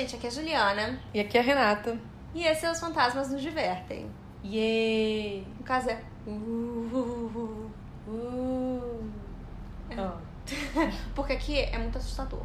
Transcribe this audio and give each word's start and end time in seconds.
gente, 0.00 0.16
aqui 0.16 0.26
é 0.26 0.28
a 0.28 0.32
Juliana. 0.32 1.00
E 1.12 1.20
aqui 1.20 1.36
é 1.36 1.40
a 1.40 1.44
Renata. 1.44 1.98
E 2.34 2.44
esse 2.44 2.64
é 2.64 2.70
Os 2.70 2.80
Fantasmas 2.80 3.30
Nos 3.30 3.42
Divertem. 3.42 4.10
Yay! 4.44 5.46
No 5.58 5.64
caso 5.64 5.90
é. 5.90 6.00
Uh, 6.26 6.30
uh, 6.90 7.70
uh. 8.08 9.10
Ah. 9.96 10.16
Porque 11.14 11.32
aqui 11.34 11.58
é 11.58 11.78
muito 11.78 11.98
assustador. 11.98 12.44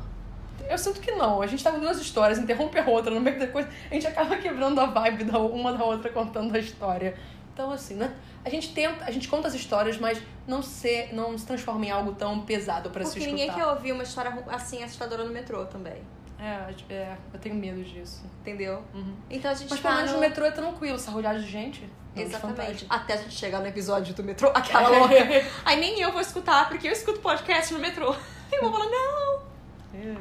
Eu 0.68 0.78
sinto 0.78 1.00
que 1.00 1.11
não. 1.11 1.41
A 1.41 1.47
gente 1.47 1.64
tá 1.64 1.71
com 1.71 1.79
duas 1.79 2.00
histórias, 2.00 2.39
interrompe 2.39 2.78
a 2.79 2.86
outra 2.86 3.14
no 3.14 3.21
meio 3.21 3.39
da 3.39 3.47
coisa. 3.47 3.69
A 3.89 3.93
gente 3.93 4.07
acaba 4.07 4.36
quebrando 4.37 4.79
a 4.82 4.87
vibe 4.87 5.25
da 5.25 5.39
uma 5.39 5.74
da 5.74 5.83
outra 5.83 6.10
contando 6.10 6.56
a 6.56 6.60
história. 6.60 7.15
Então, 7.54 7.71
assim, 7.71 7.93
né? 7.96 8.14
A 8.43 8.50
gente 8.50 8.74
tenta, 8.74 9.06
a 9.06 9.11
gente 9.11 9.28
conta 9.28 9.47
as 9.47 9.54
histórias, 9.54 9.97
mas 9.97 10.21
não 10.46 10.61
se, 10.61 11.07
não 11.14 11.37
se 11.37 11.46
transforma 11.46 11.86
em 11.86 11.92
algo 11.92 12.14
tão 12.14 12.42
pesado 12.42 12.89
pra 12.89 13.04
se 13.06 13.11
Porque 13.11 13.25
escutar. 13.25 13.37
ninguém 13.37 13.56
quer 13.56 13.65
ouvir 13.65 13.92
uma 13.93 14.04
história 14.04 14.43
assim 14.50 14.83
assustadora 14.83 15.24
no 15.24 15.32
metrô 15.32 15.65
também. 15.65 16.01
É, 16.38 16.74
é, 16.94 17.18
eu 17.34 17.39
tenho 17.39 17.56
medo 17.56 17.84
disso. 17.84 18.24
Entendeu? 18.42 18.84
Uhum. 18.94 19.16
Então 19.30 19.50
a 19.52 19.54
gente 19.54 19.70
Mas 19.70 19.80
tá 19.80 19.89
pelo 19.89 19.96
menos 19.98 20.12
no... 20.12 20.18
no 20.18 20.21
metrô 20.21 20.46
é 20.46 20.52
tranquilo, 20.52 20.96
essa 20.96 21.11
rodeada 21.11 21.39
de 21.39 21.48
gente. 21.48 21.82
não 21.82 22.14
de 22.14 22.21
Exatamente. 22.30 22.86
Até 22.89 23.14
a 23.14 23.18
gente 23.18 23.34
chegar 23.34 23.60
no 23.60 23.68
episódio 23.68 24.14
do 24.14 24.24
metrô, 24.24 24.50
aquela 24.54 24.89
louca. 24.89 25.16
Aí 25.64 25.80
nem 25.80 26.00
eu 26.02 26.11
vou 26.11 26.21
escutar, 26.21 26.68
porque 26.70 26.88
eu 26.88 26.92
escuto 26.92 27.20
podcast 27.20 27.74
no 27.74 27.80
metrô. 27.80 28.14
E 28.52 28.56
eu 28.58 28.61
vou 28.61 28.71
falar, 28.71 28.89
não. 28.89 29.42
É. 29.94 30.16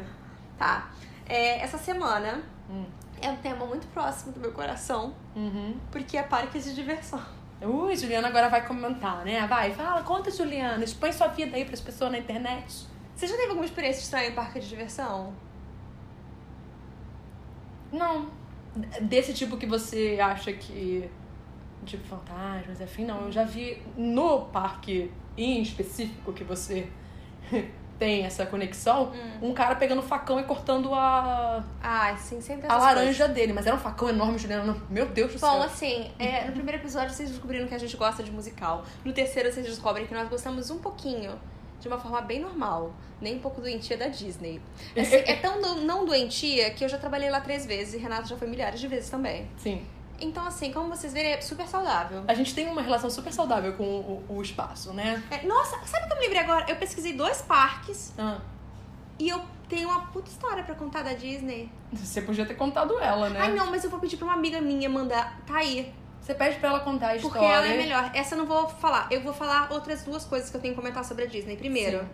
Tá. 0.58 0.90
É, 1.28 1.60
essa 1.60 1.78
semana 1.78 2.42
Hum. 2.70 2.86
é 3.20 3.28
um 3.30 3.36
tema 3.36 3.66
muito 3.66 3.86
próximo 3.88 4.32
do 4.32 4.40
meu 4.40 4.52
coração, 4.52 5.14
Uhum. 5.36 5.76
porque 5.90 6.16
é 6.16 6.22
parques 6.22 6.64
de 6.64 6.74
diversão. 6.74 7.20
Ui, 7.60 7.96
Juliana 7.96 8.28
agora 8.28 8.48
vai 8.48 8.66
comentar, 8.66 9.24
né? 9.24 9.46
Vai, 9.46 9.72
fala, 9.72 10.02
conta, 10.02 10.30
Juliana. 10.30 10.82
Expõe 10.84 11.12
sua 11.12 11.28
vida 11.28 11.56
aí 11.56 11.64
pras 11.64 11.80
pessoas 11.80 12.10
na 12.12 12.18
internet. 12.18 12.86
Você 13.14 13.26
já 13.26 13.34
teve 13.36 13.48
alguma 13.48 13.64
experiência 13.64 14.00
estranha 14.02 14.28
em 14.28 14.34
parque 14.34 14.60
de 14.60 14.68
diversão? 14.68 15.32
Não. 17.96 18.26
Desse 19.02 19.32
tipo 19.32 19.56
que 19.56 19.66
você 19.66 20.18
acha 20.20 20.52
que. 20.52 21.08
Tipo, 21.86 22.04
fantasmas, 22.06 22.80
afim, 22.80 23.04
não. 23.04 23.26
Eu 23.26 23.32
já 23.32 23.44
vi 23.44 23.80
no 23.96 24.46
parque 24.46 25.10
em 25.36 25.60
específico 25.62 26.32
que 26.32 26.42
você 26.42 26.88
tem 27.98 28.24
essa 28.24 28.44
conexão, 28.46 29.12
Hum. 29.40 29.50
um 29.50 29.54
cara 29.54 29.76
pegando 29.76 30.02
facão 30.02 30.40
e 30.40 30.44
cortando 30.44 30.92
a, 30.94 31.62
Ah, 31.82 32.16
sim, 32.16 32.40
sempre 32.40 32.66
a 32.68 32.76
laranja 32.76 33.28
dele. 33.28 33.52
Mas 33.52 33.66
era 33.66 33.76
um 33.76 33.78
facão 33.78 34.08
enorme, 34.08 34.36
Juliana. 34.38 34.76
Meu 34.90 35.06
Deus 35.06 35.34
do 35.34 35.38
Bom, 35.38 35.52
céu. 35.52 35.62
assim, 35.62 36.10
é, 36.18 36.46
no 36.46 36.52
primeiro 36.52 36.80
episódio 36.80 37.14
vocês 37.14 37.30
descobriram 37.30 37.66
que 37.68 37.74
a 37.74 37.78
gente 37.78 37.96
gosta 37.96 38.22
de 38.22 38.30
musical. 38.32 38.84
No 39.04 39.12
terceiro 39.12 39.52
vocês 39.52 39.66
descobrem 39.66 40.06
que 40.06 40.14
nós 40.14 40.28
gostamos 40.28 40.70
um 40.70 40.78
pouquinho, 40.78 41.38
de 41.80 41.88
uma 41.88 41.98
forma 41.98 42.20
bem 42.20 42.40
normal. 42.40 42.92
Nem 43.20 43.36
um 43.36 43.38
pouco 43.40 43.60
doentia 43.60 43.96
da 43.96 44.08
Disney. 44.08 44.60
Assim, 44.96 45.16
é 45.16 45.36
tão 45.36 45.60
do- 45.60 45.82
não 45.82 46.04
doentia 46.04 46.70
que 46.70 46.84
eu 46.84 46.88
já 46.88 46.98
trabalhei 46.98 47.30
lá 47.30 47.40
três 47.40 47.64
vezes 47.66 47.94
e 47.94 47.98
Renato 47.98 48.28
já 48.28 48.36
foi 48.36 48.48
milhares 48.48 48.80
de 48.80 48.88
vezes 48.88 49.08
também. 49.10 49.48
Sim. 49.56 49.84
Então, 50.20 50.46
assim, 50.46 50.72
como 50.72 50.88
vocês 50.88 51.12
verem, 51.12 51.32
é 51.32 51.40
super 51.40 51.66
saudável. 51.66 52.22
A 52.28 52.34
gente 52.34 52.54
tem 52.54 52.68
uma 52.68 52.80
relação 52.80 53.10
super 53.10 53.32
saudável 53.32 53.72
com 53.72 53.82
o, 53.84 54.24
o 54.28 54.40
espaço, 54.42 54.92
né? 54.92 55.20
É, 55.28 55.44
nossa, 55.44 55.76
sabe 55.84 56.04
o 56.04 56.06
que 56.06 56.12
eu 56.12 56.16
me 56.18 56.22
lembrei 56.22 56.40
agora? 56.40 56.66
Eu 56.70 56.76
pesquisei 56.76 57.14
dois 57.14 57.42
parques 57.42 58.14
Ah, 58.16 58.38
e 59.18 59.28
eu 59.28 59.42
tenho 59.68 59.88
uma 59.88 60.06
puta 60.06 60.30
história 60.30 60.62
pra 60.62 60.74
contar 60.76 61.02
da 61.02 61.12
Disney. 61.14 61.68
você 61.92 62.22
podia 62.22 62.46
ter 62.46 62.54
contado 62.54 62.96
ela, 63.00 63.28
né? 63.28 63.40
Ai, 63.40 63.54
não, 63.54 63.70
mas 63.72 63.82
eu 63.82 63.90
vou 63.90 63.98
pedir 63.98 64.16
pra 64.16 64.26
uma 64.26 64.34
amiga 64.34 64.60
minha 64.60 64.88
mandar. 64.88 65.40
Tá 65.46 65.56
aí. 65.56 65.92
Você 66.24 66.34
pede 66.34 66.58
pra 66.58 66.70
ela 66.70 66.80
contar 66.80 67.08
a 67.08 67.16
história. 67.16 67.38
Porque 67.38 67.52
ela 67.52 67.66
é 67.66 67.76
melhor. 67.76 68.10
Essa 68.14 68.34
eu 68.34 68.38
não 68.38 68.46
vou 68.46 68.66
falar. 68.66 69.08
Eu 69.10 69.20
vou 69.20 69.34
falar 69.34 69.70
outras 69.70 70.02
duas 70.04 70.24
coisas 70.24 70.48
que 70.48 70.56
eu 70.56 70.60
tenho 70.60 70.74
que 70.74 70.80
comentar 70.80 71.04
sobre 71.04 71.24
a 71.24 71.26
Disney. 71.26 71.54
Primeiro, 71.54 72.08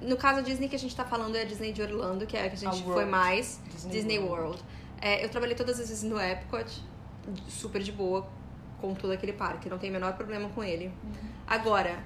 no 0.00 0.16
caso 0.16 0.38
a 0.38 0.42
Disney 0.42 0.66
que 0.66 0.74
a 0.74 0.78
gente 0.78 0.96
tá 0.96 1.04
falando 1.04 1.36
é 1.36 1.42
a 1.42 1.44
Disney 1.44 1.70
de 1.70 1.82
Orlando, 1.82 2.26
que 2.26 2.38
é 2.38 2.46
a 2.46 2.48
que 2.48 2.54
a 2.54 2.58
gente 2.58 2.82
A 2.82 2.84
foi 2.84 3.04
mais. 3.04 3.60
Disney 3.70 3.92
Disney, 3.92 4.18
World. 4.18 4.42
World. 4.42 4.62
É, 4.98 5.22
eu 5.22 5.28
trabalhei 5.28 5.54
todas 5.54 5.78
as 5.78 5.90
vezes 5.90 6.02
no 6.02 6.18
Epcot, 6.18 6.82
super 7.46 7.82
de 7.82 7.92
boa, 7.92 8.26
com 8.80 8.94
todo 8.94 9.12
aquele 9.12 9.34
parque. 9.34 9.68
Não 9.68 9.76
tem 9.76 9.90
o 9.90 9.92
menor 9.92 10.14
problema 10.14 10.48
com 10.48 10.64
ele. 10.64 10.90
Agora, 11.46 12.02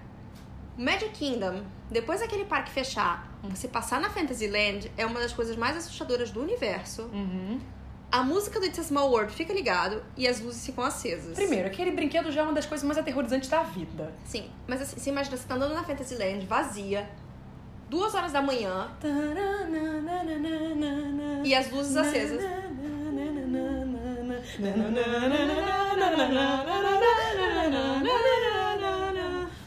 Magic 0.76 1.10
Kingdom, 1.10 1.62
depois 1.88 2.18
daquele 2.18 2.46
parque 2.46 2.72
fechar, 2.72 3.32
você 3.44 3.68
passar 3.68 4.00
na 4.00 4.10
Fantasyland 4.10 4.90
é 4.96 5.06
uma 5.06 5.20
das 5.20 5.32
coisas 5.32 5.54
mais 5.54 5.76
assustadoras 5.76 6.32
do 6.32 6.42
universo. 6.42 7.02
Uhum. 7.12 7.60
A 8.18 8.22
música 8.24 8.58
do 8.58 8.66
It's 8.66 8.80
a 8.80 8.82
Small 8.82 9.12
World 9.12 9.32
fica 9.32 9.52
ligado 9.52 10.02
e 10.16 10.26
as 10.26 10.40
luzes 10.40 10.66
ficam 10.66 10.82
acesas. 10.82 11.36
Primeiro, 11.36 11.68
aquele 11.68 11.92
brinquedo 11.92 12.32
já 12.32 12.40
é 12.40 12.42
uma 12.42 12.52
das 12.52 12.66
coisas 12.66 12.84
mais 12.84 12.98
aterrorizantes 12.98 13.48
da 13.48 13.62
vida. 13.62 14.12
Sim, 14.24 14.50
mas 14.66 14.82
assim, 14.82 14.98
você 14.98 15.10
imagina, 15.10 15.36
você 15.36 15.46
tá 15.46 15.54
andando 15.54 15.72
na 15.72 15.84
Fantasyland 15.84 16.44
vazia, 16.44 17.08
duas 17.88 18.12
horas 18.16 18.32
da 18.32 18.42
manhã, 18.42 18.90
e 21.44 21.54
as 21.54 21.70
luzes 21.70 21.96
acesas. 21.96 22.42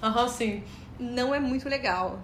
Aham, 0.04 0.28
sim. 0.28 0.62
Não 1.00 1.34
é 1.34 1.40
muito 1.40 1.70
legal. 1.70 2.20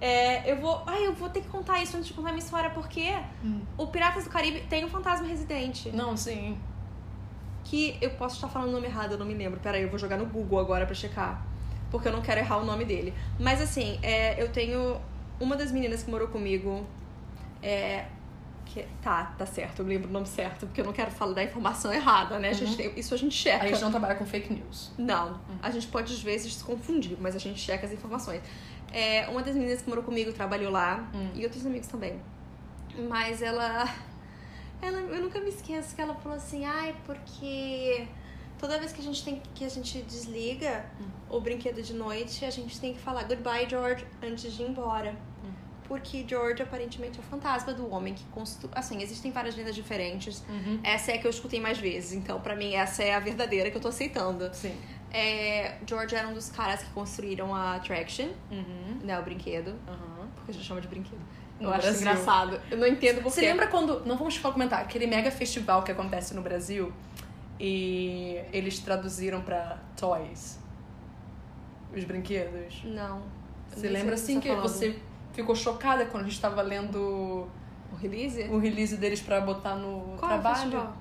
É, 0.00 0.50
eu 0.50 0.56
vou. 0.60 0.82
Ai, 0.86 1.06
eu 1.06 1.12
vou 1.14 1.28
ter 1.28 1.40
que 1.40 1.48
contar 1.48 1.82
isso 1.82 1.96
antes 1.96 2.08
de 2.08 2.14
contar 2.14 2.28
minha 2.30 2.42
história, 2.44 2.70
porque 2.70 3.12
Hum. 3.44 3.60
o 3.76 3.86
Piratas 3.88 4.24
do 4.24 4.30
Caribe 4.30 4.60
tem 4.68 4.84
um 4.84 4.88
fantasma 4.88 5.26
residente. 5.26 5.90
Não, 5.90 6.16
sim. 6.16 6.56
Que 7.64 7.98
eu 8.00 8.10
posso 8.10 8.36
estar 8.36 8.48
falando 8.48 8.68
o 8.70 8.72
nome 8.72 8.86
errado, 8.86 9.12
eu 9.12 9.18
não 9.18 9.26
me 9.26 9.34
lembro. 9.34 9.58
Peraí, 9.60 9.82
eu 9.82 9.90
vou 9.90 9.98
jogar 9.98 10.16
no 10.16 10.26
Google 10.26 10.58
agora 10.60 10.86
pra 10.86 10.94
checar. 10.94 11.44
Porque 11.90 12.06
eu 12.08 12.12
não 12.12 12.22
quero 12.22 12.38
errar 12.40 12.58
o 12.58 12.64
nome 12.64 12.84
dele. 12.84 13.12
Mas 13.40 13.60
assim, 13.60 13.98
é, 14.02 14.40
eu 14.42 14.48
tenho 14.52 15.00
uma 15.40 15.56
das 15.56 15.72
meninas 15.72 16.02
que 16.02 16.10
morou 16.10 16.28
comigo. 16.28 16.86
É, 17.62 18.04
que, 18.66 18.84
tá, 19.02 19.34
tá 19.38 19.46
certo, 19.46 19.80
eu 19.80 19.86
lembro 19.86 20.08
o 20.10 20.12
nome 20.12 20.26
certo, 20.26 20.66
porque 20.66 20.80
eu 20.80 20.84
não 20.84 20.92
quero 20.92 21.10
falar 21.10 21.32
da 21.32 21.42
informação 21.42 21.90
errada, 21.92 22.38
né? 22.38 22.50
A 22.50 22.52
gente 22.52 22.76
tem- 22.76 22.92
isso 22.98 23.14
a 23.14 23.16
gente 23.16 23.34
checa. 23.34 23.64
A 23.64 23.66
gente 23.68 23.80
não 23.80 23.90
trabalha 23.90 24.14
com 24.14 24.26
fake 24.26 24.52
news. 24.52 24.92
Não, 24.98 25.40
a 25.62 25.70
gente 25.70 25.86
pode 25.88 26.12
às 26.12 26.20
vezes 26.22 26.54
se 26.54 26.62
confundir, 26.62 27.16
mas 27.18 27.34
a 27.34 27.38
gente 27.38 27.58
checa 27.58 27.86
as 27.86 27.92
informações. 27.92 28.42
É, 28.92 29.28
uma 29.28 29.42
das 29.42 29.54
meninas 29.54 29.82
que 29.82 29.88
morou 29.88 30.04
comigo 30.04 30.32
trabalhou 30.32 30.70
lá, 30.70 31.08
Hum. 31.14 31.30
e 31.34 31.44
outros 31.44 31.64
amigos 31.66 31.88
também. 31.88 32.20
Mas 33.08 33.42
ela, 33.42 33.84
ela. 34.82 34.98
Eu 34.98 35.22
nunca 35.22 35.40
me 35.40 35.50
esqueço 35.50 35.94
que 35.94 36.00
ela 36.00 36.14
falou 36.14 36.36
assim, 36.36 36.64
ai, 36.64 36.94
porque 37.04 38.06
toda 38.58 38.78
vez 38.78 38.92
que 38.92 39.00
a 39.00 39.04
gente 39.04 39.24
tem 39.24 39.42
que 39.54 39.64
a 39.64 39.68
gente 39.68 40.00
desliga 40.02 40.86
o 41.30 41.40
brinquedo 41.40 41.82
de 41.82 41.94
noite, 41.94 42.44
a 42.44 42.50
gente 42.50 42.80
tem 42.80 42.94
que 42.94 42.98
falar 43.00 43.24
goodbye, 43.24 43.68
George, 43.68 44.04
antes 44.22 44.52
de 44.52 44.62
ir 44.62 44.68
embora. 44.70 45.14
Porque 45.84 46.22
George 46.28 46.62
aparentemente 46.62 47.18
é 47.18 47.22
o 47.22 47.24
fantasma 47.24 47.72
do 47.72 47.90
homem 47.90 48.12
que 48.12 48.22
construiu. 48.24 48.70
Assim, 48.76 49.00
existem 49.00 49.30
várias 49.32 49.56
lendas 49.56 49.74
diferentes. 49.74 50.44
Uhum. 50.46 50.78
Essa 50.84 51.12
é 51.12 51.14
a 51.14 51.18
que 51.18 51.26
eu 51.26 51.30
escutei 51.30 51.58
mais 51.60 51.78
vezes, 51.78 52.12
então 52.12 52.38
pra 52.42 52.54
mim 52.54 52.74
essa 52.74 53.02
é 53.02 53.14
a 53.14 53.18
verdadeira 53.20 53.70
que 53.70 53.76
eu 53.78 53.80
tô 53.80 53.88
aceitando. 53.88 54.50
Sim. 54.52 54.76
É, 55.10 55.76
George 55.86 56.14
era 56.14 56.28
um 56.28 56.34
dos 56.34 56.50
caras 56.50 56.82
que 56.82 56.90
construíram 56.90 57.54
a 57.54 57.76
Attraction, 57.76 58.28
Uhum. 58.50 58.98
né? 59.02 59.18
O 59.18 59.22
brinquedo. 59.22 59.74
Aham. 59.88 60.28
Porque 60.34 60.50
a 60.50 60.54
gente 60.54 60.66
chama 60.66 60.80
de 60.80 60.88
brinquedo. 60.88 61.20
No 61.58 61.68
Eu 61.68 61.72
acho 61.72 61.82
Brasil. 61.82 62.00
engraçado. 62.02 62.60
Eu 62.70 62.76
não 62.78 62.86
entendo 62.86 63.22
por 63.22 63.32
Você 63.32 63.40
lembra 63.40 63.66
quando. 63.66 64.04
Não 64.06 64.16
vamos 64.16 64.38
comentar, 64.38 64.80
aquele 64.82 65.06
mega 65.06 65.30
festival 65.30 65.82
que 65.82 65.90
acontece 65.90 66.34
no 66.34 66.42
Brasil 66.42 66.92
e 67.58 68.38
eles 68.52 68.78
traduziram 68.78 69.40
pra 69.42 69.78
toys 69.96 70.58
os 71.94 72.04
brinquedos? 72.04 72.82
Não. 72.84 73.22
Você 73.70 73.88
lembra 73.88 74.14
assim 74.14 74.38
que 74.40 74.48
tá 74.48 74.54
falando. 74.56 74.68
você 74.70 74.98
ficou 75.32 75.56
chocada 75.56 76.04
quando 76.06 76.24
a 76.24 76.28
gente 76.28 76.40
tava 76.40 76.62
lendo 76.62 77.48
O 77.92 77.96
release? 77.96 78.42
o 78.44 78.58
release 78.58 78.96
deles 78.96 79.20
pra 79.20 79.40
botar 79.40 79.74
no 79.74 80.16
Qual 80.18 80.30
é 80.30 80.34
o 80.36 80.40
trabalho? 80.40 80.56
festival? 80.60 80.96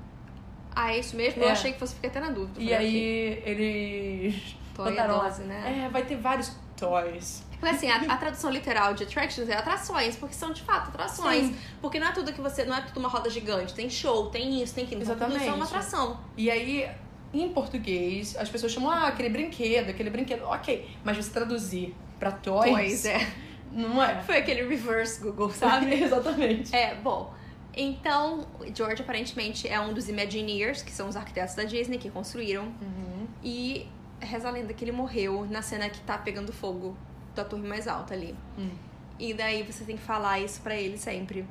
Ah, 0.79 0.93
é 0.93 0.99
isso 0.99 1.15
mesmo? 1.15 1.41
Eu 1.41 1.49
É. 1.49 1.51
achei 1.53 1.73
que 1.73 1.79
você 1.79 1.95
fica 1.95 2.07
até 2.07 2.19
na 2.19 2.29
dúvida. 2.29 2.61
E 2.61 2.71
aí 2.71 3.41
eles 3.43 4.55
Toy 4.75 4.91
botaram 4.91 5.17
lá, 5.17 5.23
12, 5.23 5.43
né? 5.43 5.85
É, 5.85 5.89
vai 5.89 6.03
ter 6.05 6.15
vários 6.17 6.51
toys. 6.77 7.43
Porque 7.59 7.73
assim, 7.75 7.89
a, 7.89 7.95
a 8.13 8.17
tradução 8.17 8.51
literal 8.51 8.93
de 8.93 9.03
attractions 9.03 9.49
é 9.49 9.55
atrações, 9.55 10.15
porque 10.15 10.35
são 10.35 10.53
de 10.53 10.61
fato 10.61 10.89
atrações. 10.89 11.47
Sim. 11.47 11.55
Porque 11.81 11.99
não 11.99 12.07
é 12.07 12.11
tudo 12.11 12.31
que 12.31 12.39
você. 12.39 12.63
Não 12.63 12.77
é 12.77 12.81
tudo 12.81 12.99
uma 12.99 13.09
roda 13.09 13.27
gigante. 13.27 13.73
Tem 13.73 13.89
show, 13.89 14.29
tem 14.29 14.61
isso, 14.61 14.75
tem 14.75 14.83
aquilo. 14.85 15.01
Então, 15.01 15.15
tudo 15.15 15.29
isso 15.35 15.37
é 15.45 15.47
uma 15.51 15.63
Exatamente. 15.65 15.75
atração. 15.75 16.19
E 16.37 16.51
aí, 16.51 16.87
em 17.33 17.49
português, 17.49 18.37
as 18.37 18.47
pessoas 18.47 18.71
chamam, 18.71 18.91
ah, 18.91 19.07
aquele 19.07 19.29
brinquedo, 19.29 19.89
aquele 19.89 20.11
brinquedo. 20.11 20.43
Ok, 20.43 20.87
mas 21.03 21.17
você 21.17 21.31
traduzir 21.31 21.95
pra 22.19 22.31
toys, 22.31 22.71
Toys, 22.71 23.05
é. 23.05 23.27
não 23.71 24.03
é. 24.03 24.21
Foi 24.21 24.37
aquele 24.37 24.61
reverse 24.67 25.19
Google, 25.23 25.49
sabe? 25.49 25.91
Exatamente. 26.03 26.75
É, 26.75 26.93
bom. 26.93 27.33
Então, 27.79 28.47
George 28.73 29.03
aparentemente 29.03 29.67
é 29.67 29.79
um 29.79 29.93
dos 29.93 30.09
Imagineers, 30.09 30.81
que 30.81 30.91
são 30.91 31.07
os 31.07 31.15
arquitetos 31.15 31.53
da 31.53 31.63
Disney 31.63 31.99
que 31.99 32.09
construíram. 32.09 32.63
Uhum. 32.63 33.27
E 33.43 33.87
reza 34.19 34.47
a 34.47 34.51
lenda 34.51 34.73
que 34.73 34.83
ele 34.83 34.91
morreu 34.91 35.45
na 35.45 35.61
cena 35.61 35.87
que 35.87 36.01
tá 36.01 36.17
pegando 36.17 36.51
fogo 36.51 36.97
da 37.35 37.45
torre 37.45 37.67
mais 37.67 37.87
alta 37.87 38.15
ali. 38.15 38.35
Hum. 38.57 38.71
E 39.19 39.31
daí 39.31 39.61
você 39.61 39.83
tem 39.83 39.95
que 39.95 40.01
falar 40.01 40.39
isso 40.39 40.59
pra 40.61 40.75
ele 40.75 40.97
sempre. 40.97 41.45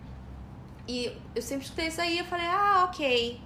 E 0.88 1.12
eu 1.34 1.42
sempre 1.42 1.64
escutei 1.64 1.86
isso 1.86 2.00
aí 2.00 2.16
e 2.16 2.18
eu 2.18 2.24
falei, 2.24 2.46
ah, 2.46 2.88
ok. 2.88 3.40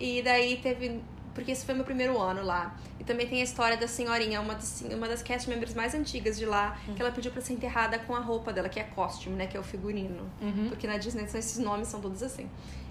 E 0.00 0.22
daí 0.22 0.56
teve 0.56 1.02
porque 1.34 1.50
esse 1.52 1.64
foi 1.66 1.74
meu 1.74 1.84
primeiro 1.84 2.18
ano 2.20 2.42
lá. 2.42 2.74
E 3.00 3.04
também 3.04 3.26
tem 3.26 3.40
a 3.40 3.44
história 3.44 3.76
da 3.76 3.88
senhorinha, 3.88 4.40
uma 4.40 4.54
das, 4.54 4.82
uma 4.90 5.08
das 5.08 5.22
cast 5.22 5.48
members 5.50 5.74
mais 5.74 5.94
antigas 5.94 6.38
de 6.38 6.46
lá, 6.46 6.78
que 6.94 7.02
ela 7.02 7.10
pediu 7.10 7.30
pra 7.32 7.42
ser 7.42 7.52
enterrada 7.54 7.98
com 7.98 8.14
a 8.14 8.20
roupa 8.20 8.52
dela, 8.52 8.68
que 8.68 8.78
é 8.80 8.84
costume, 8.84 9.36
né? 9.36 9.46
Que 9.46 9.56
é 9.56 9.60
o 9.60 9.64
figurino. 9.64 10.30
Uhum. 10.40 10.68
Porque 10.68 10.86
na 10.86 10.96
Disney 10.96 11.24
esses 11.24 11.58
nomes 11.58 11.88
são 11.88 12.00
todos 12.00 12.22
assim. 12.22 12.48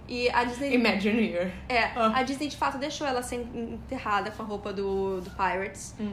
E 0.07 0.29
a 0.29 0.43
Disney. 0.43 0.73
Imagineer. 0.75 1.53
É, 1.69 1.83
Ah. 1.95 2.11
a 2.15 2.23
Disney 2.23 2.49
de 2.49 2.57
fato 2.57 2.77
deixou 2.77 3.07
ela 3.07 3.23
ser 3.23 3.37
enterrada 3.37 4.29
com 4.31 4.43
a 4.43 4.45
roupa 4.45 4.73
do, 4.73 5.21
do 5.21 5.29
Pirates. 5.31 5.95
Hum. 5.99 6.11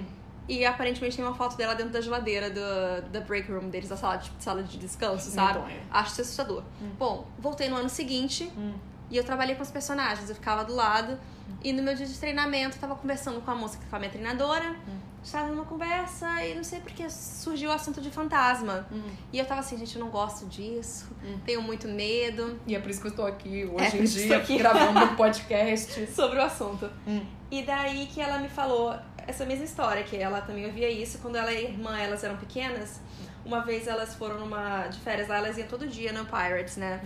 E 0.48 0.64
aparentemente 0.64 1.14
tem 1.16 1.24
uma 1.24 1.34
foto 1.34 1.56
dela 1.56 1.74
dentro 1.74 1.92
da 1.92 2.00
geladeira 2.00 2.50
do, 2.50 3.08
da 3.10 3.20
break 3.20 3.50
room 3.52 3.68
deles, 3.68 3.88
da 3.88 3.96
sala 3.96 4.16
de, 4.16 4.30
sala 4.40 4.62
de 4.64 4.78
descanso, 4.78 5.30
sabe? 5.30 5.58
Medonho. 5.60 5.80
Acho 5.90 6.12
isso 6.12 6.20
assustador. 6.22 6.62
Bom, 6.98 7.26
voltei 7.38 7.68
no 7.68 7.76
ano 7.76 7.88
seguinte 7.88 8.50
Hum. 8.56 8.72
E 9.10 9.16
eu 9.16 9.24
trabalhei 9.24 9.54
com 9.56 9.62
os 9.62 9.70
personagens, 9.70 10.28
eu 10.28 10.34
ficava 10.34 10.64
do 10.64 10.74
lado. 10.74 11.18
E 11.64 11.72
no 11.72 11.82
meu 11.82 11.94
dia 11.94 12.06
de 12.06 12.14
treinamento, 12.16 12.76
eu 12.76 12.80
tava 12.80 12.94
conversando 12.94 13.40
com 13.40 13.50
a 13.50 13.54
moça, 13.54 13.78
com 13.90 13.96
a 13.96 13.98
minha 13.98 14.10
treinadora. 14.10 14.74
Estava 15.22 15.48
numa 15.48 15.64
conversa 15.66 16.26
e 16.46 16.54
não 16.54 16.64
sei 16.64 16.80
porque 16.80 17.10
surgiu 17.10 17.68
o 17.68 17.72
assunto 17.74 18.00
de 18.00 18.10
fantasma. 18.10 18.86
Hum. 18.90 19.02
E 19.32 19.38
eu 19.38 19.44
tava 19.44 19.60
assim, 19.60 19.76
gente, 19.76 19.94
eu 19.96 20.00
não 20.02 20.10
gosto 20.10 20.46
disso, 20.46 21.08
tenho 21.44 21.60
muito 21.60 21.86
medo 21.86 22.58
E 22.66 22.74
é 22.74 22.78
por 22.80 22.90
isso 22.90 23.02
que 23.02 23.08
eu 23.08 23.10
estou 23.10 23.26
aqui 23.26 23.62
É, 23.62 23.66
hoje 23.66 23.90
por 23.90 23.96
em 23.96 24.04
que 24.04 24.06
dia, 24.06 24.36
aqui. 24.38 24.56
gravando 24.58 24.98
um 25.00 25.16
podcast. 25.16 26.06
sobre 26.06 26.38
o 26.38 26.42
assunto. 26.42 26.88
Hum. 27.06 27.20
E 27.50 27.62
daí 27.62 28.06
que 28.06 28.18
ela 28.20 28.38
me 28.38 28.48
falou 28.48 28.94
essa 29.26 29.44
mesma 29.44 29.64
história, 29.66 30.02
que 30.04 30.16
ela 30.16 30.40
também 30.40 30.64
ouvia 30.64 30.88
isso 30.88 31.18
quando 31.18 31.36
ela 31.36 31.52
e 31.52 31.58
a 31.58 31.60
irmã, 31.68 31.98
elas 31.98 32.24
eram 32.24 32.36
pequenas. 32.38 33.00
Uma 33.44 33.60
vez 33.60 33.86
elas 33.88 34.14
foram 34.14 34.38
numa 34.38 34.86
de 34.88 34.98
férias 35.00 35.28
lá, 35.28 35.38
elas 35.38 35.56
iam 35.56 35.66
todo 35.66 35.86
dia 35.86 36.12
no 36.12 36.24
Pirates, 36.26 36.76
né? 36.76 37.00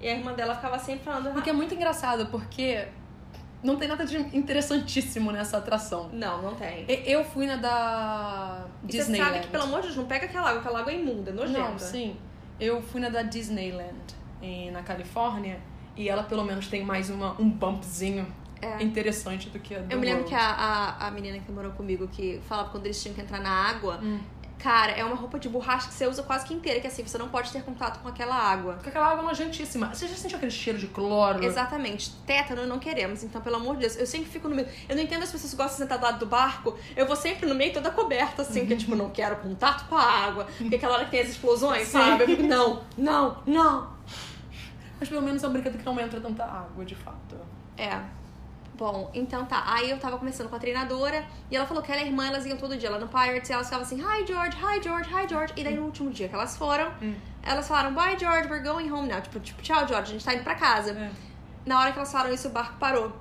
E 0.00 0.08
a 0.08 0.12
irmã 0.14 0.32
dela 0.32 0.54
ficava 0.54 0.78
sempre 0.78 1.04
falando. 1.04 1.32
Porque 1.32 1.50
é 1.50 1.52
muito 1.52 1.74
engraçado, 1.74 2.26
porque 2.26 2.86
não 3.62 3.76
tem 3.76 3.88
nada 3.88 4.06
de 4.06 4.16
interessantíssimo 4.36 5.32
nessa 5.32 5.58
atração. 5.58 6.08
Não, 6.12 6.40
não 6.42 6.54
tem. 6.54 6.84
Eu 6.88 7.24
fui 7.24 7.46
na 7.46 7.56
da 7.56 8.66
E 8.88 8.92
você 8.92 8.98
Disneyland. 8.98 9.32
sabe 9.32 9.44
que, 9.46 9.50
pelo 9.50 9.64
amor 9.64 9.80
de 9.80 9.86
Deus, 9.88 9.96
não 9.96 10.06
pega 10.06 10.26
aquela 10.26 10.48
água, 10.50 10.60
aquela 10.60 10.80
água 10.80 10.92
é 10.92 10.96
imunda, 11.00 11.30
é 11.30 11.34
nojenta. 11.34 11.58
Não, 11.70 11.78
sim. 11.78 12.16
Eu 12.58 12.80
fui 12.82 13.00
na 13.00 13.08
da 13.08 13.22
Disneyland 13.22 13.94
em, 14.42 14.70
na 14.70 14.82
Califórnia 14.82 15.58
e 15.96 16.08
ela 16.08 16.22
pelo 16.22 16.44
menos 16.44 16.68
tem 16.68 16.84
mais 16.84 17.10
uma, 17.10 17.32
um 17.40 17.48
bumpzinho 17.50 18.26
É. 18.62 18.82
interessante 18.82 19.48
do 19.48 19.58
que 19.58 19.74
a 19.74 19.78
do 19.80 19.90
Eu 19.92 19.98
me 19.98 20.04
lembro 20.06 20.22
World. 20.24 20.28
que 20.28 20.34
a, 20.34 20.50
a, 20.98 21.06
a 21.08 21.10
menina 21.10 21.38
que 21.38 21.50
morou 21.50 21.72
comigo, 21.72 22.06
que 22.08 22.40
falava 22.46 22.68
quando 22.70 22.84
eles 22.86 23.02
tinham 23.02 23.14
que 23.14 23.20
entrar 23.22 23.40
na 23.40 23.50
água, 23.50 23.98
Hum. 24.02 24.20
Cara, 24.62 24.92
é 24.92 25.04
uma 25.04 25.16
roupa 25.16 25.38
de 25.38 25.48
borracha 25.48 25.88
que 25.88 25.94
você 25.94 26.06
usa 26.06 26.22
quase 26.22 26.46
que 26.46 26.52
inteira, 26.52 26.80
que 26.80 26.86
assim, 26.86 27.02
você 27.02 27.16
não 27.18 27.28
pode 27.28 27.50
ter 27.50 27.62
contato 27.62 28.00
com 28.00 28.08
aquela 28.08 28.34
água. 28.34 28.74
Porque 28.74 28.90
aquela 28.90 29.06
água 29.08 29.22
é 29.22 29.26
nojentíssima. 29.26 29.92
Você 29.94 30.06
já 30.06 30.14
sentiu 30.14 30.36
aquele 30.36 30.52
cheiro 30.52 30.78
de 30.78 30.86
cloro? 30.86 31.42
Exatamente. 31.42 32.12
Tétano 32.26 32.66
não 32.66 32.78
queremos, 32.78 33.22
então, 33.24 33.40
pelo 33.40 33.56
amor 33.56 33.76
de 33.76 33.80
Deus, 33.82 33.96
eu 33.96 34.06
sempre 34.06 34.30
fico 34.30 34.48
no 34.48 34.54
meio. 34.54 34.68
Eu 34.88 34.94
não 34.94 35.02
entendo 35.02 35.22
as 35.22 35.32
pessoas 35.32 35.50
que 35.50 35.56
gostam 35.56 35.76
de 35.76 35.82
sentar 35.82 35.98
do 35.98 36.04
lado 36.04 36.18
do 36.18 36.26
barco, 36.26 36.78
eu 36.94 37.06
vou 37.06 37.16
sempre 37.16 37.46
no 37.46 37.54
meio 37.54 37.72
toda 37.72 37.90
coberta, 37.90 38.42
assim, 38.42 38.66
que 38.66 38.76
tipo, 38.76 38.94
não 38.94 39.10
quero 39.10 39.36
contato 39.36 39.88
com 39.88 39.96
a 39.96 40.02
água. 40.02 40.46
Porque 40.58 40.76
aquela 40.76 40.94
hora 40.94 41.04
que 41.06 41.10
tem 41.10 41.20
as 41.20 41.30
explosões, 41.30 41.88
Sim. 41.88 41.92
sabe? 41.92 42.24
Eu 42.24 42.28
fico, 42.28 42.42
não, 42.42 42.82
não, 42.96 43.42
não. 43.46 43.90
Mas 44.98 45.08
pelo 45.08 45.22
menos 45.22 45.42
é 45.42 45.48
um 45.48 45.52
brinquedo 45.52 45.78
que 45.78 45.84
não 45.84 45.98
entra 45.98 46.20
tanta 46.20 46.44
água, 46.44 46.84
de 46.84 46.94
fato. 46.94 47.36
É. 47.78 48.19
Bom, 48.80 49.10
então 49.12 49.44
tá. 49.44 49.62
Aí 49.66 49.90
eu 49.90 49.98
tava 49.98 50.16
conversando 50.16 50.48
com 50.48 50.56
a 50.56 50.58
treinadora 50.58 51.22
e 51.50 51.54
ela 51.56 51.66
falou 51.66 51.82
que 51.82 51.92
ela 51.92 52.00
e 52.00 52.04
a 52.04 52.06
irmã, 52.06 52.26
elas 52.26 52.46
iam 52.46 52.56
todo 52.56 52.78
dia 52.78 52.90
lá 52.90 52.98
no 52.98 53.08
Pirates 53.08 53.50
e 53.50 53.52
elas 53.52 53.66
ficavam 53.66 53.84
assim, 53.84 53.96
hi 54.00 54.26
George, 54.26 54.56
hi 54.56 54.82
George, 54.82 55.10
hi 55.14 55.28
George. 55.28 55.52
E 55.54 55.62
daí 55.62 55.74
no 55.76 55.82
último 55.84 56.08
dia 56.08 56.30
que 56.30 56.34
elas 56.34 56.56
foram, 56.56 56.90
Hum. 57.02 57.14
elas 57.42 57.68
falaram, 57.68 57.92
bye 57.92 58.18
George, 58.18 58.48
we're 58.48 58.64
going 58.66 58.90
home 58.90 59.06
now. 59.06 59.20
Tipo, 59.20 59.38
tipo, 59.38 59.60
tchau 59.60 59.86
George, 59.86 60.10
a 60.10 60.12
gente 60.14 60.24
tá 60.24 60.32
indo 60.32 60.42
pra 60.42 60.54
casa. 60.54 60.92
É. 60.92 61.10
Na 61.66 61.78
hora 61.78 61.92
que 61.92 61.98
elas 61.98 62.10
falaram 62.10 62.32
isso, 62.32 62.48
o 62.48 62.50
barco 62.52 62.78
parou. 62.78 63.12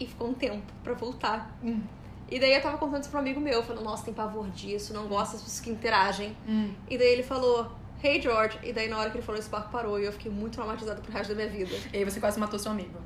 E 0.00 0.04
ficou 0.06 0.30
um 0.30 0.34
tempo 0.34 0.66
pra 0.82 0.94
voltar. 0.94 1.48
Hum. 1.62 1.80
E 2.28 2.40
daí 2.40 2.52
eu 2.52 2.60
tava 2.60 2.76
contando 2.76 3.02
isso 3.02 3.10
pra 3.10 3.18
um 3.20 3.22
amigo 3.22 3.40
meu, 3.40 3.62
falando, 3.62 3.84
nossa, 3.84 4.04
tem 4.04 4.12
pavor 4.12 4.50
disso, 4.50 4.92
não 4.92 5.06
gosto 5.06 5.34
das 5.34 5.42
pessoas 5.42 5.60
que 5.60 5.70
interagem. 5.70 6.36
Hum. 6.48 6.74
E 6.90 6.98
daí 6.98 7.06
ele 7.12 7.22
falou, 7.22 7.70
hey 8.02 8.20
George. 8.20 8.58
E 8.64 8.72
daí 8.72 8.88
na 8.88 8.98
hora 8.98 9.10
que 9.10 9.16
ele 9.18 9.24
falou 9.24 9.38
isso, 9.38 9.46
o 9.48 9.52
barco 9.52 9.70
parou 9.70 10.00
e 10.00 10.04
eu 10.06 10.12
fiquei 10.12 10.30
muito 10.32 10.54
traumatizada 10.54 11.00
pro 11.00 11.12
resto 11.12 11.28
da 11.28 11.36
minha 11.36 11.48
vida. 11.48 11.70
E 11.92 11.98
aí 11.98 12.04
você 12.04 12.18
quase 12.18 12.40
matou 12.40 12.58
seu 12.58 12.72
amigo. 12.72 12.98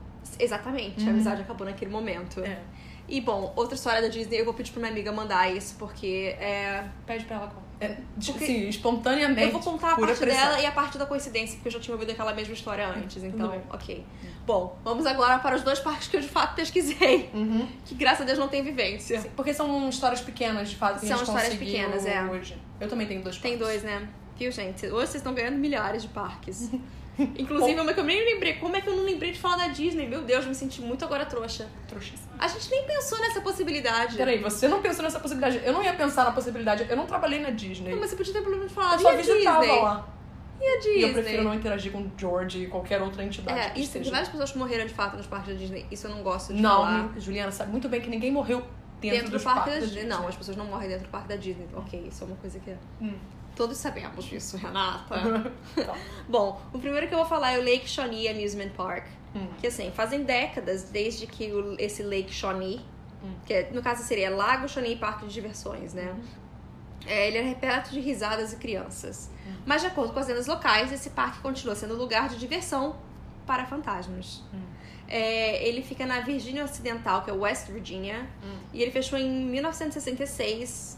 Exatamente, 0.42 1.06
a 1.06 1.10
amizade 1.10 1.42
acabou 1.42 1.66
naquele 1.66 1.90
momento. 1.90 2.40
É. 2.40 2.58
E 3.08 3.20
bom, 3.20 3.52
outra 3.56 3.74
história 3.74 4.00
da 4.00 4.08
Disney, 4.08 4.40
eu 4.40 4.44
vou 4.44 4.54
pedir 4.54 4.70
pra 4.70 4.80
minha 4.80 4.92
amiga 4.92 5.10
mandar 5.10 5.50
isso, 5.54 5.74
porque 5.78 6.36
é. 6.38 6.84
Pede 7.06 7.24
pra 7.24 7.36
ela 7.36 7.46
contar. 7.48 7.70
É, 7.80 7.96
Porque- 8.26 8.44
sim, 8.46 8.68
espontaneamente. 8.68 9.40
Eu 9.42 9.52
vou 9.52 9.60
contar 9.62 9.92
a 9.92 9.96
parte 9.96 10.18
pressão. 10.18 10.38
dela 10.48 10.60
e 10.60 10.66
a 10.66 10.70
parte 10.70 10.98
da 10.98 11.06
coincidência, 11.06 11.54
porque 11.56 11.68
eu 11.68 11.72
já 11.72 11.80
tinha 11.80 11.94
ouvido 11.94 12.10
aquela 12.12 12.34
mesma 12.34 12.52
história 12.52 12.86
antes, 12.86 13.24
então, 13.24 13.60
ok. 13.72 14.04
Bom, 14.46 14.78
vamos 14.84 15.06
agora 15.06 15.38
para 15.38 15.56
os 15.56 15.62
dois 15.62 15.78
parques 15.80 16.06
que 16.06 16.16
eu 16.18 16.20
de 16.20 16.28
fato 16.28 16.54
pesquisei, 16.54 17.30
Uhum. 17.32 17.66
que 17.86 17.94
graças 17.94 18.20
a 18.20 18.24
Deus 18.26 18.38
não 18.38 18.48
tem 18.48 18.62
vivência. 18.62 19.18
Sim, 19.22 19.30
Porque 19.34 19.54
são 19.54 19.88
histórias 19.88 20.20
pequenas, 20.20 20.68
de 20.68 20.76
fato, 20.76 21.00
que 21.00 21.06
São 21.06 21.16
a 21.16 21.18
gente 21.20 21.28
histórias 21.28 21.54
pequenas, 21.54 22.04
é. 22.04 22.22
hoje. 22.24 22.54
Eu 22.78 22.86
também 22.88 23.06
tenho 23.06 23.22
dois 23.22 23.38
Tem 23.38 23.56
parques. 23.56 23.66
dois, 23.66 23.82
né? 23.82 24.06
Viu, 24.36 24.52
gente? 24.52 24.84
Hoje 24.86 24.92
vocês 25.06 25.14
estão 25.16 25.32
ganhando 25.34 25.56
milhares 25.56 26.02
de 26.02 26.08
parques. 26.08 26.70
Inclusive, 27.38 27.80
uma 27.80 27.92
que 27.92 28.00
eu 28.00 28.04
nem 28.04 28.24
lembrei. 28.24 28.54
Como 28.54 28.74
é 28.76 28.80
que 28.80 28.88
eu 28.88 28.96
não 28.96 29.04
lembrei 29.04 29.32
de 29.32 29.38
falar 29.38 29.56
da 29.56 29.68
Disney? 29.68 30.06
Meu 30.08 30.22
Deus, 30.22 30.46
me 30.46 30.54
senti 30.54 30.80
muito 30.80 31.04
agora 31.04 31.24
trouxa. 31.26 31.68
Trouxíssima. 31.88 32.30
A 32.38 32.48
gente 32.48 32.70
nem 32.70 32.84
pensou 32.84 33.18
nessa 33.20 33.40
possibilidade. 33.40 34.16
Peraí, 34.16 34.38
você 34.38 34.66
não 34.68 34.80
pensou 34.80 35.02
nessa 35.02 35.20
possibilidade? 35.20 35.60
Eu 35.64 35.72
não 35.72 35.82
ia 35.82 35.92
pensar 35.92 36.24
na 36.24 36.32
possibilidade. 36.32 36.86
Eu 36.88 36.96
não 36.96 37.06
trabalhei 37.06 37.40
na 37.40 37.50
Disney. 37.50 37.90
Não, 37.90 38.00
mas 38.00 38.10
você 38.10 38.16
podia 38.16 38.32
ter 38.32 38.42
pelo 38.42 38.56
menos 38.56 38.72
falado. 38.72 39.00
eu 39.00 39.10
só 39.10 39.16
visitava 39.16 39.60
Disney? 39.60 39.80
lá. 39.82 40.08
E 40.60 40.64
a 40.66 40.76
Disney? 40.76 40.98
E 40.98 41.02
eu 41.02 41.12
prefiro 41.12 41.44
não 41.44 41.54
interagir 41.54 41.90
com 41.92 42.10
George 42.18 42.64
e 42.64 42.66
qualquer 42.66 43.00
outra 43.00 43.24
entidade 43.24 43.58
É, 43.58 43.72
isso, 43.72 43.80
esteja. 43.96 44.10
várias 44.10 44.28
pessoas 44.28 44.52
que 44.52 44.58
morreram 44.58 44.86
de 44.86 44.92
fato 44.92 45.16
nos 45.16 45.26
parques 45.26 45.54
da 45.54 45.58
Disney. 45.58 45.86
Isso 45.90 46.06
eu 46.06 46.10
não 46.10 46.22
gosto 46.22 46.52
de 46.52 46.60
Não, 46.60 46.76
falar. 46.82 47.14
Juliana 47.18 47.50
sabe 47.50 47.70
muito 47.70 47.88
bem 47.88 48.00
que 48.00 48.10
ninguém 48.10 48.30
morreu 48.30 48.58
dentro, 49.00 49.18
Dentro, 49.18 49.30
dos 49.32 49.42
do 49.42 49.44
parque 49.44 49.70
da 49.70 49.78
Disney. 49.78 50.04
Não, 50.04 50.28
as 50.28 50.36
pessoas 50.36 50.56
não 50.58 50.66
morrem 50.66 50.88
dentro 50.90 51.04
do 51.06 51.10
parque 51.10 51.28
da 51.28 51.36
Disney. 51.36 51.66
Ok, 51.74 52.06
isso 52.08 52.24
é 52.24 52.26
uma 52.26 52.36
coisa 52.36 52.58
que. 52.58 52.70
Hum. 53.00 53.14
Todos 53.60 53.76
sabemos 53.76 54.24
disso, 54.24 54.56
Renata. 54.56 55.16
Tá. 55.76 55.94
Bom, 56.26 56.58
o 56.72 56.78
primeiro 56.78 57.06
que 57.08 57.12
eu 57.12 57.18
vou 57.18 57.26
falar 57.26 57.52
é 57.52 57.58
o 57.58 57.62
Lake 57.62 57.86
Shawnee 57.86 58.26
Amusement 58.26 58.70
Park. 58.70 59.04
Hum. 59.36 59.48
Que 59.60 59.66
assim, 59.66 59.90
fazem 59.94 60.22
décadas 60.22 60.84
desde 60.84 61.26
que 61.26 61.52
o- 61.52 61.76
esse 61.78 62.02
Lake 62.02 62.32
Shawnee, 62.32 62.80
Hum. 63.22 63.34
que 63.44 63.52
é- 63.52 63.70
no 63.70 63.82
caso 63.82 64.02
seria 64.02 64.30
Lago 64.30 64.66
Shawnee 64.66 64.96
Parque 64.96 65.26
de 65.26 65.34
Diversões, 65.34 65.92
né? 65.92 66.16
É, 67.06 67.28
ele 67.28 67.36
é 67.36 67.42
repleto 67.42 67.90
de 67.90 68.00
risadas 68.00 68.54
e 68.54 68.56
crianças. 68.56 69.30
Mas 69.66 69.82
de 69.82 69.88
acordo 69.88 70.14
com 70.14 70.20
as 70.20 70.26
lendas 70.28 70.46
locais, 70.46 70.90
esse 70.90 71.10
parque 71.10 71.40
continua 71.40 71.74
sendo 71.74 71.94
lugar 71.96 72.30
de 72.30 72.38
diversão 72.38 72.96
para 73.46 73.66
fantasmas. 73.66 74.42
É, 75.06 75.68
ele 75.68 75.82
fica 75.82 76.06
na 76.06 76.20
Virgínia 76.20 76.64
Ocidental, 76.64 77.22
que 77.24 77.30
é 77.30 77.32
West 77.34 77.66
Virginia, 77.68 78.26
e 78.72 78.80
ele 78.80 78.90
fechou 78.90 79.18
em 79.18 79.28
1966. 79.30 80.96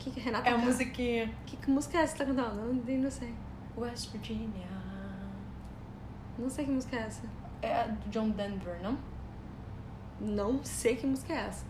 O 0.00 0.02
que, 0.02 0.10
que 0.12 0.20
Renata 0.20 0.48
É 0.48 0.52
a 0.52 0.56
tá- 0.56 0.62
musiquinha. 0.64 1.30
Que, 1.44 1.56
que 1.58 1.70
música 1.70 1.98
é 1.98 2.02
essa 2.02 2.12
que 2.16 2.24
você 2.24 2.34
tá 2.34 2.42
cantando? 2.42 2.72
Não, 2.74 2.98
não 3.02 3.10
sei. 3.10 3.34
West 3.76 4.10
Virginia. 4.12 4.66
Não 6.38 6.48
sei 6.48 6.64
que 6.64 6.70
música 6.70 6.96
é 6.96 7.00
essa. 7.00 7.22
É 7.60 7.80
a 7.82 7.86
do 7.86 8.08
John 8.08 8.30
Denver, 8.30 8.80
não? 8.82 8.96
Não 10.18 10.64
sei 10.64 10.96
que 10.96 11.06
música 11.06 11.32
é 11.34 11.36
essa. 11.46 11.64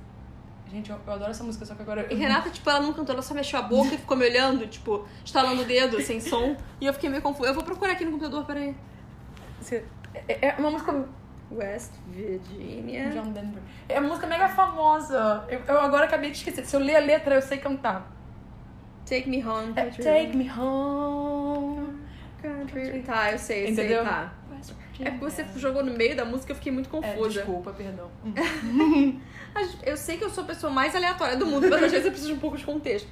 Gente, 0.70 0.90
eu, 0.90 0.96
eu 1.04 1.12
adoro 1.12 1.32
essa 1.32 1.42
música, 1.42 1.64
só 1.66 1.74
que 1.74 1.82
agora. 1.82 2.06
E 2.12 2.16
Renata, 2.16 2.50
tipo, 2.50 2.70
ela 2.70 2.78
não 2.80 2.92
cantou, 2.92 3.12
ela 3.12 3.22
só 3.22 3.34
mexeu 3.34 3.58
a 3.58 3.62
boca 3.62 3.92
e 3.94 3.98
ficou 3.98 4.16
me 4.16 4.24
olhando, 4.24 4.66
tipo, 4.68 5.04
estalando 5.24 5.62
o 5.62 5.64
dedo, 5.64 6.00
sem 6.00 6.20
som. 6.22 6.56
E 6.80 6.86
eu 6.86 6.94
fiquei 6.94 7.10
meio 7.10 7.22
confusa. 7.22 7.48
Eu 7.50 7.54
vou 7.54 7.64
procurar 7.64 7.92
aqui 7.94 8.04
no 8.04 8.12
computador, 8.12 8.44
peraí. 8.44 8.76
Você- 9.60 9.84
É, 10.28 10.48
é 10.50 10.54
uma 10.58 10.70
música 10.70 11.04
West 11.50 11.90
Virginia. 12.06 13.10
John 13.10 13.32
Denver. 13.32 13.60
É 13.88 13.98
uma 13.98 14.08
música 14.10 14.28
mega 14.28 14.48
famosa. 14.48 15.44
Eu, 15.48 15.58
eu 15.66 15.80
agora 15.80 16.04
acabei 16.04 16.30
de 16.30 16.36
esquecer. 16.36 16.64
Se 16.64 16.76
eu 16.76 16.80
ler 16.80 16.94
a 16.96 17.00
letra, 17.00 17.34
eu 17.34 17.42
sei 17.42 17.58
cantar. 17.58 18.08
Take 19.10 19.28
Me 19.28 19.44
Home. 19.44 19.72
É 19.76 19.82
Country 19.82 20.02
Take 20.04 20.36
me 20.36 20.50
home. 20.50 21.98
Country. 22.40 23.02
Tá, 23.02 23.32
eu 23.32 23.38
sei, 23.38 23.64
eu 23.66 23.70
Entendeu? 23.70 24.02
sei, 24.02 24.12
tá. 24.12 24.32
É 25.00 25.10
porque 25.10 25.24
você 25.30 25.46
jogou 25.56 25.82
no 25.82 25.92
meio 25.94 26.14
da 26.14 26.24
música, 26.24 26.52
eu 26.52 26.56
fiquei 26.56 26.70
muito 26.70 26.88
É, 26.88 26.90
confusa. 26.90 27.40
desculpa, 27.40 27.72
perdão. 27.72 28.10
Eu 29.82 29.96
sei 29.96 30.16
que 30.16 30.22
eu 30.24 30.30
sou 30.30 30.44
a 30.44 30.46
pessoa 30.46 30.72
mais 30.72 30.94
aleatória 30.94 31.36
do 31.36 31.44
mundo, 31.44 31.68
mas 31.68 31.82
às 31.82 31.90
vezes 31.90 32.04
eu 32.06 32.12
preciso 32.12 32.32
de 32.32 32.36
um 32.36 32.40
pouco 32.40 32.56
de 32.56 32.64
contexto. 32.64 33.08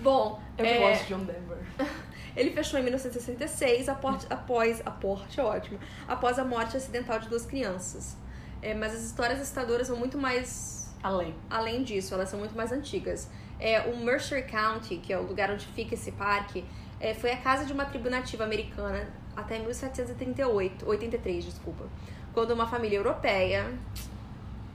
Bom, 0.00 0.38
Eu 0.58 0.66
é, 0.66 0.78
gosto 0.78 1.06
de 1.06 1.14
John 1.14 1.24
Denver. 1.24 1.56
ele 2.36 2.50
fechou 2.50 2.78
em 2.78 2.82
1966 2.82 3.88
após, 3.88 4.26
após 4.28 4.82
a 4.84 4.90
porte, 4.90 5.40
é 5.40 5.42
ótimo, 5.42 5.78
após 6.06 6.38
a 6.38 6.44
morte 6.44 6.76
acidental 6.76 7.18
de 7.20 7.28
duas 7.28 7.46
crianças. 7.46 8.16
É, 8.60 8.74
mas 8.74 8.94
as 8.94 9.02
histórias 9.02 9.40
assustadoras 9.40 9.86
são 9.86 9.96
muito 9.96 10.18
mais 10.18 10.92
Além. 11.02 11.34
além 11.48 11.82
disso, 11.84 12.12
elas 12.12 12.28
são 12.28 12.38
muito 12.38 12.54
mais 12.54 12.70
antigas. 12.70 13.30
É, 13.60 13.80
o 13.80 13.96
Mercer 13.96 14.46
County, 14.46 14.96
que 14.96 15.12
é 15.12 15.18
o 15.18 15.22
lugar 15.22 15.50
onde 15.50 15.66
fica 15.66 15.94
esse 15.94 16.12
parque, 16.12 16.64
é, 17.00 17.14
foi 17.14 17.32
a 17.32 17.36
casa 17.36 17.64
de 17.64 17.72
uma 17.72 17.84
tribo 17.84 18.08
nativa 18.08 18.44
americana 18.44 19.08
até 19.36 19.58
1738, 19.58 20.88
83, 20.88 21.44
desculpa, 21.44 21.84
quando 22.32 22.50
uma 22.52 22.66
família 22.66 22.98
europeia, 22.98 23.72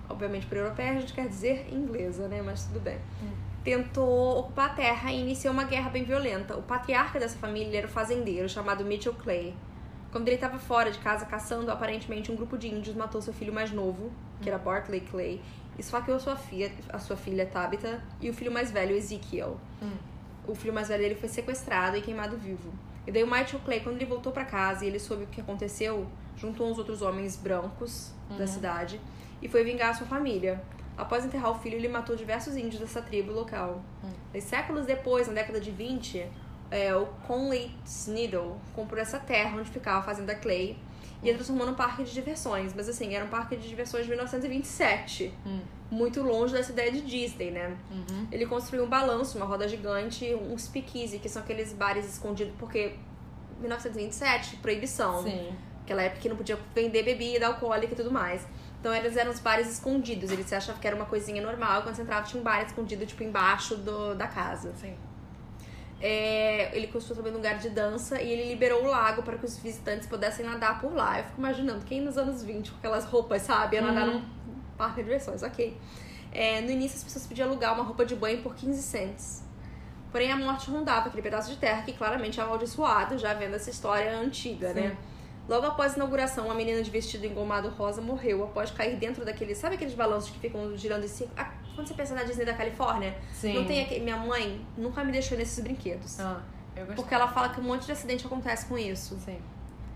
obviamente 0.10 0.46
por 0.46 0.58
europeia 0.58 0.92
a 0.92 1.00
gente 1.00 1.14
quer 1.14 1.28
dizer 1.28 1.68
inglesa, 1.72 2.28
né, 2.28 2.42
mas 2.42 2.66
tudo 2.66 2.80
bem, 2.80 2.98
tentou 3.64 4.40
ocupar 4.40 4.72
a 4.72 4.74
terra 4.74 5.12
e 5.12 5.22
iniciou 5.22 5.54
uma 5.54 5.64
guerra 5.64 5.90
bem 5.90 6.04
violenta. 6.04 6.56
O 6.58 6.62
patriarca 6.62 7.20
dessa 7.20 7.38
família 7.38 7.78
era 7.78 7.88
o 7.88 7.90
fazendeiro 7.90 8.48
chamado 8.50 8.84
Mitchell 8.84 9.14
Clay. 9.14 9.54
Quando 10.12 10.28
ele 10.28 10.38
tava 10.38 10.60
fora 10.60 10.92
de 10.92 11.00
casa 11.00 11.26
caçando, 11.26 11.72
aparentemente 11.72 12.32
um 12.32 12.36
grupo 12.36 12.58
de 12.58 12.68
índios 12.68 12.96
matou 12.96 13.22
seu 13.22 13.34
filho 13.34 13.52
mais 13.52 13.72
novo, 13.72 14.12
que 14.42 14.50
era 14.50 14.60
Bartley 14.60 15.02
Clay, 15.02 15.42
esfaqueou 15.78 16.20
sua 16.20 16.36
filha, 16.36 16.72
a 16.90 17.00
sua 17.00 17.16
filha 17.16 17.46
Tabitha 17.46 18.02
e 18.22 18.30
o 18.30 18.34
filho 18.34 18.52
mais 18.52 18.72
velho, 18.72 18.96
Ezekiel. 18.96 19.60
Hum. 19.82 19.92
O 20.48 20.56
filho 20.56 20.74
mais 20.74 20.90
velho 20.90 21.02
dele 21.02 21.16
foi 21.16 21.30
sequestrado 21.30 21.98
e 21.98 22.02
queimado 22.02 22.38
vivo. 22.38 22.72
E 23.06 23.12
daí 23.12 23.24
o 23.24 23.28
Michael 23.28 23.60
Clay, 23.66 23.80
quando 23.82 23.96
ele 23.96 24.06
voltou 24.06 24.32
pra 24.32 24.46
casa 24.46 24.86
e 24.86 24.88
ele 24.88 25.00
soube 25.00 25.24
o 25.24 25.28
que 25.28 25.42
aconteceu, 25.42 26.08
juntou 26.38 26.70
uns 26.70 26.78
outros 26.78 27.02
homens 27.02 27.36
brancos 27.36 28.12
da 28.38 28.48
cidade 28.48 29.00
e 29.42 29.48
foi 29.48 29.64
vingar 29.64 29.90
a 29.90 29.94
sua 29.94 30.08
família. 30.08 30.62
Após 30.98 31.26
enterrar 31.26 31.52
o 31.52 31.56
filho, 31.56 31.76
ele 31.76 31.88
matou 31.88 32.16
diversos 32.16 32.56
índios 32.56 32.80
dessa 32.80 33.02
tribo 33.02 33.32
local. 33.32 33.84
E 34.34 34.40
séculos 34.40 34.86
depois, 34.86 35.28
na 35.28 35.34
década 35.34 35.60
de 35.60 35.72
20, 35.72 36.26
é, 36.72 36.96
o 36.96 37.08
Conley 37.28 37.72
Sneedle 37.86 38.58
comprou 38.76 39.02
essa 39.02 39.20
terra 39.20 39.58
onde 39.60 39.70
ficava 39.70 40.00
a 40.00 40.04
fazenda 40.04 40.36
Clay 40.36 40.78
e 41.24 41.32
a 41.32 41.34
transformou 41.34 41.66
num 41.66 41.74
parque 41.74 42.04
de 42.04 42.14
diversões. 42.14 42.74
Mas 42.76 42.90
assim, 42.90 43.16
era 43.16 43.24
um 43.24 43.30
parque 43.30 43.56
de 43.56 43.68
diversões 43.68 44.04
de 44.04 44.10
1927. 44.10 45.34
Hum. 45.46 45.62
Muito 45.90 46.22
longe 46.22 46.54
dessa 46.54 46.72
ideia 46.72 46.92
de 46.92 47.02
Disney, 47.02 47.52
né? 47.52 47.78
Uhum. 47.92 48.28
Ele 48.32 48.46
construiu 48.46 48.84
um 48.84 48.90
balanço, 48.90 49.38
uma 49.38 49.46
roda 49.46 49.68
gigante, 49.68 50.34
um 50.34 50.58
speakeasy, 50.58 51.20
que 51.20 51.30
são 51.30 51.42
aqueles 51.42 51.72
bares 51.72 52.06
escondidos, 52.06 52.54
porque 52.58 52.94
1927, 53.60 54.58
proibição. 54.58 55.24
Sim. 55.24 55.56
Aquela 55.84 56.02
época 56.02 56.22
que 56.22 56.30
não 56.30 56.36
podia 56.36 56.58
vender 56.74 57.04
bebida 57.04 57.48
alcoólica 57.48 57.94
e 57.94 57.96
tudo 57.96 58.12
mais. 58.12 58.46
Então 58.80 58.94
eles 58.94 59.16
eram 59.16 59.32
os 59.32 59.40
bares 59.40 59.70
escondidos. 59.70 60.32
Eles 60.32 60.52
achavam 60.52 60.82
que 60.82 60.88
era 60.88 60.96
uma 60.96 61.06
coisinha 61.06 61.42
normal. 61.42 61.84
Quando 61.84 61.96
você 61.96 62.02
entrava, 62.02 62.26
tinha 62.28 62.40
um 62.40 62.44
bar 62.44 62.62
escondido, 62.66 63.06
tipo, 63.06 63.24
embaixo 63.24 63.76
do, 63.78 64.14
da 64.16 64.28
casa. 64.28 64.74
Sim. 64.76 64.96
É, 66.06 66.76
ele 66.76 66.88
construiu 66.88 67.16
também 67.16 67.32
um 67.32 67.38
lugar 67.38 67.58
de 67.60 67.70
dança 67.70 68.22
e 68.22 68.30
ele 68.30 68.50
liberou 68.50 68.84
o 68.84 68.88
lago 68.88 69.24
para 69.24 69.38
que 69.38 69.46
os 69.46 69.58
visitantes 69.58 70.06
pudessem 70.06 70.46
nadar 70.46 70.82
por 70.82 70.94
lá. 70.94 71.20
Eu 71.20 71.24
fico 71.24 71.40
imaginando 71.40 71.86
quem 71.86 72.02
nos 72.02 72.18
anos 72.18 72.44
20, 72.44 72.72
com 72.72 72.78
aquelas 72.78 73.06
roupas, 73.06 73.44
sabe, 73.44 73.78
ia 73.78 73.82
nadar 73.82 74.10
Uhum. 74.10 74.20
num 74.20 74.26
parque 74.78 74.98
de 74.98 75.04
diversões, 75.04 75.42
ok. 75.44 75.78
É, 76.34 76.60
no 76.60 76.70
início 76.72 76.98
as 76.98 77.04
pessoas 77.06 77.26
podiam 77.26 77.48
alugar 77.48 77.74
uma 77.74 77.86
roupa 77.86 78.06
de 78.06 78.16
banho 78.18 78.42
por 78.44 78.54
15 78.54 78.84
cents. 78.84 79.44
Porém 80.12 80.30
a 80.30 80.36
morte 80.36 80.70
rondava 80.70 81.08
aquele 81.08 81.22
pedaço 81.22 81.50
de 81.50 81.56
terra 81.56 81.84
que 81.84 81.94
claramente 81.94 82.38
é 82.38 82.44
amaldiçoado, 82.44 83.18
já 83.18 83.34
vendo 83.34 83.56
essa 83.56 83.70
história 83.70 84.14
antiga, 84.18 84.74
Sim. 84.74 84.82
né? 84.82 84.98
Logo 85.48 85.66
após 85.68 85.94
a 85.94 85.96
inauguração, 85.96 86.46
uma 86.46 86.54
menina 86.54 86.82
de 86.84 86.92
vestido 86.92 87.26
engomado 87.26 87.70
rosa 87.70 88.02
morreu 88.02 88.44
após 88.44 88.72
cair 88.72 88.98
dentro 88.98 89.24
daqueles. 89.24 89.58
Sabe 89.58 89.76
aqueles 89.76 89.94
balanços 89.94 90.30
que 90.32 90.40
ficam 90.40 90.76
girando 90.76 91.06
em 91.06 91.08
círculo? 91.08 91.40
Quando 91.76 91.88
você 91.88 91.94
pensa 91.94 92.14
na 92.14 92.24
Disney 92.24 92.46
da 92.46 92.54
Califórnia, 92.54 93.16
Sim. 93.34 93.54
não 93.54 93.66
tem 93.66 93.82
aquele. 93.84 94.02
Minha 94.04 94.18
mãe 94.18 94.66
nunca 94.78 95.04
me 95.04 95.12
deixou 95.12 95.38
nesses 95.38 95.64
brinquedos. 95.64 96.20
Ah, 96.20 96.42
eu 96.76 96.82
gostei. 96.86 96.96
Porque 96.96 97.14
ela 97.14 97.28
fala 97.28 97.50
que 97.50 97.60
um 97.60 97.64
monte 97.64 97.86
de 97.86 97.92
acidente 97.92 98.26
acontece 98.26 98.66
com 98.68 98.78
isso. 98.78 99.18
Sim. 99.26 99.40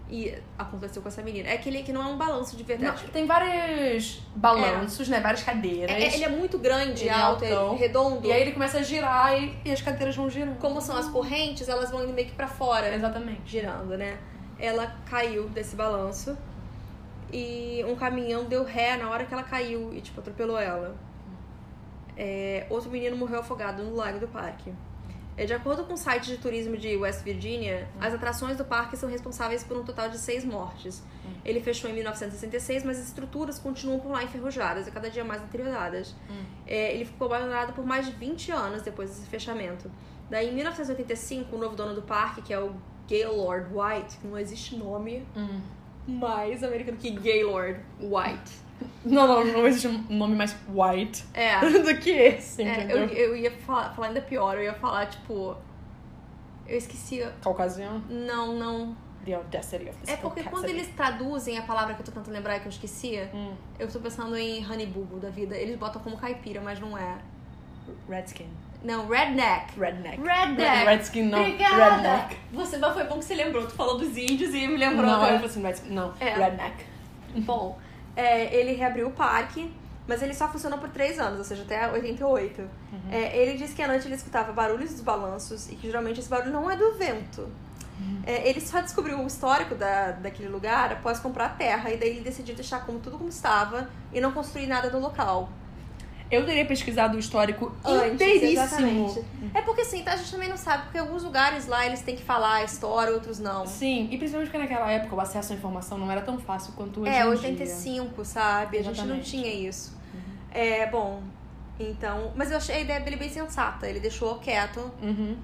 E 0.10 0.34
aconteceu 0.58 1.02
com 1.02 1.10
essa 1.10 1.22
menina. 1.22 1.50
É 1.50 1.56
aquele 1.56 1.84
que 1.84 1.92
não 1.92 2.02
é 2.02 2.06
um 2.06 2.18
balanço 2.18 2.56
de 2.56 2.64
Não, 2.64 2.68
verdade. 2.68 3.04
tem 3.12 3.26
vários 3.26 4.22
balanços, 4.34 5.10
né? 5.10 5.20
Várias 5.20 5.44
cadeiras. 5.44 5.92
É- 5.92 6.16
ele 6.16 6.24
é 6.24 6.30
muito 6.30 6.58
grande, 6.58 7.02
Ele 7.02 7.10
é 7.10 7.14
alto, 7.14 7.44
é 7.44 7.76
redondo. 7.76 8.26
E 8.26 8.32
aí 8.32 8.42
ele 8.42 8.54
começa 8.54 8.78
a 8.78 8.82
girar 8.84 9.38
e, 9.38 9.60
e 9.66 9.72
as 9.72 9.82
cadeiras 9.82 10.16
vão 10.16 10.30
girando. 10.30 10.58
Como 10.60 10.80
são 10.80 10.96
as 10.96 11.10
correntes, 11.10 11.68
elas 11.68 11.92
vão 11.92 12.06
indo 12.06 12.14
meio 12.14 12.28
que 12.30 12.34
pra 12.36 12.48
fora, 12.48 12.96
Exatamente. 12.96 13.42
girando, 13.46 13.98
né? 13.98 14.18
Ela 14.58 14.96
caiu 15.06 15.50
desse 15.50 15.76
balanço 15.76 16.38
e 17.32 17.84
um 17.88 17.96
caminhão 17.96 18.46
deu 18.46 18.64
ré 18.64 18.96
na 18.96 19.10
hora 19.10 19.26
que 19.26 19.34
ela 19.34 19.44
caiu 19.44 19.94
e, 19.94 20.00
tipo, 20.00 20.20
atropelou 20.22 20.58
ela. 20.58 20.96
É, 22.18 22.66
outro 22.70 22.90
menino 22.90 23.16
morreu 23.16 23.40
afogado 23.40 23.84
no 23.84 23.96
lago 23.96 24.20
do 24.20 24.28
parque. 24.28 24.74
É, 25.38 25.46
de 25.46 25.54
acordo 25.54 25.84
com 25.84 25.94
o 25.94 25.98
site 25.98 26.26
de 26.26 26.38
turismo 26.38 26.76
de 26.76 26.98
West 26.98 27.24
Virginia, 27.24 27.88
as 28.02 28.12
atrações 28.12 28.58
do 28.58 28.66
parque 28.66 28.98
são 28.98 29.08
responsáveis 29.08 29.64
por 29.64 29.78
um 29.78 29.84
total 29.84 30.10
de 30.10 30.18
seis 30.18 30.44
mortes. 30.44 31.04
Ele 31.46 31.60
fechou 31.62 31.88
em 31.90 31.94
1966, 31.94 32.84
mas 32.84 32.98
as 33.00 33.06
estruturas 33.08 33.60
continuam 33.60 34.00
por 34.00 34.12
lá 34.12 34.24
enferrujadas 34.24 34.88
e 34.88 34.92
cada 34.92 35.12
dia 35.12 35.24
mais 35.24 35.40
deterioradas. 35.42 36.16
É, 36.66 36.94
ele 36.96 37.06
ficou 37.06 37.28
abandonado 37.32 37.74
por 37.74 37.86
mais 37.86 38.08
de 38.08 38.14
20 38.14 38.52
anos 38.52 38.82
depois 38.82 39.12
desse 39.12 39.28
fechamento. 39.28 39.92
Daí, 40.28 40.50
em 40.50 40.54
1985, 40.56 41.56
o 41.56 41.60
novo 41.60 41.76
dono 41.76 41.94
do 41.94 42.02
parque, 42.02 42.42
que 42.42 42.52
é 42.52 42.60
o 42.60 42.74
Gaylord 43.08 43.68
White, 43.72 44.18
que 44.18 44.28
não 44.28 44.38
existe 44.40 44.76
nome 44.76 45.24
Hum. 45.36 45.62
mais 46.08 46.64
americano 46.64 46.98
que 46.98 47.12
Gaylord 47.12 47.80
White. 48.02 48.52
Não, 49.04 49.28
não, 49.28 49.44
não 49.46 49.68
existe 49.68 49.88
um 49.88 50.04
nome 50.10 50.36
mais 50.36 50.56
white 50.70 51.24
É. 51.34 51.60
do 51.80 51.98
que 52.00 52.10
esse, 52.12 52.62
É, 52.64 52.92
eu, 52.92 53.06
eu 53.08 53.36
ia 53.36 53.52
falar, 53.52 53.94
falar 53.94 54.08
ainda 54.08 54.22
pior, 54.22 54.58
eu 54.58 54.64
ia 54.64 54.74
falar, 54.74 55.06
tipo. 55.08 55.56
Eu 56.68 56.78
esqueci. 56.78 57.26
Caucasiano. 57.42 58.04
Não, 58.10 58.54
não. 58.54 58.96
The 59.26 59.34
audacity 59.34 59.90
of 59.90 59.98
this 60.00 60.10
É 60.10 60.18
porque 60.18 60.44
quando 60.44 60.66
eles 60.70 60.88
traduzem 60.96 61.58
a 61.58 61.62
palavra 61.62 61.94
que 61.96 62.02
eu 62.02 62.06
tô 62.06 62.12
tentando 62.12 62.34
lembrar 62.34 62.58
e 62.58 62.60
que 62.60 62.68
eu 62.68 62.72
esqueci, 62.72 63.20
Hum. 63.34 63.54
eu 63.80 63.90
tô 63.90 64.00
pensando 64.00 64.36
em 64.38 64.66
Honey 64.66 64.94
da 65.22 65.30
vida. 65.30 65.56
Eles 65.56 65.78
botam 65.78 66.02
como 66.02 66.18
caipira, 66.18 66.62
mas 66.62 66.80
não 66.80 66.98
é. 66.98 67.18
Redskin. 68.10 68.48
Não, 68.84 69.08
redneck. 69.08 69.78
Redneck. 69.80 70.22
Redneck. 70.22 70.86
Redskin 70.86 71.24
não. 71.24 71.40
Obrigada. 71.40 71.96
Redneck. 71.96 72.38
Você, 72.54 72.78
mas 72.78 72.94
foi 72.94 73.04
bom 73.06 73.18
que 73.20 73.26
você 73.26 73.36
lembrou. 73.36 73.66
Tu 73.66 73.74
falou 73.74 73.98
dos 73.98 74.16
índios 74.16 74.54
e 74.54 74.68
me 74.68 74.78
lembrou. 74.78 75.06
Não, 75.06 75.14
eu 75.16 75.20
falei 75.34 75.46
assim, 75.46 75.62
Redskin. 75.62 75.90
Não, 75.90 76.14
É. 76.20 76.34
Redneck. 76.34 76.86
Bom, 77.38 77.78
é, 78.18 78.54
ele 78.54 78.74
reabriu 78.74 79.08
o 79.08 79.12
parque, 79.12 79.72
mas 80.08 80.24
ele 80.24 80.34
só 80.34 80.48
funcionou 80.48 80.80
por 80.80 80.90
três 80.90 81.20
anos, 81.20 81.38
ou 81.38 81.46
seja, 81.46 81.62
até 81.62 81.88
88. 81.92 82.62
É, 83.12 83.38
ele 83.38 83.58
disse 83.58 83.76
que 83.76 83.82
à 83.84 83.88
noite 83.88 84.08
ele 84.08 84.16
escutava 84.16 84.52
barulhos 84.52 84.92
dos 84.92 85.02
balanços 85.02 85.70
e 85.70 85.76
que 85.76 85.86
geralmente 85.86 86.20
esse 86.20 86.30
barulho 86.30 86.52
não 86.52 86.70
é 86.70 86.76
do 86.76 86.96
vento. 86.96 87.48
É, 88.26 88.48
ele 88.48 88.62
só 88.62 88.82
descobriu 88.82 89.20
o 89.20 89.28
histórico 89.28 89.76
da, 89.76 90.12
daquele 90.12 90.50
lugar 90.50 90.94
após 90.94 91.20
comprar 91.20 91.46
a 91.46 91.50
terra 91.50 91.92
e 91.92 91.98
daí 91.98 92.10
ele 92.10 92.22
decidiu 92.22 92.56
deixar 92.56 92.86
como 92.86 93.00
tudo 93.00 93.18
como 93.18 93.30
estava 93.30 93.90
e 94.12 94.20
não 94.20 94.32
construir 94.32 94.68
nada 94.68 94.90
no 94.90 95.00
local. 95.00 95.50
Eu 96.30 96.46
teria 96.46 96.66
pesquisado 96.66 97.16
o 97.16 97.20
histórico 97.20 97.72
Antes, 97.86 98.14
inteiríssimo. 98.16 98.52
exatamente. 98.52 99.26
É 99.54 99.62
porque 99.62 99.82
assim, 99.82 100.04
tá, 100.04 100.12
a 100.14 100.16
gente 100.18 100.30
também 100.30 100.50
não 100.50 100.58
sabe, 100.58 100.84
porque 100.84 100.98
alguns 100.98 101.24
lugares 101.24 101.68
lá 101.68 101.86
eles 101.86 102.02
têm 102.02 102.16
que 102.18 102.24
falar 102.24 102.56
a 102.56 102.64
história, 102.64 103.14
outros 103.14 103.40
não. 103.40 103.66
Sim, 103.66 104.10
e 104.12 104.18
principalmente 104.18 104.50
porque 104.52 104.58
naquela 104.58 104.92
época 104.92 105.16
o 105.16 105.22
acesso 105.22 105.54
à 105.54 105.56
informação 105.56 105.98
não 105.98 106.12
era 106.12 106.22
tão 106.22 106.38
fácil 106.38 106.74
quanto 106.74 107.02
hoje 107.02 107.12
É, 107.12 107.22
em 107.22 107.26
85, 107.28 108.26
sabe? 108.26 108.78
A 108.78 108.84
gente 108.84 108.98
não 108.98 109.04
Exatamente. 109.16 109.30
tinha 109.32 109.54
isso. 109.54 109.96
É, 110.52 110.86
bom, 110.88 111.22
então. 111.80 112.32
Mas 112.36 112.52
eu 112.52 112.58
achei 112.58 112.76
a 112.76 112.80
ideia 112.82 113.00
dele 113.00 113.16
bem 113.16 113.30
sensata. 113.30 113.88
Ele 113.88 114.00
deixou 114.00 114.36
quieto. 114.40 114.92
dia. 115.02 115.10
Uhum. 115.10 115.38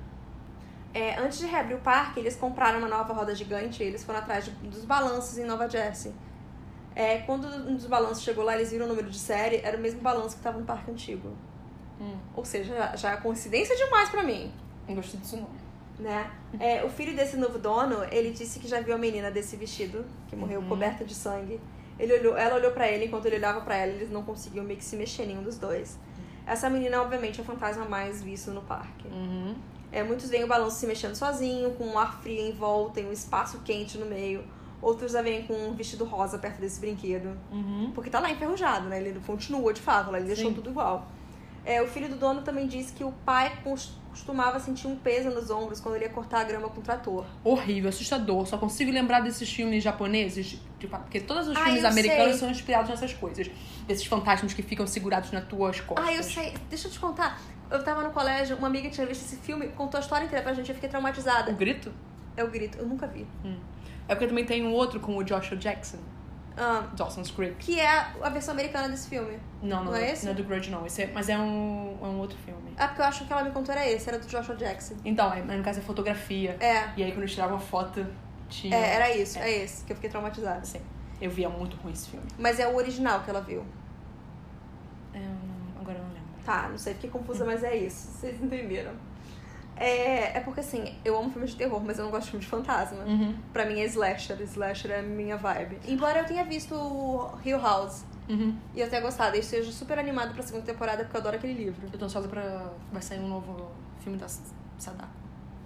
É, 0.94 1.18
antes 1.20 1.40
de 1.40 1.46
reabrir 1.48 1.76
o 1.76 1.80
parque, 1.80 2.20
eles 2.20 2.36
compraram 2.36 2.78
uma 2.80 2.88
nova 2.88 3.14
roda 3.14 3.34
gigante 3.34 3.82
e 3.82 3.86
eles 3.88 4.04
foram 4.04 4.20
atrás 4.20 4.46
de- 4.46 4.52
dos 4.68 4.86
balanços 4.86 5.38
em 5.40 5.44
Nova 5.46 5.68
Jersey. 5.68 6.14
É, 6.96 7.18
quando 7.20 7.48
um 7.48 7.76
dos 7.76 7.86
balanços 7.88 8.24
chegou 8.24 8.44
lá, 8.44 8.56
eles 8.56 8.72
viram 8.72 8.86
o 8.86 8.90
número 8.90 9.10
de 9.10 9.18
série, 9.20 9.58
era 9.64 9.78
o 9.78 9.80
mesmo 9.80 10.02
balanço 10.02 10.30
que 10.36 10.36
estava 10.42 10.60
no 10.60 10.66
parque 10.66 10.92
antigo. 10.92 11.30
Hum. 12.00 12.16
Ou 12.36 12.46
seja, 12.46 12.74
já, 12.76 12.96
já 12.96 13.12
é 13.14 13.18
coincidência 13.18 13.76
demais 13.76 14.10
pra 14.10 14.24
mim. 14.24 14.52
Não 14.88 14.96
gostei 14.96 15.20
disso 15.20 15.38
não. 15.38 15.48
né? 16.00 16.30
É, 16.60 16.84
o 16.84 16.90
filho 16.90 17.16
desse 17.16 17.38
novo 17.38 17.58
dono, 17.58 18.04
ele 18.12 18.32
disse 18.32 18.60
que 18.60 18.68
já 18.68 18.80
viu 18.82 18.94
a 18.94 18.98
menina 18.98 19.32
desse 19.32 19.56
vestido, 19.56 20.06
que 20.28 20.36
morreu 20.36 20.62
Uhum. 20.62 20.70
coberta 20.70 21.04
de 21.06 21.14
sangue. 21.16 21.60
Ele 22.00 22.14
olhou, 22.20 22.36
ela 22.38 22.56
olhou 22.56 22.72
pra 22.72 22.88
ele, 22.90 23.06
enquanto 23.06 23.26
ele 23.28 23.36
olhava 23.38 23.62
pra 23.62 23.76
ela, 23.76 23.92
eles 23.92 24.10
não 24.12 24.24
conseguiam 24.24 24.66
meio 24.66 24.78
que 24.80 24.86
se 24.86 24.96
mexer, 24.96 25.26
nenhum 25.28 25.44
dos 25.44 25.58
dois. 25.58 25.98
Essa 26.46 26.70
menina, 26.70 27.02
obviamente, 27.02 27.40
é 27.40 27.44
o 27.44 27.46
fantasma 27.46 27.86
mais 27.86 28.22
visto 28.22 28.52
no 28.52 28.62
parque. 28.64 29.08
Uhum. 29.08 29.56
É, 29.92 30.04
muitos 30.04 30.28
veem 30.30 30.44
o 30.44 30.48
balanço 30.48 30.78
se 30.78 30.88
mexendo 30.88 31.16
sozinho, 31.16 31.72
com 31.76 31.86
um 31.86 31.98
ar 32.00 32.20
frio 32.22 32.42
em 32.42 32.52
volta 32.52 33.00
e 33.00 33.06
um 33.06 33.12
espaço 33.12 33.60
quente 33.64 33.98
no 33.98 34.06
meio. 34.08 34.44
Outros 34.84 35.14
já 35.14 35.22
vêm 35.22 35.44
com 35.48 35.54
um 35.54 35.74
vestido 35.74 36.04
rosa 36.04 36.38
perto 36.38 36.60
desse 36.60 36.80
brinquedo. 36.82 37.38
Uhum. 37.52 37.92
Porque 37.96 38.10
tá 38.10 38.20
lá 38.20 38.30
enferrujado, 38.30 38.90
né? 38.90 39.00
Ele 39.00 39.18
continua 39.26 39.74
de 39.74 39.80
fato, 39.82 40.12
lá, 40.12 40.18
ele 40.18 40.28
deixou 40.28 40.50
Sim. 40.50 40.54
tudo 40.56 40.70
igual. 40.72 41.08
É, 41.66 41.82
o 41.82 41.88
filho 41.88 42.10
do 42.10 42.18
dono 42.18 42.42
também 42.42 42.68
disse 42.68 42.92
que 42.92 43.06
o 43.06 43.12
pai 43.26 43.58
cos- 43.64 43.94
costumava 44.10 44.60
sentir 44.60 44.86
um 44.86 44.98
peso 44.98 45.30
nos 45.30 45.50
ombros 45.50 45.80
quando 45.80 45.96
ele 45.96 46.04
ia 46.04 46.10
cortar 46.10 46.42
a 46.42 46.44
grama 46.44 46.68
com 46.68 46.82
o 46.82 46.84
trator. 46.84 47.24
Horrível, 47.42 47.88
assustador. 47.88 48.46
Só 48.46 48.58
consigo 48.58 48.92
lembrar 48.92 49.22
desses 49.22 49.50
filmes 49.50 49.82
japoneses, 49.82 50.60
tipo, 50.78 50.98
porque 51.00 51.22
todos 51.22 51.48
os 51.48 51.56
Ah, 51.56 51.64
filmes 51.64 51.86
americanos 51.86 52.32
sei. 52.32 52.40
são 52.40 52.50
inspirados 52.52 52.90
nessas 52.90 53.14
coisas. 53.14 53.50
Desses 53.88 54.06
fantasmas 54.06 54.54
que 54.54 54.62
ficam 54.62 54.86
segurados 54.86 55.32
nas 55.32 55.46
tuas 55.46 55.80
costas. 55.80 56.06
Ah, 56.06 56.14
eu 56.14 56.22
sei. 56.22 56.54
Deixa 56.70 56.90
eu 56.90 56.92
te 56.92 57.00
contar. 57.00 57.40
Eu 57.72 57.82
tava 57.82 58.04
no 58.04 58.10
colégio, 58.12 58.58
uma 58.58 58.68
amiga 58.68 58.90
tinha 58.90 59.08
visto 59.08 59.22
esse 59.24 59.38
filme, 59.38 59.70
contou 59.70 59.98
a 59.98 60.02
história 60.02 60.26
inteira 60.26 60.44
pra 60.44 60.54
gente, 60.54 60.68
eu 60.68 60.76
fiquei 60.76 60.90
O 60.90 60.92
traumatizada. 60.92 61.50
grito? 61.54 61.90
É 62.36 62.44
o 62.44 62.50
grito, 62.52 62.78
eu 62.78 62.86
nunca 62.86 63.08
vi. 63.08 63.26
É 64.08 64.16
porque 64.16 64.28
também 64.28 64.46
tem 64.46 64.66
um 64.66 64.72
outro 64.74 65.00
com 65.00 65.16
o 65.18 65.24
Joshua 65.24 65.58
Jackson, 65.58 65.98
Ah, 66.58 66.88
Dawson's 66.96 67.32
Creek. 67.32 67.56
que 67.56 67.80
é 67.80 67.88
a 68.22 68.30
versão 68.30 68.54
americana 68.54 68.90
desse 68.90 69.08
filme. 69.10 69.40
Não, 69.62 69.78
não, 69.84 69.92
Não 69.92 69.96
é 69.96 70.12
esse? 70.12 70.26
não 70.26 70.34
é 70.34 70.36
do 70.36 70.44
Grudge, 70.44 70.70
não. 70.70 70.86
Esse 70.86 71.04
é- 71.04 71.12
mas 71.14 71.30
é 71.30 71.38
um, 71.38 71.98
é 72.02 72.06
um 72.06 72.20
outro 72.20 72.38
filme. 72.46 72.74
Ah, 72.78 72.88
porque 72.88 73.02
eu 73.02 73.06
acho 73.06 73.26
que 73.26 73.32
ela 73.34 73.44
me 73.44 73.52
contou 73.52 73.74
era 73.74 73.90
esse, 73.90 74.08
era 74.10 74.20
do 74.20 74.28
Joshua 74.28 74.56
Jackson. 74.56 74.96
Então, 75.06 75.34
é- 75.34 75.42
mas 75.42 75.58
no 75.58 75.64
caso 75.64 75.80
é 75.80 75.82
fotografia. 75.82 76.58
É, 76.60 76.90
E 76.98 77.04
aí 77.04 77.12
quando 77.12 77.20
eles 77.20 77.34
tiravam 77.34 77.58
a 77.58 77.60
foto, 77.60 78.06
tinha. 78.50 78.76
é 78.76 78.96
era 78.96 79.16
isso, 79.16 79.40
É. 79.40 79.50
é. 79.50 79.64
esse, 79.64 79.84
que 79.86 79.92
eu 79.94 79.96
fiquei 79.96 80.10
traumatizada. 80.10 80.60
Assim, 80.60 80.82
eu 81.22 81.32
via 81.32 81.50
muito 81.50 81.76
ruim 81.78 81.94
esse 81.94 82.10
filme. 82.10 82.26
Mas 82.38 82.60
é 82.60 82.68
o 82.68 82.76
original 82.76 83.22
que 83.22 83.30
ela 83.30 83.42
viu. 83.42 83.64
É, 85.14 85.20
agora 85.80 85.98
eu 85.98 86.04
não 86.04 86.10
lembro. 86.14 86.24
Tá, 86.46 86.68
não 86.70 86.78
sei, 86.78 86.94
fiquei 86.96 87.10
confusa, 87.10 87.46
mas 87.46 87.64
é 87.64 87.76
isso. 87.76 88.12
Vocês 88.20 88.42
entenderam. 88.44 88.92
É, 89.76 90.38
é 90.38 90.40
porque 90.40 90.60
assim, 90.60 90.96
eu 91.04 91.18
amo 91.18 91.30
filmes 91.32 91.52
de 91.52 91.58
terror, 91.58 91.82
mas 91.84 91.98
eu 91.98 92.06
não 92.06 92.12
gosto 92.12 92.26
de 92.26 92.30
filme 92.32 92.44
de 92.46 92.50
fantasma. 92.50 93.04
Uhum. 93.04 93.36
Pra 93.52 93.66
mim 93.66 93.80
é 93.80 93.86
slasher, 93.86 94.40
slasher 94.42 94.92
é 94.92 95.00
a 95.00 95.04
minha 95.04 95.36
vibe. 95.38 95.80
Embora 95.88 96.20
eu 96.20 96.26
tenha 96.26 96.44
visto 96.46 96.76
o 96.76 97.32
Hill 97.44 97.60
House 97.60 98.06
Uhum. 98.30 98.56
e 98.74 98.80
eu 98.80 98.90
tenha 98.90 99.02
gostado, 99.02 99.36
e 99.36 99.40
esteja 99.40 99.70
super 99.72 100.00
animado 100.00 100.34
pra 100.34 100.42
segunda 100.44 100.66
temporada 100.66 101.04
porque 101.04 101.18
eu 101.18 101.22
adoro 101.22 101.36
aquele 101.36 101.54
livro. 101.54 101.88
Eu 101.92 102.00
tô 102.00 102.06
ansiosa 102.06 102.28
pra. 102.28 102.72
Vai 102.92 103.02
sair 103.02 103.20
um 103.20 103.28
novo 103.28 103.70
filme 104.00 104.18
da 104.18 104.28
Sadako. 104.78 105.12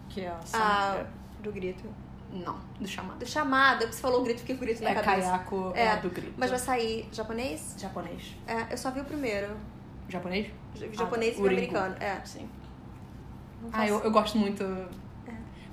Que 0.09 0.21
é 0.21 0.27
a 0.29 0.37
Ah, 0.37 0.45
Samara. 0.45 1.09
do 1.43 1.51
grito. 1.51 1.83
Não, 2.31 2.57
do 2.79 2.87
chamado. 2.87 3.19
Do 3.19 3.25
chamado, 3.25 3.79
porque 3.79 3.93
você 3.93 4.01
falou 4.01 4.19
o 4.21 4.23
grito, 4.23 4.39
fiquei 4.39 4.55
com 4.57 4.63
o 4.63 4.65
grito 4.65 4.83
na 4.83 4.89
É 4.89 4.95
cabeça. 4.95 5.29
Kayako, 5.29 5.71
é, 5.75 5.85
É, 5.85 5.95
do 5.97 6.09
grito. 6.09 6.33
Mas 6.35 6.49
vai 6.49 6.59
sair 6.59 7.07
japonês? 7.11 7.75
Japonês. 7.77 8.35
É, 8.47 8.73
eu 8.73 8.77
só 8.77 8.91
vi 8.91 8.99
o 9.01 9.05
primeiro. 9.05 9.55
Japonês? 10.09 10.47
Ah, 10.75 10.87
Japonês 10.93 11.35
tá. 11.35 11.41
e 11.41 11.43
Uringo. 11.45 11.77
americano. 11.77 11.95
É. 11.99 12.19
Sim. 12.25 12.49
Ah, 13.71 13.87
eu, 13.87 13.99
eu 14.01 14.11
gosto 14.11 14.37
muito. 14.37 14.63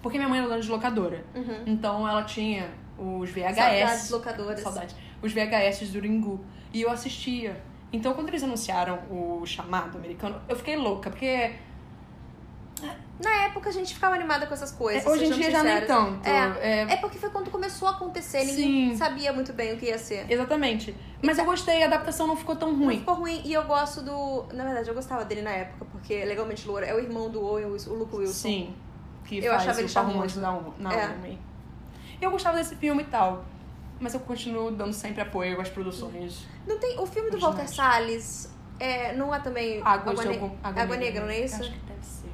Porque 0.03 0.19
minha 0.19 0.29
mãe 0.29 0.39
era 0.39 0.49
dona 0.49 0.61
de 0.61 0.71
locadora. 0.71 1.25
Uhum. 1.35 1.63
Então 1.67 2.07
ela 2.07 2.23
tinha 2.25 2.71
os 2.99 3.31
VHS. 3.31 3.57
Saudades 3.57 4.11
locadoras. 4.11 4.61
Saudades. 4.61 4.97
Os 5.23 5.33
VHS 5.33 5.91
do 5.91 6.01
Ringu. 6.01 6.45
E 6.73 6.83
eu 6.83 6.91
assistia. 6.91 7.61
Então, 7.93 8.13
quando 8.13 8.29
eles 8.29 8.43
anunciaram 8.43 8.99
o 9.09 9.47
chamado 9.47 9.97
americano, 9.97 10.41
eu 10.49 10.57
fiquei 10.57 10.75
louca, 10.75 11.11
porque 11.11 11.53
Na 13.23 13.31
época 13.45 13.69
a 13.71 13.73
gente 13.73 13.95
ficava 13.95 14.15
animada 14.15 14.47
com 14.47 14.53
essas 14.55 14.73
coisas. 14.73 15.07
é, 15.07 15.09
hoje 15.09 15.27
em 15.27 15.31
dia 15.33 15.51
já 15.51 15.63
nem 15.63 15.81
tanto. 15.87 16.29
É. 16.29 16.83
É, 16.83 16.93
É 16.93 16.97
porque 16.97 17.17
foi 17.17 17.31
quando 17.31 17.51
começou 17.51 17.87
a 17.89 17.93
acontecer, 17.93 18.45
ninguém 18.45 18.91
Sim. 18.91 18.97
sabia 18.97 19.33
muito 19.33 19.53
bem 19.53 19.73
o 19.73 19.77
que 19.79 19.87
ia 19.87 19.99
ser. 19.99 20.27
Exatamente. 20.31 20.95
Mas 21.23 21.39
eu 21.39 21.45
gostei, 21.45 21.83
a 21.83 21.87
adaptação 21.87 22.27
não 22.27 22.37
ficou 22.37 22.57
tão 22.57 22.73
Não 22.73 22.85
ruim. 22.87 22.99
ficou 22.99 23.15
ruim. 23.15 23.41
E 23.45 23.53
eu 23.53 23.63
gosto 23.65 24.03
do. 24.03 24.45
Na 24.53 24.65
verdade, 24.65 24.89
eu 24.89 24.95
gostava 24.95 25.25
dele 25.25 25.43
na 25.43 25.51
época, 25.51 25.85
porque 25.93 26.25
Legalmente 26.25 26.67
Loura 26.67 26.85
é 26.87 26.95
o 26.95 26.99
irmão 26.99 27.31
do 27.31 27.43
Owen 27.45 27.67
o 27.67 27.95
Luke 27.95 28.17
Wilson. 28.17 28.33
Sim. 28.33 28.75
Que 29.25 29.39
Eu 29.39 29.53
faz 29.53 29.63
achava 29.63 29.81
ele 29.81 29.89
charmoso. 29.89 30.41
da 30.41 30.49
É. 30.49 31.07
Naomi. 31.07 31.39
Eu 32.21 32.31
gostava 32.31 32.57
desse 32.59 32.75
filme 32.77 33.03
e 33.03 33.07
tal. 33.07 33.45
Mas 34.01 34.13
eu 34.13 34.21
continuo 34.21 34.71
dando 34.73 34.93
sempre 34.93 35.23
apoio 35.23 35.59
às 35.61 35.69
produções. 35.71 36.45
Não 36.67 36.79
tem. 36.79 36.99
O 36.99 37.07
filme 37.07 37.31
do. 37.31 37.39
Walter 37.39 37.69
Salles 37.69 38.53
é, 38.79 39.15
não 39.15 39.33
é 39.35 39.39
também. 39.39 39.81
Águas 39.85 40.19
de 40.21 40.27
Ne- 40.29 40.35
algum- 40.35 40.57
Água, 40.63 40.97
Negra, 40.97 41.23
não 41.23 41.31
é 41.31 41.41
isso? 41.41 41.55
Acho 41.63 41.71
que 41.73 41.79
deve 41.79 42.05
ser. 42.05 42.29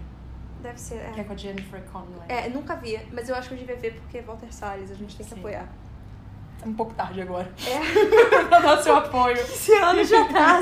Deve 0.63 0.79
ser. 0.79 0.97
É. 0.97 1.11
Que 1.13 1.21
é 1.21 1.25
com 1.25 1.33
a 1.33 1.37
Jennifer 1.37 1.83
Connelly. 1.93 2.23
É, 2.29 2.49
nunca 2.49 2.77
vi, 2.77 3.01
mas 3.13 3.29
eu 3.29 3.35
acho 3.35 3.49
que 3.49 3.55
eu 3.55 3.59
devia 3.59 3.77
ver 3.77 3.95
porque 3.95 4.19
é 4.19 4.23
Walter 4.23 4.53
Salles, 4.53 4.91
a 4.91 4.95
gente 4.95 5.17
tem 5.17 5.27
que 5.27 5.35
Sim. 5.35 5.41
apoiar. 5.41 5.69
É 6.63 6.69
um 6.69 6.75
pouco 6.75 6.93
tarde 6.95 7.23
agora. 7.23 7.51
É. 7.67 8.45
pra 8.45 8.59
dar 8.61 8.83
seu 8.83 8.95
apoio. 8.95 9.37
Esse 9.37 9.73
ano 9.73 10.05
já 10.05 10.27
tá. 10.27 10.59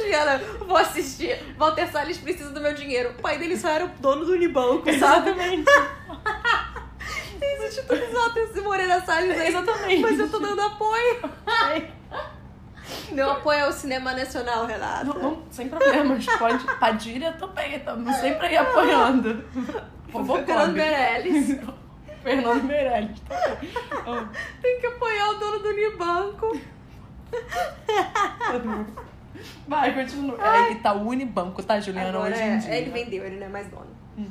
Giana, 0.00 0.38
vou 0.60 0.76
assistir. 0.76 1.36
Walter 1.58 1.90
Salles 1.90 2.18
precisa 2.18 2.50
do 2.50 2.60
meu 2.60 2.74
dinheiro. 2.74 3.10
O 3.10 3.14
pai 3.14 3.36
dele 3.36 3.56
só 3.56 3.68
era 3.70 3.86
o 3.86 3.88
dono 3.88 4.24
do 4.24 4.32
Unibanco, 4.32 4.84
sabe? 4.98 5.30
Exatamente. 5.30 5.64
Tem 7.40 7.66
institutos 7.66 8.12
Walter 8.12 8.62
Moreira 8.62 9.00
Salles 9.00 9.40
aí. 9.40 9.48
Exatamente. 9.48 10.00
Mas 10.00 10.18
eu 10.20 10.30
tô 10.30 10.38
dando 10.38 10.60
apoio. 10.60 11.20
Meu 13.12 13.30
apoio 13.30 13.64
ao 13.66 13.72
cinema 13.72 14.12
nacional, 14.12 14.66
Renata. 14.66 15.04
Não, 15.04 15.18
não, 15.18 15.42
sem 15.50 15.68
problemas. 15.68 16.26
Pode. 16.26 16.64
Padilha 16.78 17.32
também, 17.32 17.76
estamos 17.76 18.14
sempre 18.16 18.46
aí 18.46 18.56
apoiando. 18.56 19.44
Fernando 20.10 20.44
Fernando 20.46 20.72
Meirelles. 20.72 21.60
Fernando 22.22 22.64
Meirelles. 22.64 23.20
também. 23.20 24.28
Tem 24.60 24.80
que 24.80 24.86
apoiar 24.86 25.30
o 25.30 25.34
dono 25.34 25.58
do 25.60 25.68
Unibanco. 25.68 26.60
Vai, 29.66 29.94
continua. 29.94 30.36
É 30.42 30.72
Itaú 30.72 31.08
Unibanco, 31.08 31.62
tá, 31.62 31.80
Juliana? 31.80 32.08
Agora 32.08 32.32
hoje 32.32 32.42
é, 32.42 32.54
em 32.54 32.58
dia. 32.58 32.74
ele 32.74 32.90
vendeu, 32.90 33.24
ele 33.24 33.36
não 33.36 33.46
é 33.46 33.48
mais 33.48 33.68
dono. 33.68 33.86
Hum. 34.18 34.30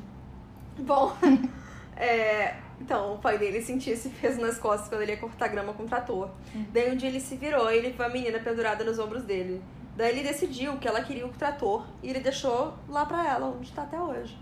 Bom, 0.79 1.15
é, 1.95 2.55
então 2.79 3.15
o 3.15 3.17
pai 3.19 3.37
dele 3.37 3.61
sentia 3.61 3.93
esse 3.93 4.09
peso 4.09 4.39
nas 4.39 4.57
costas 4.57 4.89
quando 4.89 5.01
ele 5.01 5.11
ia 5.11 5.17
cortar 5.17 5.47
grama 5.47 5.73
com 5.73 5.83
o 5.83 5.87
trator. 5.87 6.29
Hum. 6.55 6.65
Daí 6.71 6.91
um 6.91 6.95
dia 6.95 7.09
ele 7.09 7.19
se 7.19 7.35
virou 7.35 7.71
e 7.71 7.77
ele 7.77 7.91
viu 7.91 8.05
a 8.05 8.09
menina 8.09 8.39
pendurada 8.39 8.83
nos 8.83 8.99
ombros 8.99 9.23
dele. 9.23 9.61
Daí 9.95 10.09
ele 10.09 10.23
decidiu 10.23 10.77
que 10.77 10.87
ela 10.87 11.01
queria 11.01 11.25
o 11.25 11.29
trator 11.29 11.85
e 12.01 12.09
ele 12.09 12.19
deixou 12.19 12.73
lá 12.87 13.05
pra 13.05 13.27
ela, 13.27 13.47
onde 13.47 13.71
tá 13.71 13.83
até 13.83 13.99
hoje. 13.99 14.37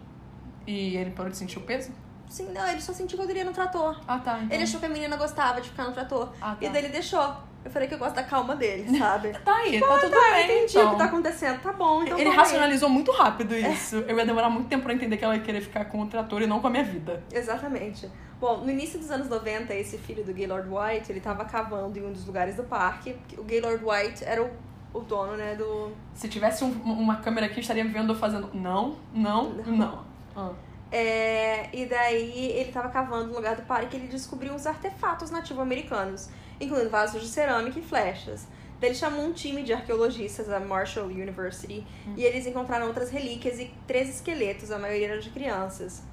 E 0.68 0.96
ele 0.98 1.12
parou 1.12 1.32
de 1.32 1.38
sentir 1.38 1.58
o 1.58 1.62
peso? 1.62 1.92
Sim, 2.30 2.52
não, 2.52 2.68
ele 2.68 2.82
só 2.82 2.94
sentiu 2.94 3.18
quando 3.18 3.30
ele 3.30 3.40
ia 3.40 3.46
no 3.46 3.54
trator. 3.54 4.00
Ah, 4.08 4.20
tá. 4.20 4.40
Então... 4.40 4.54
Ele 4.54 4.64
achou 4.64 4.80
que 4.80 4.86
a 4.86 4.90
menina 4.90 5.16
gostava 5.16 5.62
de 5.62 5.70
ficar 5.70 5.86
no 5.86 5.94
trator. 5.94 6.34
Ah, 6.42 6.56
tá. 6.56 6.58
E 6.62 6.70
daí 6.70 6.84
ele 6.84 6.92
deixou. 6.92 7.36
Eu 7.68 7.72
falei 7.72 7.86
que 7.86 7.94
eu 7.96 7.98
gosto 7.98 8.16
da 8.16 8.24
calma 8.24 8.56
dele, 8.56 8.88
sabe? 8.98 9.34
Tá 9.44 9.56
aí, 9.58 9.78
tá 9.78 10.00
tudo 10.00 10.10
tá, 10.10 10.32
bem. 10.32 10.44
entendi 10.46 10.78
então. 10.78 10.88
o 10.88 10.92
que 10.92 10.98
tá 10.98 11.04
acontecendo. 11.04 11.62
Tá 11.62 11.74
bom, 11.74 12.02
então 12.02 12.18
Ele 12.18 12.30
toma 12.30 12.32
aí. 12.32 12.38
racionalizou 12.38 12.88
muito 12.88 13.12
rápido 13.12 13.54
isso. 13.54 13.98
Eu 14.08 14.18
ia 14.18 14.26
demorar 14.26 14.50
muito 14.50 14.70
tempo 14.70 14.84
pra 14.84 14.94
entender 14.94 15.18
que 15.18 15.26
ela 15.26 15.36
ia 15.36 15.42
querer 15.42 15.60
ficar 15.60 15.84
com 15.86 16.02
o 16.02 16.08
trator 16.08 16.42
e 16.42 16.48
não 16.48 16.62
com 16.62 16.68
a 16.68 16.70
minha 16.70 16.86
vida. 16.86 17.22
Exatamente. 17.30 18.10
Bom, 18.40 18.60
no 18.60 18.72
início 18.72 18.98
dos 18.98 19.12
anos 19.12 19.28
90, 19.28 19.74
esse 19.76 19.98
filho 19.98 20.24
do 20.24 20.34
Gaylord 20.34 20.70
White, 20.70 21.12
ele 21.12 21.20
tava 21.20 21.44
cavando 21.44 22.00
em 22.00 22.06
um 22.06 22.14
dos 22.14 22.26
lugares 22.26 22.56
do 22.56 22.64
parque. 22.64 23.18
O 23.38 23.44
Gaylord 23.44 23.84
White 23.84 24.24
era 24.24 24.42
o, 24.42 24.50
o 24.94 25.02
dono, 25.02 25.36
né, 25.36 25.56
do... 25.56 25.92
Se 26.14 26.30
tivesse 26.30 26.64
um- 26.64 26.72
uma 26.86 27.18
câmera 27.18 27.48
aqui, 27.48 27.60
estaria 27.60 27.84
vendo 27.84 28.14
eu 28.14 28.18
fazendo 28.18 28.50
não, 28.54 28.96
não, 29.14 29.50
não. 29.66 30.06
Ah. 30.34 30.52
É, 30.90 31.68
e 31.76 31.86
daí 31.86 32.52
ele 32.52 32.72
tava 32.72 32.88
cavando 32.88 33.28
no 33.28 33.34
lugar 33.36 33.58
do 33.58 33.64
parque 33.64 33.98
e 33.98 34.00
ele 34.00 34.08
descobriu 34.08 34.54
uns 34.54 34.66
artefatos 34.66 35.30
nativo-americanos, 35.32 36.30
incluindo 36.60 36.90
vasos 36.90 37.22
de 37.22 37.28
cerâmica 37.28 37.80
e 37.80 37.82
flechas. 37.82 38.48
Daí 38.80 38.90
ele 38.92 38.96
chamou 38.96 39.26
um 39.26 39.34
time 39.34 39.64
de 39.64 39.74
arqueologistas 39.74 40.48
da 40.48 40.60
Marshall 40.60 41.08
University 41.08 41.86
e 42.16 42.24
eles 42.24 42.46
encontraram 42.46 42.86
outras 42.88 43.10
relíquias 43.10 43.60
e 43.60 43.74
três 43.88 44.08
esqueletos, 44.10 44.70
a 44.72 44.78
maioria 44.78 45.08
eram 45.10 45.20
de 45.20 45.30
crianças. 45.32 46.04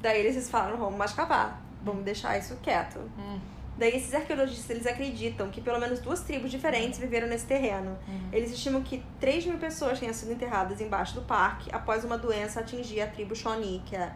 Daí 0.00 0.20
eles 0.24 0.48
falaram, 0.48 0.78
vamos 0.78 0.96
mais 0.96 1.12
cavar, 1.12 1.62
vamos 1.82 2.04
deixar 2.04 2.38
isso 2.38 2.56
quieto. 2.62 2.98
Hum. 3.18 3.38
Daí 3.78 3.94
esses 3.94 4.14
arqueologistas 4.14 4.70
eles 4.70 4.86
acreditam 4.86 5.50
que 5.50 5.60
pelo 5.60 5.78
menos 5.78 6.00
duas 6.00 6.20
tribos 6.22 6.50
diferentes 6.50 6.98
viveram 6.98 7.28
nesse 7.28 7.44
terreno. 7.44 7.98
Eles 8.32 8.50
estimam 8.50 8.82
que 8.82 9.04
3 9.20 9.44
mil 9.44 9.58
pessoas 9.58 10.00
tenham 10.00 10.14
sido 10.14 10.32
enterradas 10.32 10.80
embaixo 10.80 11.14
do 11.14 11.20
parque 11.22 11.68
após 11.70 12.02
uma 12.02 12.16
doença 12.16 12.60
atingir 12.60 13.02
a 13.02 13.06
tribo 13.06 13.36
Shawnee, 13.36 13.82
que 13.84 13.94
é... 13.94 14.10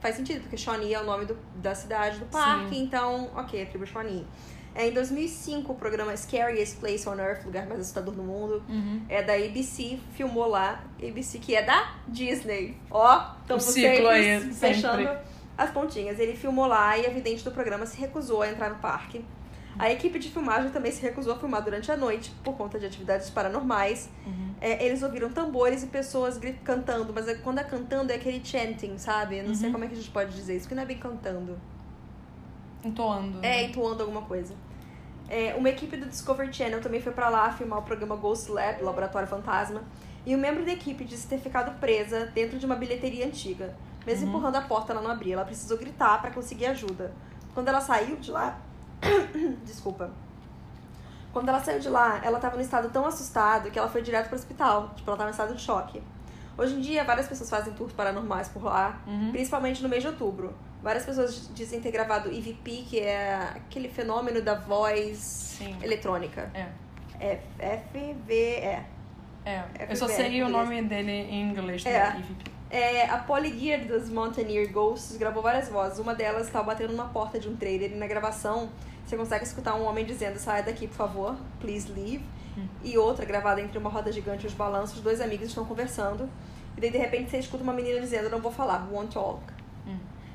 Faz 0.00 0.16
sentido, 0.16 0.40
porque 0.40 0.56
Shawnee 0.56 0.94
é 0.94 1.00
o 1.00 1.04
nome 1.04 1.26
do- 1.26 1.38
da 1.56 1.74
cidade 1.74 2.18
do 2.18 2.24
parque, 2.26 2.76
então, 2.78 3.30
ok, 3.36 3.62
a 3.62 3.66
tribo 3.66 3.86
Shawnee. 3.86 4.26
É, 4.74 4.88
em 4.88 4.92
2005, 4.92 5.72
o 5.72 5.74
programa 5.74 6.16
Scariest 6.16 6.76
Place 6.78 7.06
on 7.08 7.16
Earth, 7.18 7.44
lugar 7.44 7.66
mais 7.66 7.80
assustador 7.80 8.14
do 8.14 8.22
mundo, 8.22 8.62
Uhum. 8.68 9.02
é 9.08 9.22
da 9.22 9.34
ABC, 9.34 9.98
filmou 10.14 10.46
lá. 10.46 10.82
ABC 11.02 11.38
que 11.38 11.54
é 11.54 11.62
da 11.62 11.94
Disney. 12.08 12.76
Ó, 12.90 13.32
estamos 13.42 13.68
O 13.68 13.72
ciclo 13.72 13.90
sempre 13.90 14.08
aí, 14.08 14.40
fechando 14.54 15.02
sempre. 15.04 15.18
as 15.58 15.70
pontinhas. 15.70 16.18
Ele 16.18 16.34
filmou 16.34 16.66
lá 16.66 16.96
e 16.96 17.06
a 17.06 17.10
vidente 17.10 17.44
do 17.44 17.50
programa 17.50 17.84
se 17.84 17.98
recusou 17.98 18.40
a 18.42 18.48
entrar 18.50 18.70
no 18.70 18.76
parque. 18.76 19.22
A 19.78 19.90
equipe 19.90 20.18
de 20.18 20.30
filmagem 20.30 20.70
também 20.70 20.92
se 20.92 21.00
recusou 21.00 21.32
a 21.32 21.38
filmar 21.38 21.62
durante 21.62 21.90
a 21.90 21.96
noite 21.96 22.30
por 22.44 22.54
conta 22.56 22.78
de 22.78 22.84
atividades 22.86 23.30
paranormais. 23.30 24.08
Uhum. 24.26 24.54
É, 24.60 24.84
eles 24.86 25.02
ouviram 25.02 25.30
tambores 25.30 25.82
e 25.82 25.86
pessoas 25.86 26.38
cantando, 26.62 27.10
mas 27.14 27.26
é- 27.26 27.34
quando 27.36 27.58
é 27.58 27.64
cantando 27.64 28.12
é 28.12 28.16
aquele 28.16 28.42
chanting, 28.44 28.96
sabe? 28.98 29.38
Eu 29.38 29.44
não 29.44 29.54
sei 29.54 29.66
Uhum. 29.66 29.72
como 29.72 29.84
é 29.84 29.88
que 29.88 29.94
a 29.94 29.96
gente 29.96 30.10
pode 30.10 30.34
dizer 30.34 30.56
isso, 30.56 30.68
que 30.68 30.74
não 30.74 30.82
é 30.82 30.86
bem 30.86 30.98
cantando. 30.98 31.58
Entoando. 32.84 33.38
É, 33.42 33.64
entoando 33.64 34.02
alguma 34.02 34.22
coisa. 34.22 34.54
É, 35.28 35.54
uma 35.56 35.68
equipe 35.70 35.96
do 35.96 36.06
Discovery 36.06 36.52
Channel 36.52 36.80
também 36.80 37.00
foi 37.00 37.12
pra 37.12 37.28
lá 37.28 37.50
filmar 37.52 37.78
o 37.78 37.82
programa 37.82 38.16
Ghost 38.16 38.50
Lab, 38.50 38.82
Laboratório 38.82 39.26
Fantasma, 39.28 39.82
e 40.26 40.34
um 40.36 40.38
membro 40.38 40.64
da 40.64 40.72
equipe 40.72 41.04
disse 41.04 41.26
ter 41.26 41.38
ficado 41.38 41.78
presa 41.80 42.26
dentro 42.26 42.58
de 42.58 42.66
uma 42.66 42.74
bilheteria 42.76 43.26
antiga. 43.26 43.74
Mesmo 44.06 44.24
Uhum. 44.26 44.30
empurrando 44.30 44.56
a 44.56 44.60
porta, 44.62 44.92
ela 44.92 45.00
não 45.00 45.10
abria. 45.10 45.34
Ela 45.34 45.44
precisou 45.44 45.78
gritar 45.78 46.20
pra 46.20 46.30
conseguir 46.30 46.66
ajuda. 46.66 47.12
Quando 47.54 47.68
ela 47.68 47.80
saiu 47.80 48.16
de 48.16 48.30
lá. 48.30 48.58
Desculpa. 49.64 50.10
Quando 51.32 51.48
ela 51.48 51.60
saiu 51.60 51.78
de 51.80 51.88
lá, 51.88 52.20
ela 52.22 52.38
tava 52.38 52.56
num 52.56 52.62
estado 52.62 52.90
tão 52.90 53.06
assustado 53.06 53.70
que 53.70 53.78
ela 53.78 53.88
foi 53.88 54.02
direto 54.02 54.26
pro 54.28 54.36
hospital. 54.36 54.90
Tipo, 54.96 55.08
ela 55.10 55.16
tava 55.16 55.30
em 55.30 55.32
estado 55.32 55.54
de 55.54 55.62
choque. 55.62 56.02
Hoje 56.58 56.74
em 56.74 56.80
dia, 56.80 57.04
várias 57.04 57.26
pessoas 57.26 57.48
fazem 57.48 57.72
tours 57.72 57.92
paranormais 57.94 58.48
por 58.48 58.62
lá, 58.64 59.00
Uhum. 59.06 59.30
principalmente 59.32 59.82
no 59.82 59.88
mês 59.88 60.02
de 60.02 60.08
outubro. 60.08 60.52
Várias 60.82 61.04
pessoas 61.04 61.48
dizem 61.54 61.80
ter 61.80 61.90
gravado 61.92 62.28
EVP, 62.28 62.84
que 62.88 62.98
é 63.00 63.34
aquele 63.54 63.88
fenômeno 63.88 64.42
da 64.42 64.54
voz 64.54 65.16
Sim. 65.18 65.76
eletrônica. 65.82 66.50
É. 66.54 66.66
F- 67.20 67.78
FVE. 67.92 68.34
É. 68.34 68.84
É 69.44 69.62
Eu 69.90 69.96
só 69.96 70.06
FBR, 70.08 70.28
sei 70.30 70.42
o 70.42 70.48
nome 70.48 70.82
dele 70.82 71.12
em 71.12 71.50
inglês. 71.50 71.84
É. 71.86 71.92
né? 71.92 72.16
EVP. 72.18 72.50
É, 72.70 73.04
a 73.10 73.18
Polly 73.18 73.56
Gear 73.58 73.84
dos 73.84 74.08
Mountaineer 74.08 74.72
Ghosts 74.72 75.16
gravou 75.18 75.42
várias 75.42 75.68
vozes. 75.68 75.98
Uma 75.98 76.14
delas 76.14 76.46
estava 76.46 76.64
batendo 76.64 76.92
numa 76.92 77.08
porta 77.08 77.38
de 77.38 77.48
um 77.48 77.54
trailer 77.54 77.92
e 77.92 77.94
na 77.94 78.06
gravação 78.06 78.70
você 79.04 79.16
consegue 79.16 79.44
escutar 79.44 79.74
um 79.74 79.84
homem 79.84 80.04
dizendo 80.06 80.38
saia 80.38 80.62
daqui, 80.62 80.86
por 80.88 80.96
favor, 80.96 81.36
please 81.60 81.90
leave. 81.92 82.24
Hum. 82.56 82.66
E 82.82 82.96
outra 82.96 83.24
gravada 83.26 83.60
entre 83.60 83.76
uma 83.78 83.90
roda 83.90 84.10
gigante 84.10 84.44
e 84.44 84.46
os 84.48 84.54
balanços, 84.54 85.00
dois 85.00 85.20
amigos 85.20 85.48
estão 85.48 85.64
conversando. 85.66 86.28
E 86.76 86.80
daí 86.80 86.90
de 86.90 86.96
repente 86.98 87.30
você 87.30 87.38
escuta 87.38 87.62
uma 87.62 87.72
menina 87.74 88.00
dizendo 88.00 88.30
não 88.30 88.40
vou 88.40 88.50
falar, 88.50 88.88
won't 88.90 89.12
talk. 89.12 89.42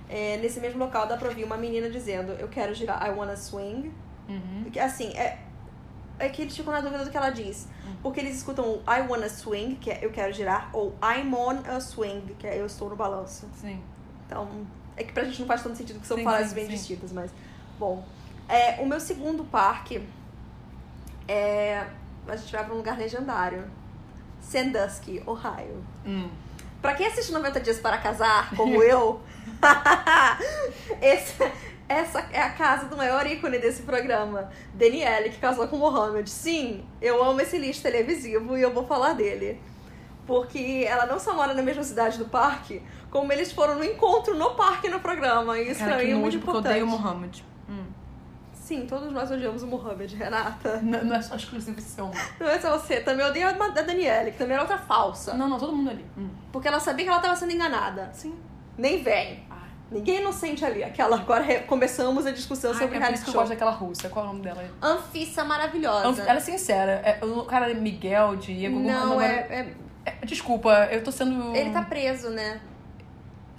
É, 0.10 0.38
nesse 0.38 0.60
mesmo 0.60 0.80
local 0.80 1.06
dá 1.08 1.17
pra 1.17 1.28
ouvir 1.28 1.43
uma 1.43 1.58
menina 1.58 1.89
dizendo 1.89 2.32
eu 2.34 2.48
quero 2.48 2.74
girar, 2.74 3.06
I 3.06 3.12
wanna 3.12 3.36
swing. 3.36 3.91
Uhum. 4.30 4.65
Assim, 4.82 5.10
é, 5.17 5.39
é 6.20 6.30
que 6.30 6.41
eles 6.41 6.56
ficam 6.56 6.72
na 6.74 6.82
dúvida 6.82 7.04
do 7.04 7.12
que 7.12 7.17
ela 7.17 7.30
diz. 7.30 7.67
Porque 8.02 8.20
eles 8.20 8.38
escutam 8.38 8.65
o 8.65 8.78
I 8.89 9.02
wanna 9.08 9.30
swing, 9.30 9.76
que 9.76 9.89
é 9.89 10.00
eu 10.02 10.12
quero 10.12 10.32
girar, 10.34 10.70
ou 10.74 10.96
I'm 11.02 11.34
on 11.34 11.60
a 11.67 11.80
swing, 11.80 12.36
que 12.36 12.48
é 12.48 12.60
eu 12.60 12.65
estou 12.65 12.89
no 12.89 12.96
balanço. 12.96 13.48
Sim. 13.54 13.82
Então, 14.26 14.50
é 14.96 15.04
que 15.04 15.13
pra 15.13 15.24
gente 15.24 15.39
não 15.39 15.48
faz 15.48 15.63
tanto 15.63 15.78
sentido 15.78 16.00
que 16.00 16.08
são 16.08 16.17
Sim, 16.17 16.24
sim, 16.50 16.56
bem 16.56 16.65
sim. 16.65 16.72
distintas, 16.72 17.12
mas. 17.12 17.32
Bom. 17.80 18.04
É, 18.48 18.82
o 18.82 18.86
meu 18.86 19.00
segundo 19.00 19.43
parque 19.43 20.02
é. 21.28 21.86
A 22.28 22.36
gente 22.36 22.52
vai 22.52 22.63
pra 22.63 22.74
um 22.74 22.78
lugar 22.78 22.98
legendário. 22.98 23.65
Sandusky, 24.41 25.24
Ohio. 25.26 25.84
Hum. 26.06 26.30
Pra 26.82 26.94
quem 26.94 27.08
assiste 27.08 27.32
90 27.32 27.60
Dias 27.60 27.80
para 27.80 27.98
Casar, 27.98 28.56
como 28.56 28.82
eu, 28.84 29.20
esse- 31.02 31.52
essa 31.90 32.20
é 32.32 32.42
a 32.42 32.50
casa 32.50 32.86
do 32.86 32.98
maior 32.98 33.26
ícone 33.26 33.58
desse 33.60 33.84
programa, 33.84 34.50
Daniele, 34.74 35.30
que 35.30 35.38
casou 35.40 35.68
com 35.68 35.78
Mohamed. 35.78 36.30
Sim, 36.30 36.86
eu 37.02 37.24
amo 37.24 37.40
esse 37.42 37.58
lixo 37.58 37.82
televisivo 37.82 38.58
e 38.58 38.62
eu 38.62 38.74
vou 38.74 38.86
falar 38.86 39.13
dele. 39.13 39.60
Porque 40.26 40.86
ela 40.86 41.06
não 41.06 41.18
só 41.20 41.34
mora 41.34 41.54
na 41.54 41.62
mesma 41.62 41.84
cidade 41.84 42.18
do 42.18 42.26
parque, 42.26 42.82
como 43.10 43.32
eles 43.32 43.54
foram 43.54 43.76
no 43.76 43.84
encontro 43.86 44.36
no 44.36 44.52
parque 44.56 44.90
no 44.90 45.00
programa. 45.00 45.58
E 45.58 45.72
isso 45.72 45.80
Cara, 45.80 45.96
pra 45.96 46.04
mim 46.04 46.12
é 46.12 46.16
muito 46.16 46.38
porque 46.40 46.50
eu 46.50 46.60
importante. 46.60 46.72
odeio 46.82 46.86
o 46.86 46.90
Mohammed. 46.90 47.46
Sim, 48.67 48.86
todos 48.86 49.13
nós 49.13 49.32
odiamos 49.32 49.63
o 49.63 49.67
Mohamed, 49.67 50.13
Renata. 50.13 50.82
Não, 50.84 51.01
não 51.06 51.15
é 51.15 51.21
só 51.21 51.38
exclusivo 51.38 51.80
seu. 51.80 52.12
Não 52.38 52.49
é 52.49 52.60
só 52.60 52.77
você, 52.77 52.99
também 52.99 53.25
odeio 53.25 53.47
a 53.47 53.51
da 53.53 53.82
Daniele, 53.82 54.32
que 54.32 54.38
também 54.38 54.56
era 54.56 54.63
outra 54.63 54.77
falsa. 54.77 55.36
Não, 55.36 55.47
não, 55.47 55.58
todo 55.58 55.71
mundo 55.71 55.89
ali. 55.89 56.06
Hum. 56.17 56.27
Porque 56.51 56.67
ela 56.67 56.77
sabia 56.77 57.06
que 57.06 57.10
ela 57.10 57.21
tava 57.21 57.34
sendo 57.38 57.53
enganada. 57.53 58.10
Sim. 58.12 58.36
Nem 58.77 59.01
vem. 59.01 59.45
Ai. 59.49 59.69
Ninguém 59.89 60.17
é 60.17 60.19
inocente 60.19 60.65
ali. 60.65 60.84
Aquela, 60.84 61.15
agora 61.15 61.62
começamos 61.62 62.25
a 62.25 62.32
discussão 62.32 62.71
Ai, 62.73 62.77
sobre 62.77 62.97
é 62.97 62.99
reality 62.99 63.23
que 63.23 63.30
eu 63.30 63.32
show. 63.32 63.39
gosto 63.41 63.51
daquela 63.53 63.71
russa. 63.71 64.10
Qual 64.10 64.25
é 64.25 64.27
o 64.27 64.32
nome 64.34 64.43
dela? 64.43 64.62
Anfissa 64.82 65.45
maravilhosa. 65.45 66.23
Ela 66.23 66.38
é 66.38 66.41
sincera. 66.41 66.91
É, 67.06 67.23
o 67.23 67.43
cara 67.45 67.71
é 67.71 67.73
Miguel, 67.73 68.36
Diego. 68.36 68.82
Não, 68.82 69.13
agora- 69.13 69.25
é, 69.27 69.73
é- 70.06 70.12
é- 70.21 70.25
Desculpa, 70.25 70.89
eu 70.91 71.01
tô 71.01 71.10
sendo. 71.13 71.56
Ele 71.56 71.69
tá 71.69 71.84
preso, 71.84 72.32
né? 72.32 72.60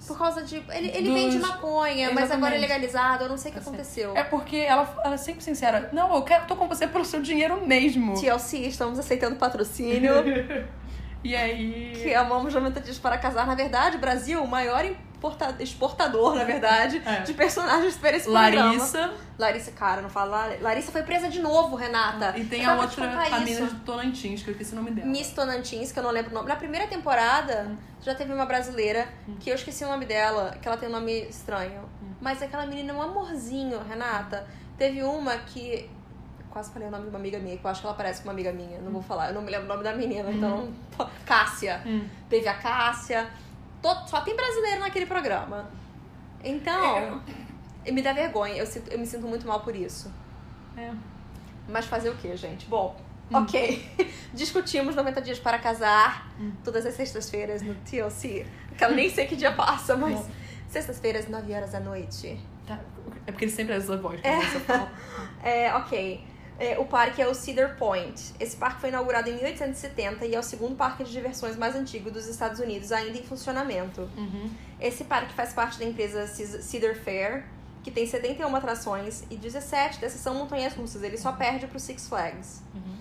Por 0.07 0.17
causa 0.17 0.41
de. 0.43 0.55
Ele, 0.71 0.87
ele 0.89 1.09
Dos- 1.09 1.13
vende 1.13 1.39
maconha, 1.39 2.07
mas 2.11 2.25
Exatamente. 2.25 2.33
agora 2.33 2.55
é 2.55 2.57
legalizado. 2.59 3.23
Eu 3.25 3.29
não 3.29 3.37
sei 3.37 3.51
o 3.51 3.53
que 3.53 3.59
Assim, 3.59 3.69
aconteceu. 3.69 4.15
É 4.15 4.23
porque 4.23 4.55
ela, 4.57 4.97
ela 5.03 5.13
é 5.15 5.17
sempre 5.17 5.43
sincera. 5.43 5.89
Não, 5.91 6.13
eu 6.15 6.21
quero, 6.23 6.45
tô 6.47 6.55
com 6.55 6.67
você 6.67 6.87
pelo 6.87 7.03
seu 7.05 7.21
dinheiro 7.21 7.65
mesmo. 7.67 8.19
TLC, 8.19 8.57
estamos 8.67 8.97
aceitando 8.99 9.35
patrocínio. 9.35 10.13
E 11.21 11.35
aí. 11.35 11.99
que 12.01 12.15
amamos 12.15 12.53
90 12.53 12.79
dias 12.79 12.97
para 12.97 13.17
casar. 13.17 13.45
Na 13.45 13.53
verdade, 13.53 13.97
Brasil, 13.97 14.41
o 14.41 14.47
maior 14.47 14.85
importa- 15.19 15.55
exportador, 15.59 16.33
na 16.35 16.43
verdade, 16.45 17.01
É. 17.05 17.19
de 17.21 17.33
personagens 17.33 17.97
para 17.97 18.15
esse 18.15 18.25
programa. 18.31 18.67
Larissa. 18.69 19.13
Larissa, 19.37 19.71
cara, 19.71 20.01
não 20.01 20.09
fala. 20.09 20.47
Lar- 20.47 20.61
Larissa 20.61 20.91
foi 20.91 21.03
presa 21.03 21.29
de 21.29 21.39
novo, 21.39 21.75
Renata. 21.75 22.37
E 22.37 22.45
tem 22.45 22.63
Eu 22.63 22.71
a 22.71 22.75
outra, 22.77 23.07
contar 23.07 23.21
a 23.35 23.39
isso. 23.39 23.61
mina 23.61 23.67
de 23.67 23.75
Tonantins, 23.81 24.41
que 24.43 24.49
eu 24.49 24.51
esqueci 24.53 24.73
o 24.73 24.75
nome 24.77 24.91
dela. 24.91 25.07
Miss 25.07 25.31
Tonantins, 25.33 25.91
que 25.91 25.99
eu 25.99 26.03
não 26.03 26.11
lembro 26.11 26.31
o 26.31 26.33
nome. 26.33 26.47
Na 26.47 26.55
primeira 26.55 26.87
temporada, 26.87 27.71
já 28.01 28.15
teve 28.15 28.33
uma 28.33 28.45
brasileira, 28.45 29.07
que 29.39 29.49
eu 29.49 29.55
esqueci 29.55 29.83
o 29.83 29.87
nome 29.89 30.05
dela, 30.05 30.57
que 30.61 30.67
ela 30.67 30.77
tem 30.77 30.87
um 30.89 30.91
nome 30.93 31.21
estranho. 31.29 31.81
Mas 32.21 32.41
aquela 32.41 32.65
menina 32.65 32.91
é 32.91 32.95
um 32.95 33.01
amorzinho, 33.01 33.79
Renata. 33.87 34.47
Teve 34.77 35.03
uma 35.03 35.37
que. 35.37 35.89
Quase 36.49 36.71
falei 36.71 36.87
o 36.87 36.91
nome 36.91 37.03
de 37.03 37.09
uma 37.09 37.19
amiga 37.19 37.37
minha, 37.37 37.55
que 37.57 37.63
eu 37.63 37.69
acho 37.69 37.79
que 37.81 37.85
ela 37.85 37.95
parece 37.95 38.21
com 38.23 38.27
uma 38.27 38.33
amiga 38.33 38.51
minha. 38.51 38.79
Não 38.79 38.91
vou 38.91 39.03
falar, 39.03 39.27
eu 39.27 39.35
não 39.35 39.41
me 39.43 39.51
lembro 39.51 39.65
o 39.65 39.69
nome 39.69 39.83
da 39.83 39.93
menina, 39.93 40.31
então. 40.31 40.67
Cássia. 41.25 41.81
Hum. 41.85 42.07
Teve 42.27 42.47
a 42.47 42.55
Cássia. 42.55 43.29
To- 43.81 44.07
Só 44.07 44.21
tem 44.21 44.35
brasileiro 44.35 44.79
naquele 44.81 45.05
programa. 45.05 45.69
Então. 46.43 47.21
Me 47.91 48.01
dá 48.01 48.13
vergonha, 48.13 48.55
eu, 48.55 48.65
sinto- 48.65 48.91
eu 48.91 48.99
me 48.99 49.05
sinto 49.05 49.25
muito 49.27 49.47
mal 49.47 49.61
por 49.61 49.75
isso. 49.75 50.11
É. 50.77 50.91
Mas 51.67 51.85
fazer 51.85 52.09
o 52.09 52.15
que, 52.15 52.35
gente? 52.35 52.65
Bom, 52.67 52.95
ok. 53.33 53.87
Discutimos 54.33 54.95
90 54.95 55.21
dias 55.21 55.39
para 55.39 55.57
casar 55.59 56.29
todas 56.63 56.85
as 56.85 56.93
sextas-feiras 56.95 57.61
no 57.61 57.73
TLC. 57.75 58.45
Que 58.77 58.83
eu 58.85 58.91
nem 58.95 59.09
sei 59.09 59.25
que 59.27 59.35
dia 59.35 59.51
passa, 59.51 59.95
mas. 59.95 60.25
Sextas-feiras, 60.67 61.27
9 61.27 61.51
horas 61.53 61.71
da 61.71 61.79
noite. 61.79 62.39
Tá. 62.67 62.79
É 63.25 63.31
porque 63.31 63.45
ele 63.45 63.51
sempre 63.51 63.75
usa 63.75 63.95
a 63.95 63.97
voz 63.97 64.19
É. 64.23 64.35
quando 64.35 64.45
você 64.51 64.59
fala. 64.59 64.91
É, 65.43 65.73
ok. 65.75 66.23
É, 66.59 66.77
o 66.77 66.85
parque 66.85 67.21
é 67.21 67.27
o 67.27 67.33
Cedar 67.33 67.77
Point. 67.77 68.33
Esse 68.37 68.57
parque 68.57 68.81
foi 68.81 68.89
inaugurado 68.89 69.29
em 69.29 69.35
1870 69.35 70.25
e 70.25 70.35
é 70.35 70.39
o 70.39 70.43
segundo 70.43 70.75
parque 70.75 71.05
de 71.05 71.11
diversões 71.11 71.55
mais 71.55 71.73
antigo 71.73 72.11
dos 72.11 72.27
Estados 72.27 72.59
Unidos, 72.59 72.91
ainda 72.91 73.17
em 73.17 73.23
funcionamento. 73.23 74.01
Uhum. 74.17 74.51
Esse 74.79 75.05
parque 75.05 75.33
faz 75.33 75.53
parte 75.53 75.79
da 75.79 75.85
empresa 75.85 76.27
Cedar 76.27 76.95
Fair, 76.95 77.45
que 77.81 77.89
tem 77.89 78.05
71 78.05 78.53
atrações 78.53 79.23
e 79.29 79.37
17 79.37 80.01
dessas 80.01 80.19
são 80.19 80.35
montanhas 80.35 80.73
russas. 80.73 81.01
Ele 81.01 81.17
só 81.17 81.31
perde 81.31 81.65
pro 81.65 81.79
Six 81.79 82.09
Flags. 82.09 82.61
Uhum. 82.75 82.98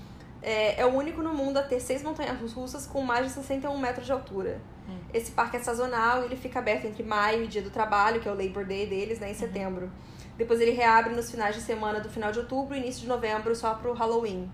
É, 0.50 0.80
é 0.80 0.86
o 0.86 0.94
único 0.94 1.20
no 1.20 1.34
mundo 1.34 1.58
a 1.58 1.62
ter 1.62 1.78
seis 1.78 2.02
montanhas 2.02 2.54
russas 2.54 2.86
com 2.86 3.02
mais 3.02 3.26
de 3.26 3.32
61 3.32 3.76
metros 3.76 4.06
de 4.06 4.12
altura. 4.12 4.58
Hum. 4.88 4.96
Esse 5.12 5.32
parque 5.32 5.58
é 5.58 5.60
sazonal 5.60 6.22
e 6.22 6.24
ele 6.24 6.36
fica 6.36 6.58
aberto 6.58 6.86
entre 6.86 7.02
maio 7.02 7.44
e 7.44 7.46
dia 7.46 7.60
do 7.60 7.68
trabalho, 7.68 8.18
que 8.18 8.26
é 8.26 8.32
o 8.32 8.34
Labor 8.34 8.64
Day 8.64 8.86
deles, 8.86 9.18
né, 9.18 9.30
em 9.30 9.34
setembro. 9.34 9.92
Depois 10.38 10.58
ele 10.58 10.70
reabre 10.70 11.14
nos 11.14 11.30
finais 11.30 11.54
de 11.54 11.60
semana 11.60 12.00
do 12.00 12.08
final 12.08 12.32
de 12.32 12.38
outubro 12.38 12.74
e 12.74 12.78
início 12.78 13.02
de 13.02 13.08
novembro 13.08 13.54
só 13.54 13.74
pro 13.74 13.92
Halloween. 13.92 14.50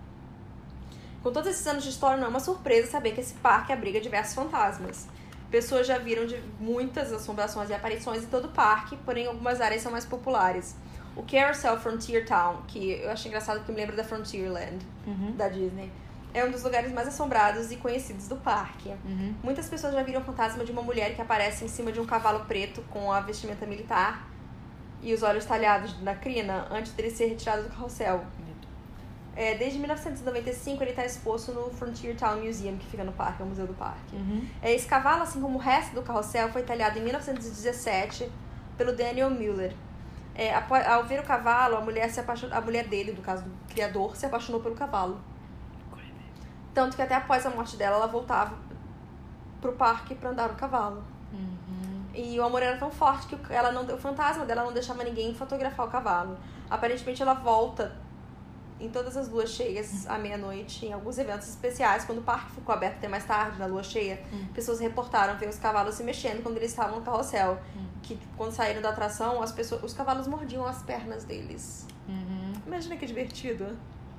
Com 1.22 1.30
todos 1.30 1.48
esses 1.48 1.64
anos 1.64 1.84
de 1.84 1.90
história, 1.90 2.16
não 2.16 2.26
é 2.26 2.28
uma 2.28 2.40
surpresa 2.40 2.90
saber 2.90 3.12
que 3.12 3.20
esse 3.20 3.34
parque 3.34 3.72
abriga 3.72 4.00
diversos 4.00 4.34
fantasmas. 4.34 5.06
Pessoas 5.48 5.86
já 5.86 5.96
viram 5.96 6.26
de 6.26 6.42
muitas 6.58 7.12
assombrações 7.12 7.70
e 7.70 7.72
aparições 7.72 8.24
em 8.24 8.26
todo 8.26 8.46
o 8.46 8.50
parque, 8.50 8.96
porém 9.04 9.28
algumas 9.28 9.60
áreas 9.60 9.80
são 9.80 9.92
mais 9.92 10.04
populares. 10.04 10.74
O 11.16 11.22
Carousel 11.22 11.78
Frontier 11.78 12.26
Town, 12.26 12.62
que 12.66 13.00
eu 13.00 13.10
acho 13.10 13.28
engraçado 13.28 13.58
porque 13.58 13.72
me 13.72 13.78
lembra 13.78 13.94
da 13.96 14.02
Frontierland, 14.04 14.84
Uhum. 15.06 15.32
da 15.36 15.48
Disney, 15.48 15.90
é 16.32 16.44
um 16.44 16.50
dos 16.50 16.64
lugares 16.64 16.92
mais 16.92 17.06
assombrados 17.06 17.70
e 17.70 17.76
conhecidos 17.76 18.26
do 18.26 18.36
parque. 18.36 18.88
Uhum. 18.88 19.34
Muitas 19.42 19.68
pessoas 19.68 19.94
já 19.94 20.02
viram 20.02 20.20
o 20.20 20.24
fantasma 20.24 20.64
de 20.64 20.72
uma 20.72 20.82
mulher 20.82 21.14
que 21.14 21.22
aparece 21.22 21.64
em 21.64 21.68
cima 21.68 21.92
de 21.92 22.00
um 22.00 22.04
cavalo 22.06 22.44
preto 22.46 22.82
com 22.90 23.12
a 23.12 23.20
vestimenta 23.20 23.64
militar 23.64 24.26
e 25.00 25.14
os 25.14 25.22
olhos 25.22 25.44
talhados 25.44 26.00
na 26.02 26.14
crina 26.16 26.66
antes 26.70 26.92
dele 26.92 27.10
ser 27.10 27.26
retirado 27.26 27.62
do 27.62 27.68
carrossel. 27.68 28.24
É, 29.36 29.54
desde 29.56 29.78
1995 29.80 30.82
ele 30.82 30.90
está 30.90 31.04
exposto 31.04 31.52
no 31.52 31.68
Frontier 31.70 32.16
Town 32.16 32.40
Museum, 32.40 32.76
que 32.78 32.86
fica 32.86 33.02
no 33.02 33.12
parque, 33.12 33.42
é 33.42 33.44
o 33.44 33.48
museu 33.48 33.66
do 33.66 33.74
parque. 33.74 34.14
Uhum. 34.14 34.46
É, 34.62 34.72
esse 34.72 34.86
cavalo, 34.86 35.22
assim 35.24 35.40
como 35.40 35.56
o 35.56 35.60
resto 35.60 35.94
do 35.94 36.02
carrossel, 36.02 36.48
foi 36.50 36.62
talhado 36.62 36.98
em 36.98 37.02
1917 37.02 38.30
pelo 38.76 38.92
Daniel 38.92 39.30
Mueller. 39.30 39.72
É, 40.34 40.52
ao 40.88 41.04
ver 41.04 41.20
o 41.20 41.22
cavalo, 41.22 41.76
a 41.76 41.80
mulher, 41.80 42.10
se 42.10 42.18
apaixonou, 42.18 42.56
a 42.56 42.60
mulher 42.60 42.88
dele, 42.88 43.12
do 43.12 43.22
caso 43.22 43.44
do 43.44 43.50
criador, 43.68 44.16
se 44.16 44.26
apaixonou 44.26 44.60
pelo 44.60 44.74
cavalo. 44.74 45.20
Tanto 46.72 46.96
que 46.96 47.02
até 47.02 47.14
após 47.14 47.46
a 47.46 47.50
morte 47.50 47.76
dela, 47.76 47.96
ela 47.96 48.06
voltava 48.08 48.56
pro 49.60 49.72
parque 49.72 50.14
pra 50.14 50.30
andar 50.30 50.48
no 50.48 50.56
cavalo. 50.56 51.04
Uhum. 51.32 52.04
E 52.12 52.38
o 52.38 52.44
amor 52.44 52.62
era 52.62 52.76
tão 52.76 52.90
forte 52.90 53.28
que 53.28 53.52
ela 53.52 53.70
não, 53.70 53.84
o 53.84 53.98
fantasma 53.98 54.44
dela 54.44 54.64
não 54.64 54.72
deixava 54.72 55.04
ninguém 55.04 55.32
fotografar 55.34 55.86
o 55.86 55.90
cavalo. 55.90 56.36
Aparentemente 56.68 57.22
ela 57.22 57.34
volta 57.34 57.96
em 58.80 58.88
todas 58.88 59.16
as 59.16 59.28
luas 59.28 59.50
cheias 59.50 60.04
à 60.08 60.18
meia-noite, 60.18 60.84
em 60.86 60.92
alguns 60.92 61.16
eventos 61.16 61.48
especiais, 61.48 62.04
quando 62.04 62.18
o 62.18 62.22
parque 62.22 62.50
ficou 62.52 62.74
aberto 62.74 62.96
até 62.96 63.06
mais 63.06 63.24
tarde, 63.24 63.56
na 63.58 63.66
lua 63.66 63.84
cheia, 63.84 64.20
Hum. 64.32 64.48
pessoas 64.52 64.80
reportaram 64.80 65.36
ver 65.38 65.48
os 65.48 65.58
cavalos 65.58 65.94
se 65.94 66.02
mexendo 66.02 66.42
quando 66.42 66.56
eles 66.56 66.70
estavam 66.70 66.98
no 66.98 67.04
carrossel. 67.04 67.56
Hum. 67.76 67.86
Que 68.04 68.18
quando 68.36 68.52
saíram 68.52 68.80
da 68.82 68.90
atração, 68.90 69.42
as 69.42 69.50
pessoas, 69.50 69.82
os 69.82 69.94
cavalos 69.94 70.26
mordiam 70.26 70.64
as 70.66 70.82
pernas 70.82 71.24
deles. 71.24 71.86
Uhum. 72.08 72.52
Imagina 72.66 72.96
que 72.96 73.06
divertido. 73.06 73.76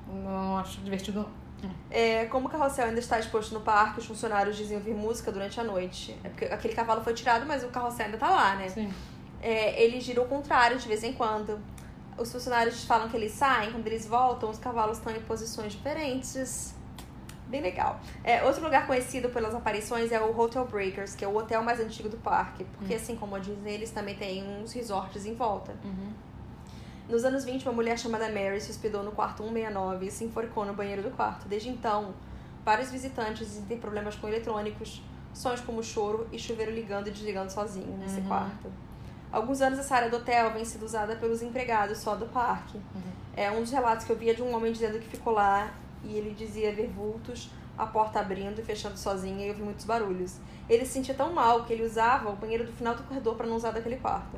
Não 0.08 0.58
acho 0.58 0.80
divertido. 0.80 1.20
não. 1.62 1.70
É, 1.90 2.26
como 2.26 2.48
o 2.48 2.50
carrossel 2.50 2.86
ainda 2.86 3.00
está 3.00 3.18
exposto 3.18 3.54
no 3.54 3.60
parque, 3.60 4.00
os 4.00 4.06
funcionários 4.06 4.56
dizem 4.56 4.76
ouvir 4.76 4.94
música 4.94 5.32
durante 5.32 5.58
a 5.60 5.64
noite. 5.64 6.16
É 6.22 6.28
porque 6.28 6.44
aquele 6.44 6.74
cavalo 6.74 7.02
foi 7.02 7.14
tirado, 7.14 7.46
mas 7.46 7.64
o 7.64 7.68
carrossel 7.68 8.06
ainda 8.06 8.18
tá 8.18 8.28
lá, 8.28 8.56
né? 8.56 8.68
Sim. 8.68 8.92
É, 9.40 9.82
ele 9.82 10.00
gira 10.00 10.20
ao 10.20 10.26
contrário 10.26 10.78
de 10.78 10.86
vez 10.86 11.02
em 11.02 11.12
quando. 11.12 11.58
Os 12.18 12.30
funcionários 12.32 12.84
falam 12.84 13.08
que 13.08 13.16
eles 13.16 13.32
saem, 13.32 13.72
quando 13.72 13.86
eles 13.86 14.06
voltam, 14.06 14.50
os 14.50 14.58
cavalos 14.58 14.98
estão 14.98 15.14
em 15.14 15.20
posições 15.20 15.72
diferentes. 15.72 16.74
Bem 17.48 17.60
legal. 17.62 18.00
É, 18.24 18.42
outro 18.44 18.62
lugar 18.64 18.86
conhecido 18.86 19.28
pelas 19.28 19.54
aparições 19.54 20.10
é 20.10 20.20
o 20.20 20.36
Hotel 20.38 20.64
Breakers, 20.66 21.14
que 21.14 21.24
é 21.24 21.28
o 21.28 21.36
hotel 21.36 21.62
mais 21.62 21.78
antigo 21.78 22.08
do 22.08 22.16
parque. 22.16 22.64
Porque, 22.64 22.94
assim 22.94 23.14
como 23.14 23.36
a 23.36 23.38
Disney, 23.38 23.74
eles 23.74 23.90
também 23.92 24.16
têm 24.16 24.42
uns 24.44 24.72
resorts 24.72 25.24
em 25.26 25.34
volta. 25.34 25.72
Uhum. 25.84 26.12
Nos 27.08 27.24
anos 27.24 27.44
20, 27.44 27.62
uma 27.64 27.72
mulher 27.72 27.96
chamada 27.96 28.28
Mary 28.28 28.60
se 28.60 28.70
hospedou 28.70 29.04
no 29.04 29.12
quarto 29.12 29.44
169 29.44 30.06
e 30.06 30.10
se 30.10 30.24
enforcou 30.24 30.64
no 30.64 30.74
banheiro 30.74 31.02
do 31.02 31.10
quarto. 31.10 31.46
Desde 31.46 31.68
então, 31.68 32.14
vários 32.64 32.90
visitantes 32.90 33.62
ter 33.68 33.76
problemas 33.78 34.16
com 34.16 34.26
eletrônicos, 34.26 35.00
sons 35.32 35.60
como 35.60 35.84
choro 35.84 36.26
e 36.32 36.38
chuveiro 36.38 36.72
ligando 36.72 37.06
e 37.06 37.10
desligando 37.12 37.52
sozinho 37.52 37.96
nesse 37.96 38.18
Uhum. 38.20 38.26
quarto. 38.26 38.72
Alguns 39.30 39.60
anos 39.60 39.78
essa 39.78 39.94
área 39.94 40.10
do 40.10 40.16
hotel 40.16 40.52
vem 40.52 40.64
sido 40.64 40.84
usada 40.84 41.14
pelos 41.14 41.42
empregados 41.42 41.98
só 41.98 42.16
do 42.16 42.26
parque. 42.26 42.76
Uhum. 42.76 43.02
É 43.36 43.50
um 43.52 43.60
dos 43.60 43.70
relatos 43.70 44.04
que 44.04 44.10
eu 44.10 44.16
via 44.16 44.34
de 44.34 44.42
um 44.42 44.52
homem 44.56 44.72
dizendo 44.72 44.98
que 44.98 45.06
ficou 45.08 45.32
lá 45.32 45.70
e 46.08 46.16
ele 46.16 46.34
dizia 46.34 46.72
ver 46.72 46.88
vultos, 46.88 47.50
a 47.76 47.84
porta 47.86 48.20
abrindo 48.20 48.58
e 48.60 48.62
fechando 48.64 48.96
sozinha 48.96 49.46
e 49.46 49.50
ouvir 49.50 49.62
muitos 49.62 49.84
barulhos. 49.84 50.36
Ele 50.68 50.84
se 50.84 50.92
sentia 50.92 51.14
tão 51.14 51.32
mal 51.32 51.64
que 51.64 51.72
ele 51.72 51.84
usava 51.84 52.30
o 52.30 52.36
banheiro 52.36 52.64
do 52.64 52.72
final 52.72 52.94
do 52.94 53.02
corredor 53.02 53.34
para 53.36 53.46
não 53.46 53.56
usar 53.56 53.70
daquele 53.72 53.96
quarto. 53.96 54.36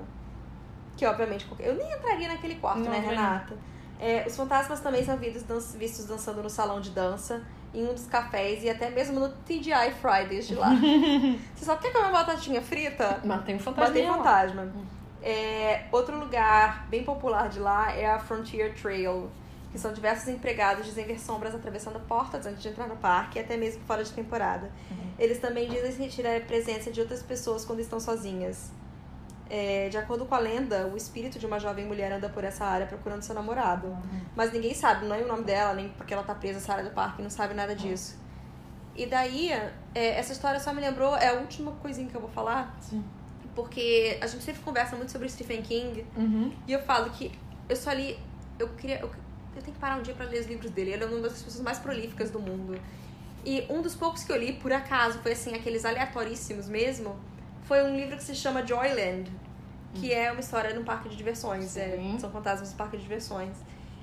Que 0.97 1.07
obviamente 1.07 1.47
eu 1.61 1.75
nem 1.77 1.93
entraria 1.93 2.29
naquele 2.29 2.57
quarto, 2.57 2.81
Não, 2.81 2.91
né. 2.91 2.99
Renata? 2.99 3.57
É, 4.01 4.25
os 4.27 4.37
fantasmas 4.37 4.81
também 4.81 5.05
são 5.05 5.17
vistos, 5.17 5.43
dan- 5.43 5.79
vistos 5.79 6.07
dançando 6.07 6.43
no 6.43 6.51
salão 6.51 6.81
de 6.81 6.91
dança, 6.91 7.43
em 7.75 7.85
um 7.87 7.93
dos 7.95 8.07
cafés 8.07 8.63
e 8.65 8.71
até 8.71 8.91
mesmo 8.91 9.19
no 9.21 9.29
TGI 9.29 9.93
Fridays 10.01 10.47
de 10.49 10.55
lá. 10.55 10.71
Você 11.55 11.65
só 11.65 11.77
quer 11.77 11.93
comer 11.93 12.11
batatinha 12.13 12.63
frita? 12.63 13.21
Mas 13.25 13.45
tem 13.45 13.57
um 13.57 13.59
fantasma. 13.59 13.89
Batei 13.95 14.07
fantasma. 14.07 14.73
É, 15.23 15.85
outro 15.91 16.19
lugar 16.19 16.87
bem 16.89 17.03
popular 17.05 17.49
de 17.49 17.59
lá 17.59 17.93
é 17.93 18.07
a 18.09 18.19
Frontier 18.19 18.73
Trail, 18.81 19.29
que 19.71 19.79
são 19.79 19.93
diversos 19.93 20.29
empregados 20.29 20.87
dizem 20.87 21.05
ver 21.05 21.21
sombras 21.21 21.55
atravessando 21.55 22.01
portas 22.01 22.47
antes 22.47 22.63
de 22.63 22.69
entrar 22.69 22.87
no 22.89 22.97
parque 22.97 23.39
e 23.39 23.43
até 23.43 23.57
mesmo 23.57 23.83
fora 23.85 24.03
de 24.03 24.11
temporada. 24.13 24.71
Eles 25.19 25.39
também 25.39 25.69
dizem 25.69 25.93
sentir 25.93 26.27
a 26.27 26.41
presença 26.41 26.91
de 26.91 27.01
outras 27.01 27.23
pessoas 27.23 27.65
quando 27.65 27.81
estão 27.81 28.01
sozinhas. 28.01 28.71
É, 29.51 29.89
de 29.89 29.97
acordo 29.97 30.27
com 30.27 30.35
a 30.35 30.39
lenda, 30.39 30.87
o 30.89 30.97
espírito 30.97 31.39
de 31.39 31.47
uma 31.47 31.59
jovem 31.59 31.87
mulher 31.87 32.13
anda 32.13 32.29
por 32.29 32.45
essa 32.45 32.65
área 32.65 32.87
procurando 32.87 33.23
seu 33.23 33.35
namorado. 33.35 33.97
Mas 34.37 34.53
ninguém 34.53 34.75
sabe, 34.75 35.07
não 35.07 35.17
é 35.17 35.23
o 35.23 35.27
nome 35.27 35.45
dela, 35.45 35.73
nem 35.75 35.89
porque 35.91 36.13
ela 36.13 36.23
tá 36.23 36.35
presa 36.35 36.55
nessa 36.61 36.73
área 36.73 36.85
do 36.85 36.91
parque, 36.91 37.23
não 37.23 37.31
sabe 37.31 37.55
nada 37.55 37.75
disso. 37.75 38.17
E 38.95 39.07
daí, 39.07 39.51
é, 39.51 39.71
essa 40.19 40.33
história 40.33 40.59
só 40.61 40.73
me 40.73 40.81
lembrou, 40.81 41.17
é 41.17 41.29
a 41.29 41.35
última 41.35 41.73
coisinha 41.73 42.09
que 42.09 42.15
eu 42.15 42.21
vou 42.21 42.29
falar, 42.31 42.77
Sim. 42.81 43.03
porque 43.55 44.19
a 44.21 44.27
gente 44.27 44.43
sempre 44.43 44.61
conversa 44.63 44.97
muito 44.97 45.13
sobre 45.13 45.29
Stephen 45.29 45.63
King, 45.63 46.05
Uhum. 46.17 46.53
e 46.67 46.73
eu 46.73 46.83
falo 46.83 47.09
que 47.11 47.33
eu 47.69 47.77
só 47.77 47.93
li. 47.93 48.19
Eu 48.59 48.69
queria. 48.71 48.99
Eu, 49.01 49.11
eu 49.59 49.63
tenho 49.63 49.75
que 49.75 49.81
parar 49.81 49.99
um 49.99 50.03
dia 50.03 50.15
pra 50.15 50.27
ler 50.27 50.41
os 50.41 50.47
livros 50.47 50.71
dele. 50.71 50.93
Ele 50.93 51.05
é 51.05 51.07
uma 51.07 51.21
das 51.21 51.43
pessoas 51.43 51.63
mais 51.63 51.79
prolíficas 51.79 52.31
do 52.31 52.41
mundo. 52.41 52.81
E 53.45 53.65
um 53.69 53.83
dos 53.83 53.95
poucos 53.95 54.25
que 54.25 54.33
eu 54.33 54.37
li, 54.37 54.53
por 54.55 54.73
acaso, 54.73 55.19
foi 55.21 55.33
assim, 55.33 55.55
aqueles 55.55 55.85
aleatoríssimos 55.85 56.69
mesmo. 56.69 57.17
Foi 57.63 57.83
um 57.83 57.97
livro 57.97 58.17
que 58.17 58.23
se 58.23 58.35
chama 58.35 58.67
Joyland, 58.67 59.31
que 59.95 60.13
é 60.13 60.31
uma 60.31 60.41
história 60.41 60.75
num 60.75 60.85
parque 60.85 61.09
de 61.09 61.17
diversões. 61.17 61.77
É, 61.77 61.99
são 62.19 62.31
fantasmas 62.31 62.73
do 62.73 62.77
parque 62.77 62.97
de 62.97 63.03
diversões. 63.03 63.57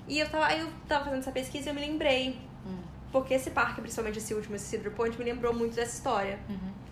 E 0.08 0.20
eu 0.20 0.30
tava, 0.30 0.46
aí 0.46 0.60
eu 0.60 0.70
tava 0.88 1.06
fazendo 1.06 1.20
essa 1.20 1.32
pesquisa 1.32 1.70
e 1.70 1.72
eu 1.72 1.74
me 1.74 1.82
lembrei. 1.82 2.40
Hum. 2.66 2.78
Porque 3.12 3.34
esse 3.34 3.52
parque, 3.52 3.82
principalmente 3.82 4.20
esse 4.20 4.34
último, 4.34 4.56
esse 4.56 4.66
Cedar 4.66 4.92
Point, 4.92 5.18
me 5.18 5.26
lembrou 5.26 5.54
muito 5.54 5.76
dessa 5.76 5.96
história. 5.96 6.40
Uhum. 6.50 6.85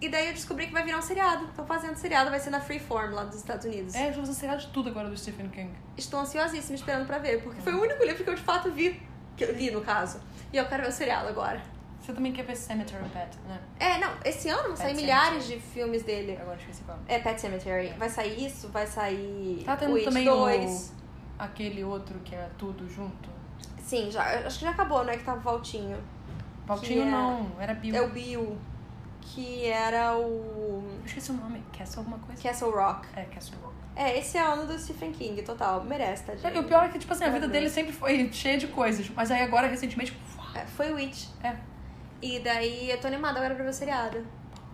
E 0.00 0.08
daí 0.08 0.28
eu 0.28 0.32
descobri 0.32 0.66
que 0.66 0.72
vai 0.72 0.84
virar 0.84 0.98
um 0.98 1.02
seriado. 1.02 1.44
Estão 1.46 1.66
fazendo 1.66 1.96
seriado, 1.96 2.30
vai 2.30 2.38
ser 2.38 2.50
na 2.50 2.60
Freeform, 2.60 3.14
lá 3.14 3.24
dos 3.24 3.36
Estados 3.36 3.64
Unidos. 3.66 3.94
É, 3.94 4.08
eu 4.08 4.12
já 4.12 4.24
sei 4.26 4.48
de 4.56 4.68
tudo 4.68 4.90
agora 4.90 5.08
do 5.08 5.16
Stephen 5.16 5.48
King. 5.48 5.72
Estou 5.96 6.20
ansiosíssima 6.20 6.76
esperando 6.76 7.06
pra 7.06 7.18
ver, 7.18 7.42
porque 7.42 7.60
foi 7.60 7.74
o 7.74 7.82
único 7.82 8.04
livro 8.04 8.22
que 8.22 8.30
eu 8.30 8.34
de 8.34 8.42
fato 8.42 8.70
vi, 8.70 9.00
que 9.36 9.44
eu 9.44 9.52
li 9.52 9.70
no 9.70 9.80
caso. 9.80 10.20
E 10.52 10.56
eu 10.56 10.66
quero 10.66 10.84
ver 10.84 10.88
o 10.88 10.92
seriado 10.92 11.28
agora. 11.28 11.60
Você 12.00 12.12
também 12.12 12.32
quer 12.32 12.44
ver 12.44 12.56
Cemetery 12.56 13.04
Pet, 13.10 13.36
né? 13.46 13.60
É, 13.78 13.98
não, 13.98 14.10
esse 14.24 14.48
ano 14.48 14.68
vão 14.68 14.76
sair 14.76 14.94
milhares 14.94 15.46
de 15.46 15.60
filmes 15.60 16.04
dele. 16.04 16.38
Agora 16.40 16.56
esqueci 16.56 16.82
qual. 16.84 16.98
É 17.06 17.18
Pet 17.18 17.40
Cemetery. 17.40 17.92
Vai 17.98 18.08
sair 18.08 18.46
isso, 18.46 18.68
vai 18.68 18.86
sair 18.86 19.62
Tá 19.66 19.76
tendo 19.76 19.92
o 19.92 19.96
It 19.96 20.04
também 20.06 20.24
2. 20.24 20.94
Aquele 21.38 21.84
outro 21.84 22.18
que 22.20 22.34
é 22.34 22.48
tudo 22.56 22.88
junto. 22.88 23.28
Sim, 23.82 24.10
já, 24.10 24.22
acho 24.46 24.58
que 24.58 24.64
já 24.64 24.70
acabou, 24.70 25.04
né? 25.04 25.16
Que 25.16 25.24
tava 25.24 25.38
o 25.38 25.42
Valtinho. 25.42 25.98
Valtinho 26.66 27.02
Que 27.02 27.08
é- 27.08 27.10
não, 27.10 27.50
era 27.58 27.74
Bill. 27.74 27.94
É 27.94 28.00
o 28.00 28.08
Bill, 28.08 28.58
que 29.20 29.66
era 29.66 30.16
o 30.16 30.82
Eu 31.00 31.06
esqueci 31.06 31.30
o 31.30 31.34
nome. 31.34 31.62
Castle 31.76 32.00
alguma 32.00 32.18
coisa? 32.18 32.42
Castle 32.42 32.70
Rock. 32.70 33.06
É, 33.16 33.22
Castle 33.24 33.56
Rock. 33.62 33.74
É, 33.94 34.18
esse 34.18 34.38
é 34.38 34.48
o 34.48 34.52
ano 34.52 34.66
do 34.66 34.78
Stephen 34.78 35.12
King, 35.12 35.42
total. 35.42 35.82
Merece, 35.84 36.24
tá, 36.24 36.50
E 36.50 36.58
o 36.58 36.64
pior 36.64 36.84
é 36.84 36.88
que, 36.88 36.98
tipo 36.98 37.12
assim, 37.12 37.24
a 37.24 37.30
vida 37.30 37.48
dele 37.48 37.68
sempre 37.68 37.92
foi 37.92 38.30
cheia 38.32 38.56
de 38.56 38.68
coisas. 38.68 39.08
Mas 39.10 39.30
aí 39.30 39.42
agora, 39.42 39.66
recentemente, 39.66 40.16
É, 40.54 40.64
foi 40.66 40.92
o 40.92 40.96
It. 40.96 41.28
é. 41.42 41.56
E 42.20 42.40
daí 42.40 42.90
eu 42.90 43.00
tô 43.00 43.06
animada 43.06 43.38
agora 43.38 43.54
pra 43.54 43.64
ver 43.64 43.70
o 43.70 43.72
seriado. 43.72 44.24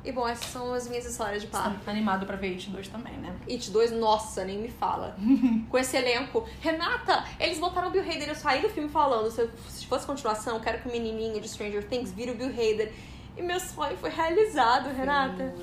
E 0.05 0.13
bom, 0.13 0.29
essas 0.29 0.47
são 0.47 0.73
as 0.75 0.87
minhas 0.87 1.07
histórias 1.07 1.41
de 1.43 1.49
parque. 1.49 1.79
Tá 1.83 1.91
animado 1.91 2.27
pra 2.27 2.37
ver 2.37 2.49
It 2.49 2.69
2 2.71 2.89
também, 2.89 3.15
né? 3.15 3.35
It 3.49 3.71
2, 3.71 3.93
nossa, 3.93 4.45
nem 4.45 4.59
me 4.59 4.69
fala. 4.69 5.17
Com 5.71 5.79
esse 5.79 5.97
elenco. 5.97 6.47
Renata, 6.61 7.25
eles 7.41 7.59
botaram 7.59 7.89
o 7.89 7.91
Bill 7.91 8.03
Hader. 8.03 8.29
Eu 8.29 8.35
saí 8.35 8.61
do 8.61 8.69
filme 8.69 8.89
falando, 8.91 9.31
se, 9.31 9.87
fosse 9.87 10.05
continuação, 10.07 10.57
eu 10.57 10.61
quero 10.61 10.81
que 10.83 10.89
o 10.89 10.93
menininho 10.93 11.41
de 11.41 11.49
Stranger 11.49 11.87
Things 11.89 12.13
vire 12.13 12.31
o 12.33 12.35
Bill 12.35 12.49
Hader. 12.49 12.93
E 13.37 13.43
meu 13.43 13.59
sonho 13.59 13.97
foi 13.97 14.11
realizado, 14.11 14.95
Renata. 14.95 15.55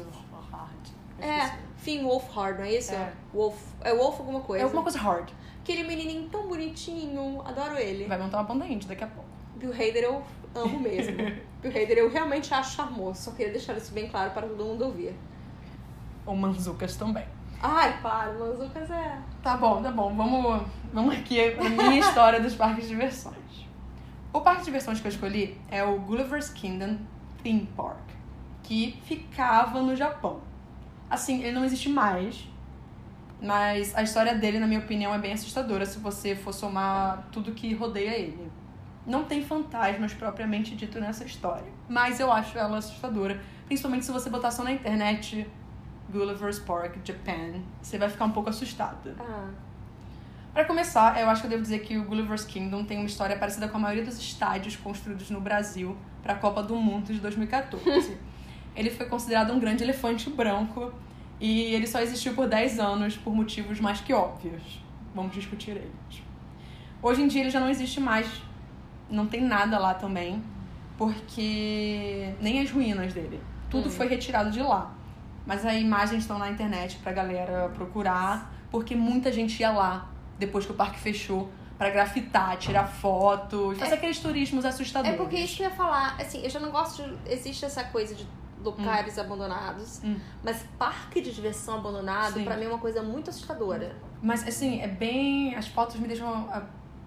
É, 1.20 1.56
Finn 1.78 2.04
Wolfhard, 2.04 2.60
não 2.60 2.66
é 2.66 2.74
isso? 2.74 2.94
É. 2.94 3.14
Wolf, 3.34 3.56
é 3.82 3.94
Wolf 3.94 4.20
alguma 4.20 4.42
coisa. 4.42 4.64
É 4.64 4.66
alguma 4.66 4.84
coisa 4.84 5.00
hard. 5.00 5.30
Aquele 5.62 5.84
menininho 5.84 6.28
tão 6.30 6.48
bonitinho, 6.48 7.42
adoro 7.46 7.78
ele. 7.78 8.06
Vai 8.06 8.18
montar 8.18 8.38
uma 8.38 8.44
banda 8.44 8.66
indie 8.66 8.88
daqui 8.88 9.04
a 9.04 9.08
pouco. 9.08 9.30
Bill 9.56 9.72
Hader 9.72 10.04
eu 10.04 10.24
amo 10.56 10.80
mesmo. 10.80 11.16
Bill 11.62 11.72
Hader 11.72 11.98
eu 12.00 12.10
realmente 12.10 12.54
acho 12.54 12.76
charmoso, 12.76 13.22
só 13.22 13.32
queria 13.32 13.52
deixar 13.52 13.78
isso 13.78 13.94
bem 13.94 14.10
claro 14.10 14.32
para 14.32 14.48
todo 14.48 14.64
mundo 14.64 14.86
ouvir. 14.86 15.16
Ou 16.26 16.36
Manzucas 16.36 16.96
também. 16.96 17.26
Ai, 17.62 18.02
para, 18.02 18.34
Mazucas 18.34 18.90
é... 18.90 19.20
Tá 19.44 19.56
bom, 19.56 19.84
tá 19.84 19.92
bom. 19.92 20.16
Vamos, 20.16 20.64
vamos 20.92 21.16
aqui 21.16 21.52
pra 21.52 21.70
minha 21.70 22.00
história 22.00 22.40
dos 22.40 22.56
parques 22.56 22.84
de 22.86 22.90
diversões. 22.90 23.38
O 24.34 24.42
parque 24.42 24.62
de 24.62 24.66
diversões 24.66 25.00
que 25.00 25.08
eu 25.08 25.12
escolhi 25.12 25.60
é 25.70 25.84
o 25.84 26.00
Gulliver's 26.00 26.50
Kingdom 26.50 26.98
Park, 27.76 28.10
que 28.64 29.00
ficava 29.04 29.82
no 29.82 29.96
Japão. 29.96 30.42
Assim, 31.10 31.42
ele 31.42 31.52
não 31.52 31.66
existe 31.66 31.90
mais, 31.90 32.48
mas 33.42 33.96
a 33.96 34.04
história 34.04 34.36
dele, 34.36 34.60
na 34.60 34.68
minha 34.68 34.80
opinião, 34.80 35.14
é 35.14 35.18
bem 35.18 35.34
assustadora 35.34 35.86
se 35.86 36.00
você 36.00 36.36
for 36.36 36.54
somar 36.54 37.28
tudo 37.32 37.52
que 37.52 37.74
rodeia 37.74 38.18
ele. 38.18 38.52
Não 39.06 39.26
tem 39.26 39.44
fantasmas 39.44 40.14
propriamente 40.14 40.76
dito 40.76 41.00
nessa 41.00 41.26
história, 41.26 41.72
mas 41.90 42.20
eu 42.20 42.32
acho 42.32 42.58
ela 42.58 42.78
assustadora, 42.78 43.42
principalmente 43.66 44.06
se 44.06 44.12
você 44.12 44.30
botar 44.30 44.52
só 44.52 44.64
na 44.64 44.72
internet 44.72 45.50
Gulliver's 46.12 46.60
Park 46.60 46.98
Japan, 47.04 47.62
você 47.82 47.98
vai 47.98 48.10
ficar 48.10 48.26
um 48.26 48.32
pouco 48.32 48.50
assustada. 48.50 49.16
Ah, 49.20 49.50
Para 50.54 50.66
começar, 50.66 51.18
eu 51.20 51.30
acho 51.30 51.42
que 51.42 51.48
eu 51.48 51.52
devo 51.52 51.62
dizer 51.62 51.80
que 51.80 51.98
o 51.98 52.04
Gulliver's 52.04 52.44
Kingdom 52.44 52.84
tem 52.84 52.98
uma 52.98 53.06
história 53.06 53.38
parecida 53.38 53.70
com 53.70 53.78
a 53.78 53.80
maioria 53.80 54.04
dos 54.04 54.18
estádios 54.20 54.76
construídos 54.76 55.30
no 55.30 55.40
Brasil 55.40 55.96
para 56.22 56.34
a 56.34 56.36
Copa 56.36 56.62
do 56.62 56.76
Mundo 56.76 57.14
de 57.14 57.20
2014. 57.20 58.18
ele 58.76 58.90
foi 58.90 59.06
considerado 59.06 59.54
um 59.54 59.60
grande 59.60 59.82
elefante 59.84 60.30
branco 60.30 60.94
e 61.40 61.74
ele 61.74 61.88
só 61.88 62.02
existiu 62.02 62.34
por 62.34 62.50
10 62.50 62.80
anos 62.80 63.16
por 63.16 63.34
motivos 63.34 63.80
mais 63.80 64.02
que 64.02 64.14
óbvios. 64.14 64.62
Vamos 65.16 65.34
discutir 65.34 65.72
eles. 65.72 66.22
Hoje 67.02 67.22
em 67.22 67.28
dia 67.30 67.42
ele 67.42 67.50
já 67.50 67.60
não 67.62 67.70
existe 67.70 68.02
mais, 68.02 68.28
não 69.10 69.28
tem 69.28 69.42
nada 69.42 69.80
lá 69.80 69.94
também, 69.94 70.44
porque 70.98 72.34
nem 72.42 72.60
as 72.60 72.70
ruínas 72.70 73.14
dele. 73.14 73.40
Tudo 73.70 73.88
Hum. 73.88 73.92
foi 73.92 74.08
retirado 74.08 74.52
de 74.52 74.62
lá. 74.62 74.94
Mas 75.46 75.66
as 75.66 75.76
imagens 75.78 76.24
estão 76.24 76.38
na 76.38 76.50
internet 76.52 76.98
pra 76.98 77.14
galera 77.14 77.70
procurar, 77.74 78.54
porque 78.70 78.96
muita 78.96 79.32
gente 79.32 79.60
ia 79.62 79.72
lá 79.72 80.11
depois 80.42 80.66
que 80.66 80.72
o 80.72 80.76
parque 80.76 81.00
fechou 81.00 81.50
pra 81.78 81.90
grafitar, 81.90 82.58
tirar 82.58 82.86
fotos, 82.86 83.78
fazer 83.80 83.96
aqueles 83.96 84.20
turismos 84.20 84.66
É 84.66 84.70
assustadores. 84.70 85.18
porque 85.18 85.38
isso 85.38 85.58
que 85.58 85.64
eu 85.64 85.70
ia 85.70 85.76
falar, 85.76 86.16
assim, 86.20 86.44
eu 86.44 86.50
já 86.50 86.60
não 86.60 86.72
gosto 86.72 87.02
de. 87.04 87.32
Existe 87.32 87.64
essa 87.66 87.84
coisa 87.86 88.14
de 88.16 88.28
lugares 88.64 89.18
abandonados, 89.18 90.02
Hum. 90.04 90.18
mas 90.44 90.64
parque 90.78 91.22
de 91.22 91.32
diversão 91.34 91.76
abandonado, 91.80 92.44
pra 92.44 92.56
mim, 92.58 92.66
é 92.66 92.68
uma 92.68 92.78
coisa 92.78 93.02
muito 93.02 93.30
assustadora. 93.32 93.96
Mas 94.22 94.48
assim, 94.48 94.82
é 94.82 94.88
bem. 94.88 95.56
As 95.56 95.68
fotos 95.68 95.96
me 95.98 96.08
deixam 96.08 96.28
ah, 96.52 96.62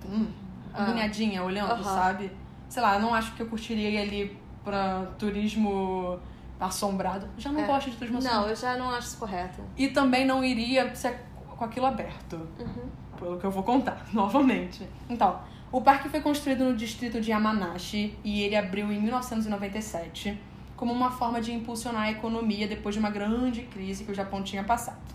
hum, 0.08 0.26
Ah. 0.72 0.82
agoniadinha 0.82 1.42
olhando, 1.44 1.70
Aham. 1.72 1.82
sabe? 1.84 2.32
Sei 2.68 2.82
lá, 2.82 2.94
eu 2.96 3.00
não 3.00 3.14
acho 3.14 3.34
que 3.34 3.42
eu 3.42 3.46
curtiria 3.46 3.88
ir 3.90 3.98
ali 3.98 4.38
pra 4.64 5.06
turismo 5.18 6.18
assombrado. 6.58 7.28
Já 7.38 7.52
não 7.52 7.60
É. 7.60 7.66
gosto 7.66 7.90
de 7.90 7.96
turismo 7.96 8.18
Não, 8.20 8.26
assombrado. 8.26 8.50
eu 8.50 8.56
já 8.56 8.76
não 8.76 8.90
acho 8.90 9.06
isso 9.08 9.18
correto. 9.18 9.60
E 9.76 9.88
também 9.88 10.24
não 10.26 10.42
iria 10.42 10.92
se 10.96 11.06
é 11.06 11.22
com 11.56 11.64
aquilo 11.64 11.86
aberto. 11.86 12.34
Uhum. 12.58 12.88
Pelo 13.24 13.38
que 13.38 13.46
eu 13.46 13.50
vou 13.50 13.62
contar 13.62 14.06
novamente. 14.12 14.86
Então, 15.08 15.40
o 15.72 15.80
parque 15.80 16.10
foi 16.10 16.20
construído 16.20 16.62
no 16.62 16.76
distrito 16.76 17.20
de 17.20 17.30
Yamanashi 17.30 18.14
e 18.22 18.42
ele 18.42 18.54
abriu 18.54 18.92
em 18.92 19.00
1997 19.00 20.38
como 20.76 20.92
uma 20.92 21.10
forma 21.10 21.40
de 21.40 21.52
impulsionar 21.52 22.02
a 22.02 22.10
economia 22.10 22.68
depois 22.68 22.94
de 22.94 22.98
uma 22.98 23.08
grande 23.08 23.62
crise 23.62 24.04
que 24.04 24.12
o 24.12 24.14
Japão 24.14 24.42
tinha 24.42 24.62
passado. 24.62 25.14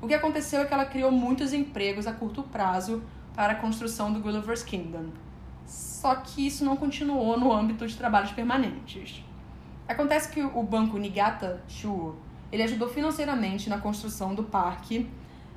O 0.00 0.06
que 0.06 0.14
aconteceu 0.14 0.60
é 0.60 0.64
que 0.66 0.72
ela 0.72 0.84
criou 0.84 1.10
muitos 1.10 1.52
empregos 1.52 2.06
a 2.06 2.12
curto 2.12 2.44
prazo 2.44 3.02
para 3.34 3.54
a 3.54 3.56
construção 3.56 4.12
do 4.12 4.20
Gulliver's 4.20 4.62
Kingdom. 4.62 5.06
Só 5.66 6.14
que 6.14 6.46
isso 6.46 6.64
não 6.64 6.76
continuou 6.76 7.38
no 7.38 7.52
âmbito 7.52 7.86
de 7.86 7.96
trabalhos 7.96 8.30
permanentes. 8.30 9.24
Acontece 9.88 10.30
que 10.30 10.42
o 10.42 10.62
banco 10.62 10.96
Niigata 10.96 11.60
Shuo, 11.66 12.16
ele 12.52 12.62
ajudou 12.62 12.88
financeiramente 12.88 13.68
na 13.68 13.78
construção 13.78 14.34
do 14.34 14.44
parque 14.44 15.08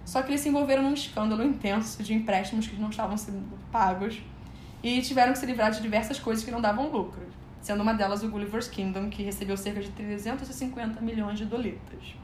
só 0.06 0.22
que 0.22 0.32
eles 0.32 0.42
se 0.42 0.50
envolveram 0.50 0.84
num 0.84 0.94
escândalo 0.94 1.44
intenso 1.44 2.02
de 2.04 2.14
empréstimos 2.14 2.68
que 2.68 2.76
não 2.76 2.90
estavam 2.90 3.18
sendo 3.18 3.58
pagos 3.72 4.22
e 4.84 5.02
tiveram 5.02 5.34
que 5.34 5.40
se 5.40 5.46
livrar 5.46 5.72
de 5.72 5.82
diversas 5.82 6.20
coisas 6.20 6.44
que 6.44 6.52
não 6.52 6.60
davam 6.60 6.90
lucro, 6.90 7.22
sendo 7.62 7.82
uma 7.82 7.94
delas 7.94 8.24
o 8.24 8.30
Gulliver's 8.30 8.68
Kingdom, 8.68 9.10
que 9.10 9.24
recebeu 9.24 9.56
cerca 9.56 9.82
de 9.82 9.90
350 9.90 11.00
milhões 11.02 11.38
de 11.38 11.46
dolitas. 11.46 12.16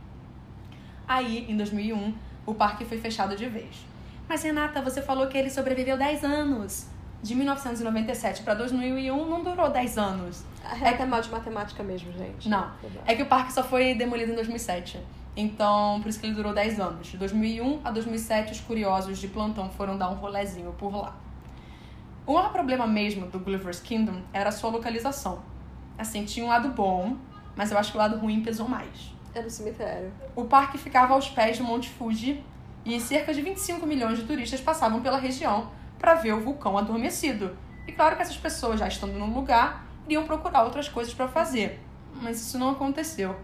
Aí, 1.08 1.46
em 1.50 1.56
2001, 1.56 2.14
o 2.46 2.54
parque 2.54 2.84
foi 2.84 2.98
fechado 2.98 3.36
de 3.36 3.48
vez. 3.48 3.86
Mas 4.28 4.44
Renata, 4.44 4.82
você 4.82 5.02
falou 5.02 5.28
que 5.28 5.38
ele 5.38 5.50
sobreviveu 5.50 5.98
10 5.98 6.24
anos. 6.24 6.88
De 7.22 7.34
1997 7.34 8.44
para 8.44 8.54
2001 8.54 9.30
não 9.30 9.44
durou 9.44 9.70
10 9.70 9.98
anos. 9.98 10.44
A 10.64 10.74
Renata 10.74 11.04
é 11.04 11.06
mal 11.06 11.22
de 11.22 11.30
matemática 11.30 11.82
mesmo, 11.82 12.12
gente. 12.14 12.50
Não. 12.50 12.72
É 13.06 13.16
que 13.16 13.24
o 13.24 13.26
parque 13.26 13.54
só 13.54 13.64
foi 13.64 13.96
demolido 13.96 14.32
em 14.32 14.36
2007. 14.36 15.00
Então, 15.40 16.02
por 16.02 16.10
isso 16.10 16.20
que 16.20 16.26
ele 16.26 16.34
durou 16.34 16.52
10 16.52 16.80
anos. 16.80 17.08
De 17.08 17.18
2001 17.18 17.82
a 17.84 17.92
2007, 17.92 18.54
os 18.54 18.60
curiosos 18.60 19.20
de 19.20 19.28
plantão 19.28 19.70
foram 19.70 19.96
dar 19.96 20.10
um 20.10 20.16
rolezinho 20.16 20.74
por 20.74 20.92
lá. 20.92 21.16
O 22.26 22.34
maior 22.34 22.52
problema 22.52 22.88
mesmo 22.88 23.28
do 23.28 23.40
Gulliver's 23.40 23.80
Kingdom 23.80 24.20
era 24.34 24.50
a 24.50 24.52
sua 24.52 24.72
localização. 24.72 25.44
Assim, 25.96 26.26
tinha 26.26 26.44
um 26.44 26.50
lado 26.50 26.70
bom, 26.70 27.16
mas 27.56 27.72
eu 27.72 27.78
acho 27.78 27.92
que 27.92 27.98
o 27.98 28.02
lado 28.02 28.18
ruim 28.18 28.42
pesou 28.42 28.68
mais. 28.68 29.14
É 29.36 29.42
no 29.44 29.50
cemitério. 29.50 30.12
O 30.36 30.46
parque 30.46 30.76
ficava 30.80 31.14
aos 31.14 31.30
pés 31.30 31.60
do 31.60 31.64
Monte 31.64 31.90
Fuji 31.90 32.44
e 32.84 33.00
cerca 33.00 33.32
de 33.32 33.44
25 33.44 33.86
milhões 33.86 34.18
de 34.18 34.26
turistas 34.26 34.60
passavam 34.60 35.02
pela 35.02 35.20
região 35.20 35.70
para 36.00 36.16
ver 36.16 36.34
o 36.34 36.42
vulcão 36.42 36.76
adormecido. 36.80 37.56
E 37.86 37.92
claro 37.92 38.16
que 38.16 38.24
essas 38.24 38.38
pessoas, 38.38 38.80
já 38.80 38.88
estando 38.88 39.14
no 39.14 39.32
lugar, 39.32 39.86
iriam 40.08 40.26
procurar 40.26 40.64
outras 40.64 40.90
coisas 40.90 41.14
para 41.14 41.28
fazer. 41.28 41.80
Mas 42.24 42.42
isso 42.42 42.58
não 42.58 42.72
aconteceu. 42.72 43.36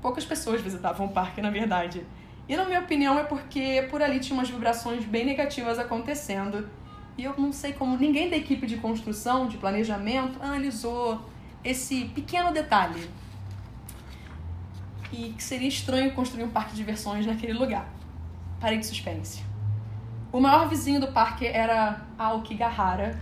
Poucas 0.00 0.24
pessoas 0.24 0.60
visitavam 0.60 1.06
o 1.06 1.10
parque, 1.10 1.42
na 1.42 1.50
verdade. 1.50 2.06
E 2.48 2.56
na 2.56 2.64
minha 2.64 2.80
opinião 2.80 3.18
é 3.18 3.22
porque 3.22 3.86
por 3.90 4.02
ali 4.02 4.18
tinha 4.18 4.36
umas 4.36 4.50
vibrações 4.50 5.04
bem 5.04 5.24
negativas 5.24 5.78
acontecendo. 5.78 6.68
E 7.16 7.24
eu 7.24 7.34
não 7.36 7.52
sei 7.52 7.72
como 7.72 7.96
ninguém 7.96 8.30
da 8.30 8.36
equipe 8.36 8.66
de 8.66 8.78
construção, 8.78 9.46
de 9.46 9.56
planejamento, 9.56 10.42
analisou 10.42 11.20
esse 11.62 12.06
pequeno 12.06 12.52
detalhe. 12.52 13.08
E 15.12 15.30
que 15.36 15.42
seria 15.42 15.68
estranho 15.68 16.12
construir 16.12 16.44
um 16.44 16.50
parque 16.50 16.70
de 16.70 16.78
diversões 16.78 17.26
naquele 17.26 17.52
lugar. 17.52 17.88
Parei 18.58 18.78
de 18.78 18.86
suspense. 18.86 19.44
O 20.32 20.40
maior 20.40 20.68
vizinho 20.68 21.00
do 21.00 21.08
parque 21.08 21.46
era 21.46 22.00
Aokigahara. 22.16 23.20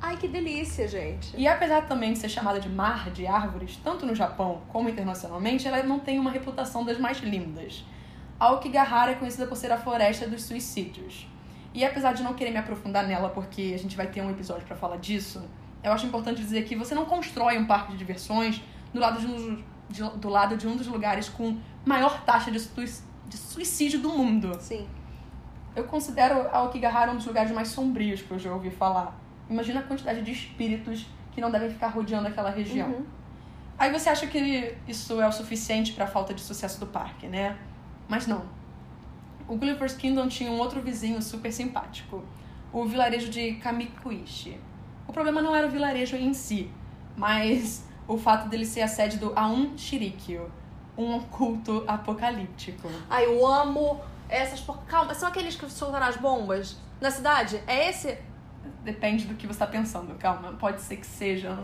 Ai, 0.00 0.16
que 0.16 0.28
delícia, 0.28 0.86
gente. 0.86 1.34
E 1.36 1.48
apesar 1.48 1.86
também 1.86 2.12
de 2.12 2.18
ser 2.18 2.28
chamada 2.28 2.60
de 2.60 2.68
mar 2.68 3.10
de 3.10 3.26
árvores, 3.26 3.78
tanto 3.82 4.04
no 4.04 4.14
Japão 4.14 4.62
como 4.68 4.88
internacionalmente, 4.88 5.66
ela 5.66 5.82
não 5.82 5.98
tem 5.98 6.18
uma 6.18 6.30
reputação 6.30 6.84
das 6.84 6.98
mais 6.98 7.18
lindas. 7.18 7.84
Aokigahara 8.38 9.12
é 9.12 9.14
conhecida 9.14 9.46
por 9.46 9.56
ser 9.56 9.72
a 9.72 9.78
floresta 9.78 10.28
dos 10.28 10.42
suicídios. 10.44 11.26
E 11.72 11.84
apesar 11.84 12.12
de 12.12 12.22
não 12.22 12.34
querer 12.34 12.50
me 12.50 12.58
aprofundar 12.58 13.06
nela, 13.06 13.30
porque 13.30 13.72
a 13.74 13.78
gente 13.78 13.96
vai 13.96 14.06
ter 14.06 14.20
um 14.22 14.30
episódio 14.30 14.66
para 14.66 14.76
falar 14.76 14.96
disso, 14.96 15.42
eu 15.82 15.92
acho 15.92 16.06
importante 16.06 16.40
dizer 16.40 16.64
que 16.64 16.76
você 16.76 16.94
não 16.94 17.06
constrói 17.06 17.58
um 17.58 17.66
parque 17.66 17.92
de 17.92 17.98
diversões 17.98 18.62
do 18.92 19.00
lado 19.00 19.20
de 19.20 19.26
um, 19.26 19.62
de, 19.88 20.02
do 20.18 20.28
lado 20.28 20.56
de 20.56 20.66
um 20.66 20.76
dos 20.76 20.86
lugares 20.86 21.28
com 21.28 21.58
maior 21.84 22.22
taxa 22.24 22.50
de, 22.50 22.58
de 22.58 23.36
suicídio 23.36 24.00
do 24.00 24.10
mundo. 24.10 24.56
Sim. 24.60 24.86
Eu 25.74 25.84
considero 25.84 26.48
a 26.50 26.62
Okigahara 26.62 27.12
um 27.12 27.16
dos 27.16 27.26
lugares 27.26 27.52
mais 27.52 27.68
sombrios 27.68 28.22
que 28.22 28.30
eu 28.30 28.38
já 28.38 28.52
ouvi 28.52 28.70
falar. 28.70 29.14
Imagina 29.48 29.80
a 29.80 29.82
quantidade 29.82 30.22
de 30.22 30.32
espíritos 30.32 31.06
que 31.32 31.40
não 31.40 31.50
devem 31.50 31.70
ficar 31.70 31.88
rodeando 31.88 32.28
aquela 32.28 32.50
região. 32.50 32.88
Uhum. 32.88 33.06
Aí 33.78 33.92
você 33.92 34.08
acha 34.08 34.26
que 34.26 34.74
isso 34.88 35.20
é 35.20 35.28
o 35.28 35.32
suficiente 35.32 35.92
para 35.92 36.06
a 36.06 36.08
falta 36.08 36.32
de 36.32 36.40
sucesso 36.40 36.80
do 36.80 36.86
parque, 36.86 37.26
né? 37.26 37.58
Mas 38.08 38.26
não. 38.26 38.42
O 39.46 39.56
Gulliver's 39.56 39.94
Kingdom 39.94 40.28
tinha 40.28 40.50
um 40.50 40.58
outro 40.58 40.80
vizinho 40.80 41.20
super 41.22 41.52
simpático, 41.52 42.24
o 42.72 42.84
vilarejo 42.86 43.28
de 43.28 43.54
Kamikuishi. 43.56 44.58
O 45.06 45.12
problema 45.12 45.40
não 45.40 45.54
era 45.54 45.66
o 45.66 45.70
vilarejo 45.70 46.16
em 46.16 46.34
si, 46.34 46.70
mas 47.16 47.86
o 48.08 48.16
fato 48.16 48.48
dele 48.48 48.64
ser 48.64 48.82
a 48.82 48.88
sede 48.88 49.18
do 49.18 49.32
Aum 49.38 49.76
Shirikyo, 49.76 50.50
um 50.96 51.20
culto 51.20 51.84
apocalíptico. 51.86 52.90
Ai, 53.08 53.26
eu 53.26 53.46
amo 53.46 54.00
essas. 54.28 54.64
Calma, 54.88 55.14
são 55.14 55.28
aqueles 55.28 55.54
que 55.54 55.70
soltaram 55.70 56.06
as 56.06 56.16
bombas 56.16 56.76
na 57.00 57.10
cidade? 57.10 57.62
É 57.66 57.88
esse? 57.88 58.18
Depende 58.84 59.24
do 59.26 59.34
que 59.34 59.46
você 59.46 59.52
está 59.52 59.66
pensando, 59.66 60.14
calma. 60.18 60.52
Pode 60.54 60.80
ser 60.80 60.96
que 60.96 61.06
seja. 61.06 61.56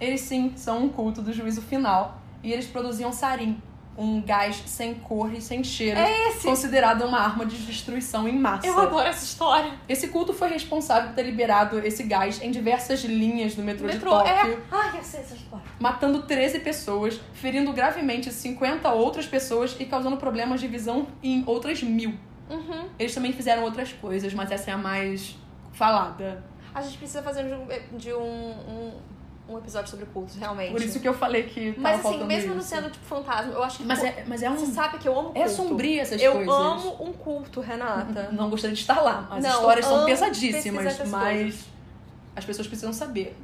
Eles 0.00 0.20
sim 0.22 0.52
são 0.56 0.84
um 0.84 0.88
culto 0.88 1.22
do 1.22 1.32
juízo 1.32 1.62
final. 1.62 2.20
E 2.42 2.52
eles 2.52 2.66
produziam 2.66 3.10
sarin, 3.10 3.58
um 3.96 4.20
gás 4.20 4.62
sem 4.66 4.92
cor 4.96 5.32
e 5.32 5.40
sem 5.40 5.64
cheiro, 5.64 5.98
É 5.98 6.28
esse? 6.28 6.46
considerado 6.46 7.02
uma 7.06 7.18
arma 7.18 7.46
de 7.46 7.56
destruição 7.56 8.28
em 8.28 8.38
massa. 8.38 8.66
Eu 8.66 8.78
adoro 8.78 9.06
essa 9.08 9.24
história. 9.24 9.72
Esse 9.88 10.08
culto 10.08 10.34
foi 10.34 10.48
responsável 10.48 11.08
por 11.08 11.14
ter 11.14 11.22
liberado 11.22 11.78
esse 11.78 12.02
gás 12.02 12.42
em 12.42 12.50
diversas 12.50 13.02
linhas 13.04 13.54
do 13.54 13.62
metrô, 13.62 13.86
Metrô, 13.86 14.10
de 14.10 14.24
Tóquio, 14.28 14.52
é. 14.52 14.58
Ai, 14.70 14.98
eu 14.98 15.02
sei 15.02 15.20
essa 15.20 15.34
história. 15.34 15.64
matando 15.80 16.22
13 16.24 16.58
pessoas, 16.58 17.18
ferindo 17.32 17.72
gravemente 17.72 18.30
50 18.30 18.90
outras 18.92 19.26
pessoas 19.26 19.74
e 19.80 19.86
causando 19.86 20.18
problemas 20.18 20.60
de 20.60 20.66
visão 20.68 21.06
em 21.22 21.42
outras 21.46 21.82
mil. 21.82 22.12
Uhum. 22.50 22.84
Eles 22.98 23.14
também 23.14 23.32
fizeram 23.32 23.62
outras 23.62 23.90
coisas, 23.90 24.34
mas 24.34 24.50
essa 24.50 24.70
é 24.70 24.74
a 24.74 24.76
mais 24.76 25.34
falada. 25.74 26.42
A 26.74 26.80
gente 26.80 26.96
precisa 26.98 27.22
fazer 27.22 27.44
de 27.44 27.52
um, 27.54 27.96
de 27.98 28.12
um, 28.12 28.20
um, 28.22 28.92
um 29.48 29.58
episódio 29.58 29.90
sobre 29.90 30.06
cultos, 30.06 30.34
realmente. 30.36 30.72
Por 30.72 30.80
isso 30.82 30.98
que 30.98 31.06
eu 31.06 31.14
falei 31.14 31.44
que 31.44 31.72
tava 31.72 31.82
Mas 31.82 32.04
assim, 32.06 32.24
mesmo 32.24 32.50
não 32.54 32.58
isso. 32.58 32.68
sendo 32.68 32.90
tipo 32.90 33.04
fantasma, 33.04 33.52
eu 33.52 33.62
acho 33.62 33.76
que. 33.78 33.84
Mas 33.84 34.00
cu- 34.00 34.06
é, 34.06 34.24
mas 34.26 34.42
é 34.42 34.50
um... 34.50 34.56
Você 34.56 34.66
sabe 34.72 34.98
que 34.98 35.06
eu 35.06 35.12
amo 35.12 35.30
culto. 35.30 35.38
É 35.40 35.48
sombria 35.48 36.02
essas 36.02 36.20
eu 36.20 36.32
coisas. 36.32 36.52
amo 36.54 36.96
um 37.00 37.12
culto, 37.12 37.60
Renata. 37.60 38.30
Não 38.32 38.50
gostaria 38.50 38.74
de 38.74 38.80
estar 38.80 39.00
lá. 39.00 39.28
As 39.30 39.42
Não, 39.44 39.50
histórias 39.50 39.86
são 39.86 40.04
pesadíssimas, 40.04 40.98
mas 41.10 41.34
coisas. 41.34 41.64
as 42.34 42.44
pessoas 42.44 42.66
precisam 42.66 42.92
saber. 42.92 43.36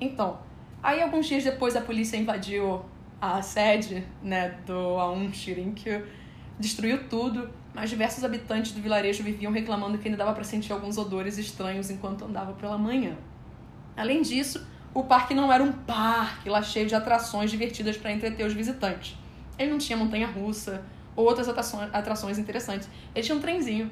Então, 0.00 0.38
aí 0.82 1.02
alguns 1.02 1.26
dias 1.26 1.44
depois 1.44 1.74
a 1.76 1.80
polícia 1.80 2.16
invadiu 2.16 2.82
a 3.20 3.42
sede, 3.42 4.06
né, 4.22 4.56
do 4.64 4.72
Aum 4.98 5.32
Shirinkyo, 5.32 6.06
destruiu 6.58 7.08
tudo, 7.08 7.50
mas 7.74 7.90
diversos 7.90 8.24
habitantes 8.24 8.72
do 8.72 8.80
vilarejo 8.80 9.22
viviam 9.22 9.52
reclamando 9.52 9.98
que 9.98 10.08
ainda 10.08 10.18
dava 10.18 10.32
para 10.32 10.44
sentir 10.44 10.72
alguns 10.72 10.98
odores 10.98 11.38
estranhos 11.38 11.90
enquanto 11.90 12.24
andava 12.24 12.52
pela 12.52 12.76
manhã. 12.76 13.16
Além 13.96 14.22
disso, 14.22 14.64
o 14.94 15.04
parque 15.04 15.34
não 15.34 15.52
era 15.52 15.62
um 15.62 15.72
parque 15.72 16.48
lá 16.48 16.62
cheio 16.62 16.86
de 16.86 16.94
atrações 16.94 17.50
divertidas 17.50 17.96
para 17.96 18.12
entreter 18.12 18.46
os 18.46 18.52
visitantes. 18.52 19.16
Ele 19.58 19.70
não 19.70 19.78
tinha 19.78 19.96
montanha-russa 19.96 20.82
ou 21.14 21.26
outras 21.26 21.48
atrações, 21.48 22.38
interessantes. 22.38 22.88
Ele 23.14 23.24
tinha 23.24 23.36
um 23.36 23.40
trenzinho, 23.40 23.90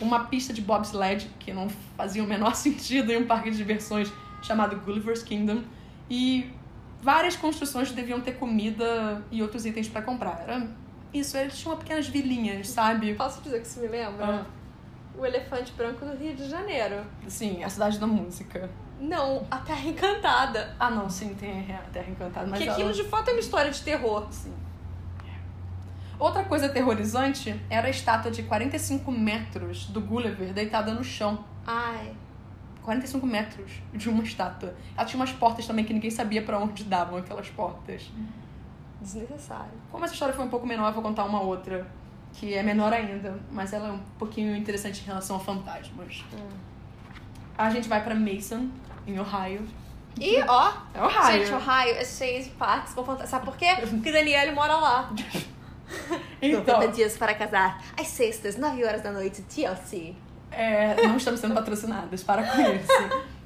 uma 0.00 0.24
pista 0.26 0.52
de 0.52 0.60
bobsled, 0.60 1.30
que 1.38 1.52
não 1.52 1.68
fazia 1.96 2.22
o 2.22 2.26
menor 2.26 2.54
sentido 2.56 3.10
em 3.10 3.16
um 3.16 3.26
parque 3.26 3.50
de 3.50 3.56
diversões 3.56 4.12
chamado 4.42 4.76
Gulliver's 4.76 5.22
Kingdom, 5.22 5.62
e 6.08 6.50
várias 7.02 7.36
construções 7.36 7.88
que 7.88 7.94
deviam 7.94 8.20
ter 8.20 8.32
comida 8.32 9.22
e 9.30 9.42
outros 9.42 9.64
itens 9.64 9.88
para 9.88 10.02
comprar. 10.02 10.42
Era 10.42 10.68
isso, 11.18 11.36
eles 11.36 11.58
tinham 11.58 11.76
pequenas 11.76 12.08
vilinhas, 12.08 12.68
sabe? 12.68 13.14
Posso 13.14 13.40
dizer 13.42 13.60
que 13.60 13.66
isso 13.66 13.80
me 13.80 13.88
lembra? 13.88 14.24
Ah, 14.24 14.46
O 15.18 15.24
Elefante 15.24 15.72
Branco 15.72 16.04
do 16.04 16.16
Rio 16.16 16.34
de 16.34 16.48
Janeiro. 16.48 17.04
sim, 17.26 17.62
a 17.64 17.68
cidade 17.70 17.98
da 17.98 18.06
música. 18.06 18.68
Não, 19.00 19.46
a 19.50 19.58
Terra 19.58 19.86
Encantada. 19.88 20.74
Ah, 20.80 20.90
não, 20.90 21.08
sim, 21.10 21.34
tem 21.34 21.70
a 21.74 21.78
Terra 21.92 22.10
Encantada, 22.10 22.46
mas 22.46 22.58
que 22.58 22.64
ela- 22.64 22.72
aquilo 22.76 22.92
de 22.92 23.04
fato 23.04 23.28
é 23.28 23.32
uma 23.32 23.40
história 23.40 23.70
de 23.70 23.82
terror. 23.82 24.26
Sim. 24.30 24.54
Outra 26.18 26.44
coisa 26.44 26.66
aterrorizante 26.66 27.54
era 27.68 27.88
a 27.88 27.90
estátua 27.90 28.30
de 28.30 28.42
45 28.44 29.12
metros 29.12 29.84
do 29.86 30.00
Gulliver 30.00 30.52
deitada 30.54 30.92
no 30.94 31.04
chão. 31.04 31.44
Ai. 31.66 32.14
45 32.82 33.26
metros 33.26 33.72
de 33.92 34.08
uma 34.08 34.22
estátua. 34.22 34.74
Ela 34.96 35.04
tinha 35.06 35.20
umas 35.20 35.32
portas 35.32 35.66
também 35.66 35.84
que 35.84 35.92
ninguém 35.92 36.10
sabia 36.10 36.40
pra 36.40 36.58
onde 36.58 36.84
davam 36.84 37.18
aquelas 37.18 37.48
portas. 37.50 38.10
Desnecessário. 39.06 39.70
Como 39.90 40.04
essa 40.04 40.14
história 40.14 40.34
foi 40.34 40.44
um 40.44 40.48
pouco 40.48 40.66
menor, 40.66 40.88
eu 40.88 40.92
vou 40.94 41.02
contar 41.02 41.24
uma 41.24 41.40
outra, 41.40 41.86
que 42.32 42.52
é 42.54 42.62
menor 42.62 42.92
ainda, 42.92 43.38
mas 43.50 43.72
ela 43.72 43.88
é 43.88 43.92
um 43.92 44.00
pouquinho 44.18 44.54
interessante 44.56 45.00
em 45.00 45.04
relação 45.06 45.36
a 45.36 45.40
fantasmas. 45.40 46.24
A 47.56 47.70
gente 47.70 47.88
vai 47.88 48.02
pra 48.02 48.14
Mason, 48.14 48.68
em 49.06 49.18
Ohio. 49.18 49.66
E, 50.18 50.42
ó, 50.42 50.72
É 50.94 51.02
Ohio. 51.02 51.44
gente, 51.46 51.52
Ohio 51.54 51.94
é 51.96 52.04
cheio 52.04 52.42
de 52.42 52.50
parques 52.50 52.94
com 52.94 53.04
fantasma. 53.04 53.26
Sabe 53.26 53.44
por 53.44 53.56
quê? 53.56 53.66
Porque 53.88 54.10
Daniele 54.12 54.52
mora 54.52 54.76
lá. 54.76 55.12
Então, 56.42 56.80
90 56.80 56.88
dias 56.92 57.16
para 57.16 57.32
casar. 57.32 57.80
Às 57.96 58.08
sextas, 58.08 58.56
9 58.56 58.84
horas 58.84 59.02
da 59.02 59.12
noite, 59.12 59.40
TLC. 59.42 60.16
É, 60.50 61.06
não 61.06 61.16
estamos 61.16 61.38
sendo 61.38 61.54
patrocinadas, 61.54 62.24
para 62.24 62.42
com 62.42 62.60
isso. 62.60 63.26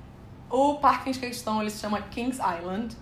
O 0.48 0.76
parque 0.76 1.10
em 1.10 1.12
questão 1.12 1.60
ele 1.60 1.70
se 1.70 1.78
chama 1.78 2.00
Kings 2.02 2.40
Island 2.40 2.96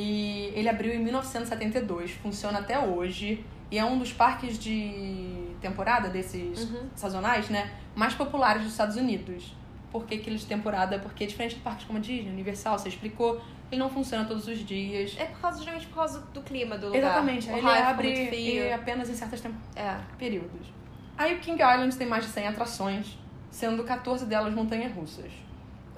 e 0.00 0.52
ele 0.54 0.68
abriu 0.68 0.94
em 0.94 0.98
1972, 1.00 2.12
funciona 2.12 2.60
até 2.60 2.78
hoje 2.78 3.44
e 3.70 3.78
é 3.78 3.84
um 3.84 3.98
dos 3.98 4.12
parques 4.12 4.56
de 4.58 5.48
temporada 5.60 6.08
desses 6.08 6.62
Uhum. 6.70 6.88
sazonais, 6.94 7.48
né, 7.50 7.70
mais 7.96 8.14
populares 8.14 8.62
dos 8.62 8.70
Estados 8.72 8.96
Unidos. 8.96 9.54
Por 9.90 10.04
que 10.04 10.18
que 10.18 10.30
eles 10.30 10.42
de 10.42 10.46
temporada? 10.46 10.98
Porque 11.00 11.26
diferente 11.26 11.56
de 11.56 11.62
parques 11.62 11.84
como 11.86 11.98
a 11.98 12.02
Disney, 12.02 12.30
Universal, 12.30 12.78
você 12.78 12.88
explicou, 12.90 13.40
ele 13.72 13.80
não 13.80 13.90
funciona 13.90 14.24
todos 14.24 14.46
os 14.46 14.58
dias. 14.64 15.16
É 15.18 15.24
por 15.24 15.40
causa, 15.40 15.58
geralmente 15.60 15.86
por 15.88 15.96
causa 15.96 16.20
do 16.32 16.42
clima 16.42 16.76
do 16.78 16.86
lugar. 16.88 16.98
Exatamente, 17.00 17.48
ele 17.48 17.60
Ohio 17.60 17.76
fica 17.76 17.88
abre 17.88 18.08
e 18.34 18.72
apenas 18.72 19.10
em 19.10 19.14
temporadas 19.14 19.52
É. 19.74 19.96
períodos. 20.16 20.66
Aí 21.16 21.34
o 21.34 21.40
King 21.40 21.60
Island 21.60 21.96
tem 21.96 22.06
mais 22.06 22.24
de 22.24 22.30
100 22.30 22.46
atrações, 22.48 23.18
sendo 23.50 23.82
14 23.82 24.26
delas 24.26 24.54
montanhas-russas. 24.54 25.32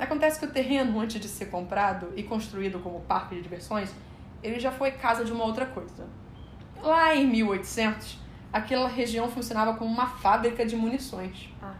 Acontece 0.01 0.39
que 0.41 0.47
o 0.47 0.51
terreno, 0.51 0.99
antes 0.99 1.21
de 1.21 1.29
ser 1.29 1.47
comprado 1.47 2.13
e 2.17 2.23
construído 2.23 2.79
como 2.81 3.01
parque 3.01 3.35
de 3.35 3.43
diversões, 3.43 3.91
ele 4.43 4.59
já 4.59 4.73
foi 4.73 4.93
casa 4.93 5.25
de 5.25 5.33
uma 5.33 5.45
outra 5.45 5.67
coisa. 5.67 6.07
Lá 6.83 7.15
em 7.15 7.27
1800, 7.27 8.19
aquela 8.53 8.89
região 8.89 9.29
funcionava 9.29 9.75
como 9.75 9.93
uma 9.93 10.07
fábrica 10.07 10.65
de 10.65 10.75
munições. 10.75 11.51
Ah. 11.63 11.75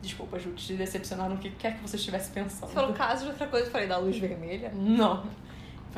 Desculpa, 0.00 0.38
Ju, 0.38 0.52
te 0.52 0.74
decepcionar 0.74 1.28
no 1.28 1.36
que 1.36 1.50
quer 1.50 1.76
que 1.76 1.82
você 1.82 1.96
estivesse 1.96 2.30
pensando. 2.30 2.70
For 2.70 2.88
o 2.88 2.92
caso 2.94 3.24
de 3.24 3.30
outra 3.30 3.46
coisa, 3.46 3.66
eu 3.66 3.70
falei 3.70 3.86
da 3.86 3.98
luz 3.98 4.16
vermelha. 4.16 4.72
Não. 4.74 5.24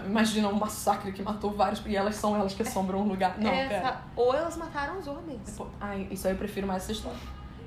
Imagina 0.06 0.48
um 0.48 0.54
massacre 0.54 1.12
que 1.12 1.22
matou 1.22 1.52
vários 1.52 1.84
e 1.84 1.94
elas 1.94 2.16
são 2.16 2.34
elas 2.34 2.54
que 2.54 2.62
assombram 2.62 3.00
o 3.00 3.08
lugar. 3.08 3.38
Não, 3.38 3.50
É, 3.50 3.68
pera. 3.68 4.00
Ou 4.16 4.34
elas 4.34 4.56
mataram 4.56 4.98
os 4.98 5.06
homens. 5.06 5.60
Ai, 5.80 6.08
isso 6.10 6.26
aí 6.26 6.32
eu 6.32 6.38
prefiro 6.38 6.66
mais 6.66 6.84
essa 6.84 6.92
história. 6.92 7.18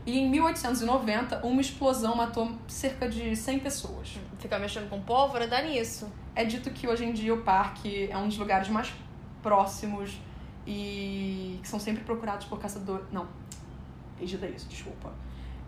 E 0.05 0.19
em 0.19 0.29
1890, 0.29 1.45
uma 1.45 1.61
explosão 1.61 2.15
matou 2.15 2.51
cerca 2.67 3.07
de 3.07 3.35
100 3.35 3.59
pessoas. 3.59 4.19
Ficar 4.37 4.59
mexendo 4.59 4.89
com 4.89 5.01
pólvora 5.01 5.47
dá 5.47 5.61
nisso. 5.61 6.11
É 6.35 6.43
dito 6.43 6.69
que 6.71 6.87
hoje 6.87 7.05
em 7.05 7.13
dia 7.13 7.33
o 7.33 7.41
parque 7.41 8.09
é 8.11 8.17
um 8.17 8.27
dos 8.27 8.37
lugares 8.37 8.67
mais 8.67 8.91
próximos 9.41 10.19
e 10.67 11.59
que 11.61 11.67
são 11.67 11.79
sempre 11.79 12.03
procurados 12.03 12.45
por 12.47 12.59
caçadores. 12.59 13.05
Não, 13.11 13.27
perdida 14.17 14.47
isso, 14.47 14.67
desculpa. 14.67 15.13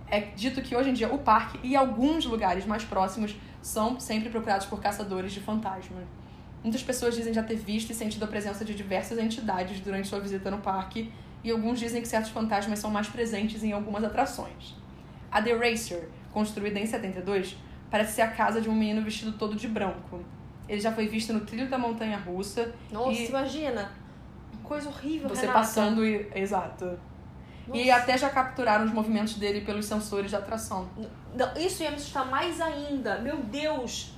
É 0.07 0.19
dito 0.19 0.61
que 0.61 0.75
hoje 0.75 0.89
em 0.89 0.93
dia 0.93 1.11
o 1.13 1.19
parque 1.19 1.59
e 1.63 1.75
alguns 1.75 2.25
lugares 2.25 2.65
mais 2.65 2.83
próximos 2.83 3.35
são 3.61 3.99
sempre 3.99 4.29
procurados 4.29 4.67
por 4.67 4.81
caçadores 4.81 5.31
de 5.31 5.39
fantasmas. 5.39 6.05
Muitas 6.61 6.83
pessoas 6.83 7.15
dizem 7.15 7.33
já 7.33 7.43
ter 7.43 7.55
visto 7.55 7.91
e 7.91 7.93
sentido 7.93 8.23
a 8.23 8.27
presença 8.27 8.65
de 8.65 8.73
diversas 8.73 9.17
entidades 9.17 9.79
durante 9.79 10.07
sua 10.07 10.19
visita 10.19 10.49
no 10.51 10.57
parque, 10.59 11.11
e 11.45 11.51
alguns 11.51 11.79
dizem 11.79 12.01
que 12.01 12.07
certos 12.07 12.31
fantasmas 12.31 12.79
são 12.79 12.89
mais 12.89 13.07
presentes 13.07 13.63
em 13.63 13.71
algumas 13.71 14.03
atrações. 14.03 14.73
A 15.31 15.39
The 15.39 15.53
Racer, 15.53 16.09
construída 16.33 16.79
em 16.79 16.87
72, 16.87 17.55
parece 17.91 18.13
ser 18.13 18.23
a 18.23 18.31
casa 18.31 18.59
de 18.59 18.67
um 18.67 18.73
menino 18.73 19.03
vestido 19.03 19.31
todo 19.33 19.55
de 19.55 19.67
branco. 19.67 20.25
Ele 20.67 20.81
já 20.81 20.91
foi 20.91 21.07
visto 21.07 21.31
no 21.31 21.41
trilho 21.41 21.69
da 21.69 21.77
montanha 21.77 22.17
russa. 22.17 22.73
Nossa, 22.91 23.11
e 23.11 23.27
imagina. 23.27 23.91
Coisa 24.63 24.89
horrível, 24.89 25.29
você 25.29 25.41
Renata. 25.41 25.59
passando 25.59 26.03
e. 26.03 26.27
Exato. 26.33 26.97
E 27.71 27.85
Nossa. 27.89 28.01
até 28.01 28.17
já 28.17 28.29
capturaram 28.31 28.83
os 28.83 28.91
movimentos 28.91 29.35
dele 29.35 29.61
pelos 29.61 29.85
sensores 29.85 30.31
de 30.31 30.35
atração. 30.35 30.89
Não, 31.35 31.55
isso 31.55 31.83
ia 31.83 31.91
me 31.91 31.97
assustar 31.97 32.25
mais 32.25 32.59
ainda. 32.59 33.19
Meu 33.19 33.37
Deus. 33.37 34.14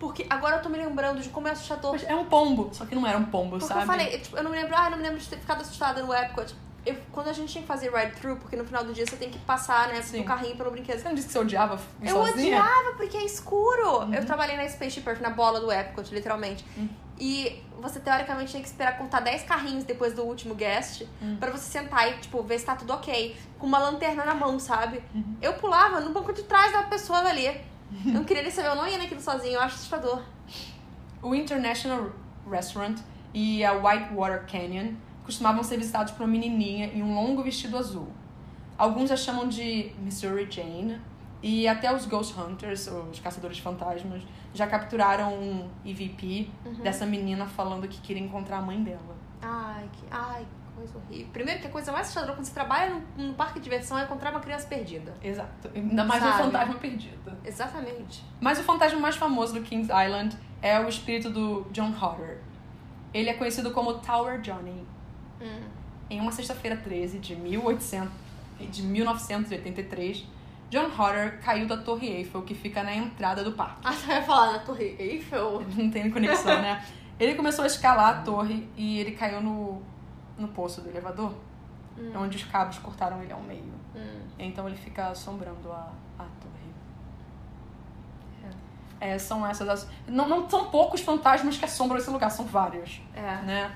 Porque 0.00 0.26
agora 0.30 0.56
eu 0.56 0.62
tô 0.62 0.68
me 0.70 0.78
lembrando 0.78 1.20
de 1.20 1.28
como 1.28 1.46
é 1.46 1.50
assustador. 1.52 1.92
Mas 1.92 2.02
é 2.04 2.14
um 2.16 2.24
pombo, 2.24 2.70
só 2.72 2.86
que 2.86 2.94
não 2.94 3.06
era 3.06 3.18
um 3.18 3.26
pombo, 3.26 3.50
Porque 3.58 3.66
sabe? 3.66 3.82
eu 3.82 3.86
falei, 3.86 4.18
tipo, 4.18 4.36
eu 4.36 4.42
não 4.42 4.50
me 4.50 4.56
lembro, 4.56 4.74
ah, 4.76 4.86
eu 4.86 4.90
não 4.92 4.96
me 4.96 5.04
lembro 5.04 5.18
de 5.20 5.28
ter 5.28 5.36
ficado 5.38 5.60
assustada 5.60 6.02
no 6.02 6.12
Epcot. 6.12 6.54
Eu, 6.86 6.96
quando 7.12 7.28
a 7.28 7.32
gente 7.34 7.52
tinha 7.52 7.60
que 7.60 7.68
fazer 7.68 7.92
ride-through, 7.94 8.36
porque 8.38 8.56
no 8.56 8.64
final 8.64 8.82
do 8.82 8.94
dia 8.94 9.04
você 9.06 9.14
tem 9.16 9.28
que 9.28 9.38
passar, 9.40 9.88
né, 9.88 10.00
Sim. 10.00 10.20
no 10.20 10.24
carrinho 10.24 10.56
pelo 10.56 10.70
brinquedo. 10.70 10.98
Você 10.98 11.06
não 11.06 11.14
disse 11.14 11.26
que 11.26 11.32
você 11.34 11.38
odiava 11.38 11.78
Eu 12.02 12.16
sozinha? 12.16 12.56
odiava 12.58 12.96
porque 12.96 13.18
é 13.18 13.24
escuro. 13.26 13.98
Uhum. 14.04 14.14
Eu 14.14 14.24
trabalhei 14.24 14.56
na 14.56 14.66
Spaceship 14.66 15.06
Earth, 15.06 15.20
na 15.20 15.28
bola 15.28 15.60
do 15.60 15.70
Epcot, 15.70 16.10
literalmente. 16.14 16.64
Uhum. 16.78 16.88
E 17.18 17.62
você 17.82 18.00
teoricamente 18.00 18.52
tinha 18.52 18.62
que 18.62 18.68
esperar 18.70 18.96
contar 18.96 19.20
10 19.20 19.42
carrinhos 19.42 19.84
depois 19.84 20.14
do 20.14 20.22
último 20.22 20.54
guest 20.54 21.02
Uhum. 21.20 21.36
pra 21.38 21.50
você 21.50 21.70
sentar 21.70 22.08
e, 22.10 22.16
tipo, 22.16 22.42
ver 22.42 22.58
se 22.58 22.64
tá 22.64 22.74
tudo 22.74 22.94
ok. 22.94 23.36
Com 23.58 23.66
uma 23.66 23.78
lanterna 23.78 24.24
na 24.24 24.34
mão, 24.34 24.58
sabe? 24.58 25.02
Uhum. 25.14 25.36
Eu 25.42 25.52
pulava 25.52 26.00
no 26.00 26.10
banco 26.14 26.32
de 26.32 26.44
trás 26.44 26.72
da 26.72 26.84
pessoa 26.84 27.18
ali. 27.18 27.60
Eu 28.06 28.12
não 28.12 28.24
queria 28.24 28.42
nem 28.42 28.50
saber, 28.50 28.68
eu 28.68 28.76
não 28.76 28.86
ia 28.86 28.98
naquilo 28.98 29.20
sozinho, 29.20 29.54
eu 29.54 29.60
acho 29.60 29.76
assustador. 29.76 30.22
O 31.22 31.34
International 31.34 32.10
Restaurant 32.48 32.98
e 33.34 33.64
a 33.64 33.72
Whitewater 33.72 34.46
Canyon 34.50 34.94
costumavam 35.24 35.62
ser 35.62 35.76
visitados 35.76 36.12
por 36.12 36.22
uma 36.22 36.32
menininha 36.32 36.86
em 36.86 37.02
um 37.02 37.14
longo 37.14 37.42
vestido 37.42 37.76
azul. 37.76 38.08
Alguns 38.78 39.10
a 39.10 39.16
chamam 39.16 39.46
de 39.46 39.92
Missouri 39.98 40.50
Jane, 40.50 41.00
e 41.42 41.66
até 41.66 41.94
os 41.94 42.06
Ghost 42.06 42.38
Hunters, 42.38 42.86
os 42.86 43.18
caçadores 43.18 43.56
de 43.56 43.62
fantasmas, 43.62 44.22
já 44.52 44.66
capturaram 44.66 45.32
um 45.32 45.68
EVP 45.84 46.50
dessa 46.82 47.06
menina 47.06 47.46
falando 47.46 47.88
que 47.88 48.00
queria 48.00 48.22
encontrar 48.22 48.58
a 48.58 48.62
mãe 48.62 48.82
dela. 48.82 49.16
Ai, 49.40 49.88
que, 49.92 50.04
ai, 50.10 50.40
que 50.42 50.59
coisa 50.80 50.98
horrível. 50.98 51.28
Primeiro 51.32 51.60
que 51.60 51.66
a 51.66 51.70
coisa 51.70 51.92
mais 51.92 52.06
assustadora 52.06 52.34
quando 52.34 52.46
você 52.46 52.54
trabalha 52.54 52.90
num, 52.90 53.26
num 53.26 53.34
parque 53.34 53.58
de 53.58 53.64
diversão 53.64 53.98
é 53.98 54.04
encontrar 54.04 54.30
uma 54.30 54.40
criança 54.40 54.66
perdida. 54.66 55.14
Exato. 55.22 55.70
Ainda 55.74 56.04
mais 56.04 56.22
um 56.22 56.26
Sabe? 56.26 56.42
fantasma 56.44 56.74
perdido. 56.74 57.32
Exatamente. 57.44 58.24
Mas 58.40 58.58
o 58.58 58.62
fantasma 58.62 58.98
mais 58.98 59.16
famoso 59.16 59.54
do 59.54 59.62
Kings 59.62 59.90
Island 59.92 60.36
é 60.62 60.80
o 60.80 60.88
espírito 60.88 61.30
do 61.30 61.66
John 61.70 61.90
Hodder. 61.90 62.38
Ele 63.12 63.28
é 63.28 63.34
conhecido 63.34 63.70
como 63.72 63.94
Tower 63.94 64.40
Johnny. 64.40 64.86
Hum. 65.40 65.60
Em 66.08 66.20
uma 66.20 66.32
sexta-feira 66.32 66.76
13 66.76 67.18
de, 67.18 67.36
1800, 67.36 68.10
de 68.58 68.82
1983, 68.82 70.26
John 70.70 70.88
Hodder 70.88 71.40
caiu 71.40 71.66
da 71.66 71.76
Torre 71.76 72.08
Eiffel, 72.08 72.42
que 72.42 72.54
fica 72.54 72.82
na 72.82 72.94
entrada 72.94 73.44
do 73.44 73.52
parque. 73.52 73.80
Ah, 73.84 73.92
você 73.92 74.06
vai 74.06 74.22
falar 74.22 74.52
na 74.52 74.58
Torre 74.60 74.96
Eiffel? 74.98 75.62
Não 75.76 75.90
tem 75.90 76.10
conexão, 76.10 76.60
né? 76.60 76.82
Ele 77.20 77.34
começou 77.34 77.64
a 77.64 77.66
escalar 77.66 78.08
a 78.08 78.22
torre 78.22 78.66
e 78.78 78.98
ele 78.98 79.10
caiu 79.10 79.42
no, 79.42 79.82
no 80.40 80.48
poço 80.48 80.80
do 80.80 80.88
elevador, 80.88 81.34
onde 82.16 82.36
os 82.36 82.44
cabos 82.44 82.78
cortaram 82.78 83.22
ele 83.22 83.32
ao 83.32 83.40
meio. 83.42 83.72
Hum. 83.94 84.20
Então 84.38 84.66
ele 84.66 84.76
fica 84.76 85.08
assombrando 85.08 85.70
a, 85.70 85.92
a 86.18 86.24
torre. 86.40 86.50
É, 89.00 89.18
são 89.18 89.46
essas 89.46 89.68
as. 89.68 89.88
Não, 90.06 90.28
não 90.28 90.48
são 90.48 90.70
poucos 90.70 91.00
fantasmas 91.00 91.56
que 91.56 91.64
assombram 91.64 91.98
esse 91.98 92.10
lugar, 92.10 92.30
são 92.30 92.44
vários, 92.44 93.00
É. 93.14 93.42
né? 93.42 93.74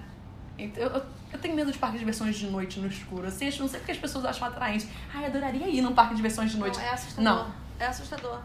Então, 0.58 0.82
eu, 0.82 0.90
eu, 0.90 1.02
eu 1.32 1.38
tenho 1.38 1.54
medo 1.56 1.72
de 1.72 1.78
parque 1.78 1.94
de 1.94 2.00
diversões 2.00 2.36
de 2.36 2.46
noite 2.46 2.78
no 2.78 2.86
escuro. 2.86 3.26
Assim, 3.26 3.46
eu 3.46 3.58
não 3.58 3.68
sei 3.68 3.80
porque 3.80 3.92
as 3.92 3.98
pessoas 3.98 4.24
acham 4.26 4.46
atraente. 4.46 4.88
Ai, 5.12 5.24
adoraria 5.26 5.66
ir 5.66 5.80
num 5.80 5.94
parque 5.94 6.10
de 6.10 6.16
diversões 6.16 6.50
de 6.52 6.58
noite. 6.58 6.78
Não, 6.78 6.84
é 6.84 6.90
assustador. 6.90 7.24
Não. 7.24 7.52
É 7.80 7.86
assustador. 7.86 8.40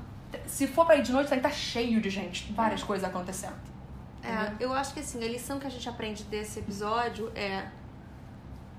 Se 0.47 0.67
for 0.67 0.86
pra 0.86 0.95
ir 0.95 1.03
de 1.03 1.11
noite, 1.11 1.32
estar 1.34 1.51
cheio 1.51 1.99
de 2.01 2.09
gente. 2.09 2.51
Várias 2.53 2.82
coisas 2.82 3.07
acontecendo. 3.07 3.55
É, 4.24 4.53
eu 4.59 4.74
acho 4.74 4.93
que 4.93 5.01
assim, 5.01 5.24
a 5.24 5.28
lição 5.28 5.59
que 5.59 5.67
a 5.67 5.70
gente 5.70 5.88
aprende 5.88 6.24
desse 6.24 6.59
episódio 6.59 7.32
é. 7.36 7.67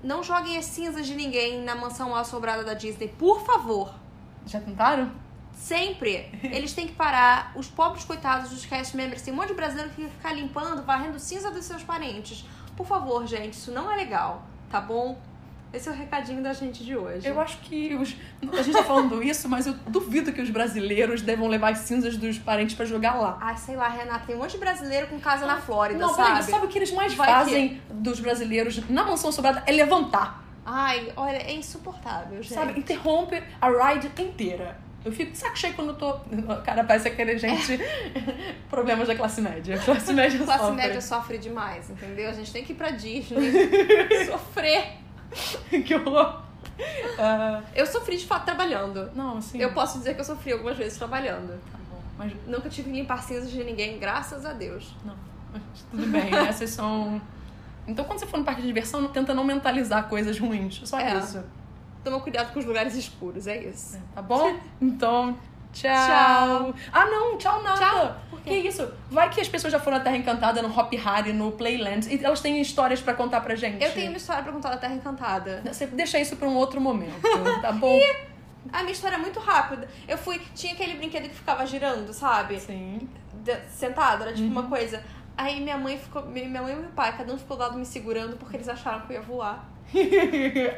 Não 0.03 0.23
joguem 0.23 0.57
as 0.57 0.65
cinzas 0.65 1.05
de 1.05 1.15
ninguém 1.15 1.61
na 1.63 1.75
mansão 1.75 2.15
assombrada 2.15 2.63
da 2.63 2.73
Disney, 2.73 3.07
por 3.07 3.45
favor. 3.45 3.93
Já 4.45 4.59
tentaram? 4.59 5.11
Sempre. 5.53 6.31
Eles 6.41 6.73
têm 6.73 6.87
que 6.87 6.93
parar. 6.93 7.51
Os 7.55 7.67
pobres 7.67 8.03
coitados 8.03 8.49
dos 8.49 8.65
cast 8.65 8.97
members. 8.97 9.21
Tem 9.21 9.33
um 9.33 9.37
monte 9.37 9.49
de 9.49 9.53
brasileiro 9.53 9.89
que 9.91 9.97
fica 9.97 10.09
ficar 10.09 10.33
limpando, 10.33 10.83
varrendo 10.83 11.19
cinza 11.19 11.51
dos 11.51 11.65
seus 11.65 11.83
parentes. 11.83 12.45
Por 12.75 12.85
favor, 12.85 13.27
gente, 13.27 13.53
isso 13.53 13.71
não 13.71 13.91
é 13.91 13.95
legal, 13.95 14.43
tá 14.69 14.81
bom? 14.81 15.19
Esse 15.73 15.87
é 15.87 15.91
o 15.91 15.95
recadinho 15.95 16.43
da 16.43 16.51
gente 16.51 16.83
de 16.83 16.97
hoje. 16.97 17.25
Eu 17.27 17.39
acho 17.39 17.57
que 17.59 17.95
os. 17.95 18.13
A 18.57 18.61
gente 18.61 18.75
tá 18.75 18.83
falando 18.83 19.23
isso, 19.23 19.47
mas 19.47 19.65
eu 19.65 19.73
duvido 19.87 20.33
que 20.33 20.41
os 20.41 20.49
brasileiros 20.49 21.21
devam 21.21 21.47
levar 21.47 21.71
as 21.71 21.79
cinzas 21.79 22.17
dos 22.17 22.37
parentes 22.37 22.75
pra 22.75 22.85
jogar 22.85 23.13
lá. 23.13 23.37
Ai, 23.39 23.55
sei 23.57 23.77
lá, 23.77 23.87
Renata, 23.87 24.25
tem 24.27 24.35
um 24.35 24.39
monte 24.39 24.51
de 24.51 24.57
brasileiro 24.57 25.07
com 25.07 25.19
casa 25.19 25.45
na 25.45 25.57
Flórida, 25.57 25.99
Não, 25.99 26.13
sabe? 26.13 26.27
peraí, 26.29 26.43
sabe 26.43 26.65
o 26.65 26.69
que 26.69 26.77
eles 26.77 26.91
mais 26.91 27.13
Vai 27.13 27.27
fazem 27.27 27.81
dos 27.89 28.19
brasileiros 28.19 28.81
na 28.89 29.03
mansão 29.05 29.29
assombrada? 29.29 29.63
É 29.65 29.71
levantar. 29.71 30.43
Ai, 30.65 31.11
olha, 31.15 31.37
é 31.37 31.53
insuportável, 31.53 32.41
gente. 32.43 32.53
Sabe? 32.53 32.77
Interrompe 32.77 33.41
a 33.61 33.69
ride 33.69 34.11
inteira. 34.21 34.77
Eu 35.03 35.11
fico 35.11 35.31
de 35.31 35.37
saco 35.37 35.57
cheio 35.57 35.73
quando 35.73 35.89
eu 35.89 35.95
tô. 35.95 36.13
Cara, 36.63 36.83
parece 36.83 37.07
aquele 37.07 37.37
gente. 37.37 37.79
Problemas 38.69 39.07
da 39.07 39.15
classe 39.15 39.41
média. 39.41 39.77
Classe 39.79 40.13
média 40.13 40.39
A 40.41 40.43
classe 40.45 40.59
sofre. 40.63 40.75
média 40.75 41.01
sofre 41.01 41.37
demais, 41.39 41.89
entendeu? 41.89 42.29
A 42.29 42.33
gente 42.33 42.51
tem 42.53 42.63
que 42.63 42.73
ir 42.73 42.75
pra 42.75 42.91
Disney. 42.91 43.51
Sofrer. 44.29 44.99
que 45.85 45.95
horror. 45.95 46.41
Ah, 47.19 47.61
Eu 47.75 47.85
sofri 47.85 48.17
de 48.17 48.25
fato 48.25 48.45
trabalhando. 48.45 49.09
não, 49.15 49.37
assim. 49.37 49.59
Eu 49.59 49.71
posso 49.73 49.97
dizer 49.99 50.15
que 50.15 50.21
eu 50.21 50.25
sofri 50.25 50.51
algumas 50.53 50.77
vezes 50.77 50.97
trabalhando. 50.97 51.59
Tá 51.71 51.77
bom. 51.89 52.01
Mas 52.17 52.33
Nunca 52.47 52.69
tive 52.69 52.89
que 52.91 52.97
limpar 52.97 53.21
cinzas 53.23 53.49
de 53.51 53.63
ninguém, 53.63 53.99
graças 53.99 54.45
a 54.45 54.53
Deus. 54.53 54.95
Não, 55.05 55.15
mas 55.53 55.61
tudo 55.91 56.07
bem, 56.07 56.33
essas 56.47 56.69
são. 56.71 57.21
Então, 57.87 58.05
quando 58.05 58.19
você 58.19 58.25
for 58.27 58.37
no 58.37 58.43
parque 58.45 58.61
de 58.61 58.67
diversão, 58.67 59.07
tenta 59.07 59.33
não 59.33 59.43
mentalizar 59.43 60.07
coisas 60.07 60.37
ruins. 60.39 60.81
Só 60.85 60.99
É. 60.99 61.17
isso. 61.17 61.43
Toma 62.03 62.19
cuidado 62.19 62.51
com 62.51 62.59
os 62.59 62.65
lugares 62.65 62.95
escuros, 62.95 63.45
é 63.47 63.63
isso. 63.63 63.99
Tá 64.15 64.21
bom? 64.21 64.55
Então, 64.81 65.37
tchau. 65.73 65.91
Tchau. 65.91 66.73
Ah, 66.91 67.05
não, 67.05 67.37
tchau 67.37 67.61
nada. 67.63 67.77
Tchau. 67.79 68.15
Por 68.31 68.41
Que 68.41 68.55
isso? 68.55 68.91
Vai 69.09 69.29
que 69.29 69.39
as 69.39 69.47
pessoas 69.47 69.71
já 69.71 69.79
foram 69.79 69.97
na 69.97 70.03
Terra 70.03 70.17
Encantada, 70.17 70.61
no 70.61 70.69
Hop 70.77 70.91
Harry, 70.93 71.31
no 71.33 71.51
Playland, 71.51 72.07
e 72.13 72.23
elas 72.25 72.41
têm 72.41 72.59
histórias 72.59 72.99
pra 73.01 73.13
contar 73.13 73.41
pra 73.41 73.53
gente. 73.55 73.83
Eu 73.83 73.91
tenho 73.91 74.09
uma 74.09 74.17
história 74.17 74.41
pra 74.41 74.51
contar 74.51 74.69
da 74.69 74.77
Terra 74.77 74.95
Encantada. 74.95 75.61
Você 75.65 75.85
deixa 75.87 76.19
isso 76.19 76.35
pra 76.35 76.47
um 76.47 76.55
outro 76.55 76.81
momento, 76.81 77.13
tá 77.61 77.71
bom? 77.73 77.99
A 78.73 78.79
minha 78.81 78.91
história 78.93 79.15
é 79.15 79.19
muito 79.19 79.39
rápida. 79.39 79.87
Eu 80.07 80.17
fui. 80.17 80.39
Tinha 80.55 80.73
aquele 80.73 80.95
brinquedo 80.95 81.23
que 81.29 81.35
ficava 81.35 81.65
girando, 81.65 82.13
sabe? 82.13 82.59
Sim. 82.59 83.07
De- 83.43 83.59
sentado, 83.69 84.23
era 84.23 84.31
tipo 84.33 84.45
Uhum. 84.45 84.51
uma 84.51 84.63
coisa. 84.63 85.03
Aí 85.37 85.59
minha 85.59 85.77
mãe 85.77 85.97
ficou. 85.97 86.23
Minha 86.25 86.61
mãe 86.61 86.73
e 86.73 86.75
meu 86.75 86.89
pai, 86.91 87.15
cada 87.17 87.33
um 87.33 87.37
ficou 87.37 87.57
do 87.57 87.63
lado 87.63 87.77
me 87.77 87.85
segurando 87.85 88.37
porque 88.37 88.57
eles 88.57 88.69
acharam 88.69 89.01
que 89.01 89.13
eu 89.13 89.17
ia 89.17 89.21
voar. 89.21 89.67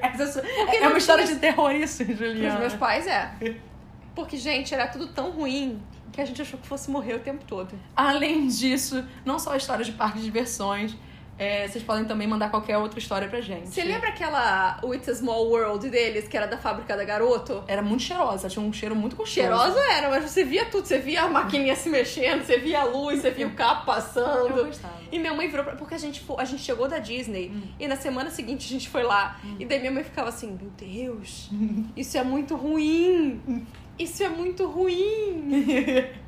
Essa 0.02 0.40
é 0.40 0.80
não 0.80 0.90
uma 0.90 0.98
história 0.98 1.26
de 1.26 1.36
terror 1.36 1.72
isso, 1.72 2.04
Juliana. 2.06 2.60
meus 2.60 2.74
pais 2.74 3.06
é. 3.08 3.32
Porque, 4.16 4.38
gente, 4.38 4.74
era 4.74 4.88
tudo 4.88 5.08
tão 5.08 5.32
ruim 5.32 5.82
que 6.12 6.22
a 6.22 6.26
gente 6.26 6.42
achou 6.42 6.60
que 6.60 6.68
fosse 6.68 6.92
morrer 6.92 7.16
o 7.16 7.20
tempo 7.20 7.44
todo. 7.46 7.74
Além 7.96 8.48
disso, 8.48 9.04
não 9.26 9.40
só 9.40 9.56
histórias 9.56 9.88
de 9.88 9.94
parques 9.94 10.22
de 10.22 10.26
diversões, 10.28 10.96
é, 11.38 11.68
vocês 11.68 11.84
podem 11.84 12.06
também 12.06 12.28
mandar 12.28 12.52
qualquer 12.52 12.78
outra 12.78 13.00
história 13.00 13.28
pra 13.28 13.42
gente. 13.42 13.70
Você 13.70 13.84
lembra 13.84 14.10
aquela 14.10 14.80
It's 14.94 15.10
a 15.10 15.16
Small 15.16 15.48
World 15.50 15.90
deles, 15.90 16.28
que 16.28 16.38
era 16.38 16.46
da 16.46 16.58
fábrica 16.60 16.96
da 16.96 17.04
Garoto? 17.04 17.64
Era 17.68 17.82
muito 17.82 18.04
cheirosa, 18.04 18.48
tinha 18.48 18.64
um 18.64 18.72
cheiro 18.72 18.96
muito 18.96 19.16
gostoso. 19.16 19.34
Cheirosa 19.42 19.80
era, 19.92 20.10
mas 20.10 20.30
você 20.30 20.44
via 20.44 20.66
tudo. 20.66 20.86
Você 20.86 21.00
via 21.00 21.24
a 21.24 21.28
maquininha 21.28 21.76
se 21.76 21.90
mexendo, 21.90 22.46
você 22.46 22.60
via 22.60 22.82
a 22.82 22.84
luz, 22.84 23.22
você 23.22 23.32
via 23.32 23.48
o 23.48 23.54
carro 23.54 23.80
Eu 23.82 23.86
passando. 23.86 24.66
gostava. 24.66 24.94
E 25.12 25.18
minha 25.18 25.34
mãe 25.34 25.48
virou 25.48 25.66
pra... 25.66 25.76
Porque 25.76 25.96
a 25.96 25.98
gente, 25.98 26.24
a 26.38 26.46
gente 26.46 26.62
chegou 26.62 26.88
da 26.88 27.00
Disney 27.00 27.52
e 27.80 27.88
na 27.88 27.96
semana 27.96 28.30
seguinte 28.30 28.68
a 28.68 28.70
gente 28.70 28.88
foi 28.90 29.02
lá. 29.04 29.40
E 29.60 29.66
daí 29.66 29.80
minha 29.80 29.92
mãe 29.92 30.04
ficava 30.04 30.30
assim, 30.30 30.58
meu 30.60 30.70
Deus, 30.78 31.50
isso 31.98 32.16
é 32.18 32.24
muito 32.24 32.56
ruim. 32.56 33.42
Isso 33.98 34.24
é 34.24 34.30
muito 34.30 34.68
ruim. 34.68 36.12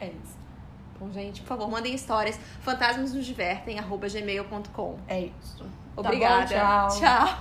É 0.00 0.06
isso. 0.06 0.36
Bom, 0.98 1.10
gente, 1.10 1.40
por 1.40 1.48
favor, 1.48 1.68
mandem 1.68 1.92
histórias. 1.92 2.38
Fantasmas 2.60 3.12
nos 3.12 3.26
divertem, 3.26 3.80
arroba 3.80 4.08
gmail.com. 4.08 4.96
É 5.08 5.22
isso. 5.22 5.58
Tá 5.58 5.64
bom, 5.96 6.02
Obrigada. 6.02 6.46
tchau. 6.46 7.00
Tchau. 7.00 7.38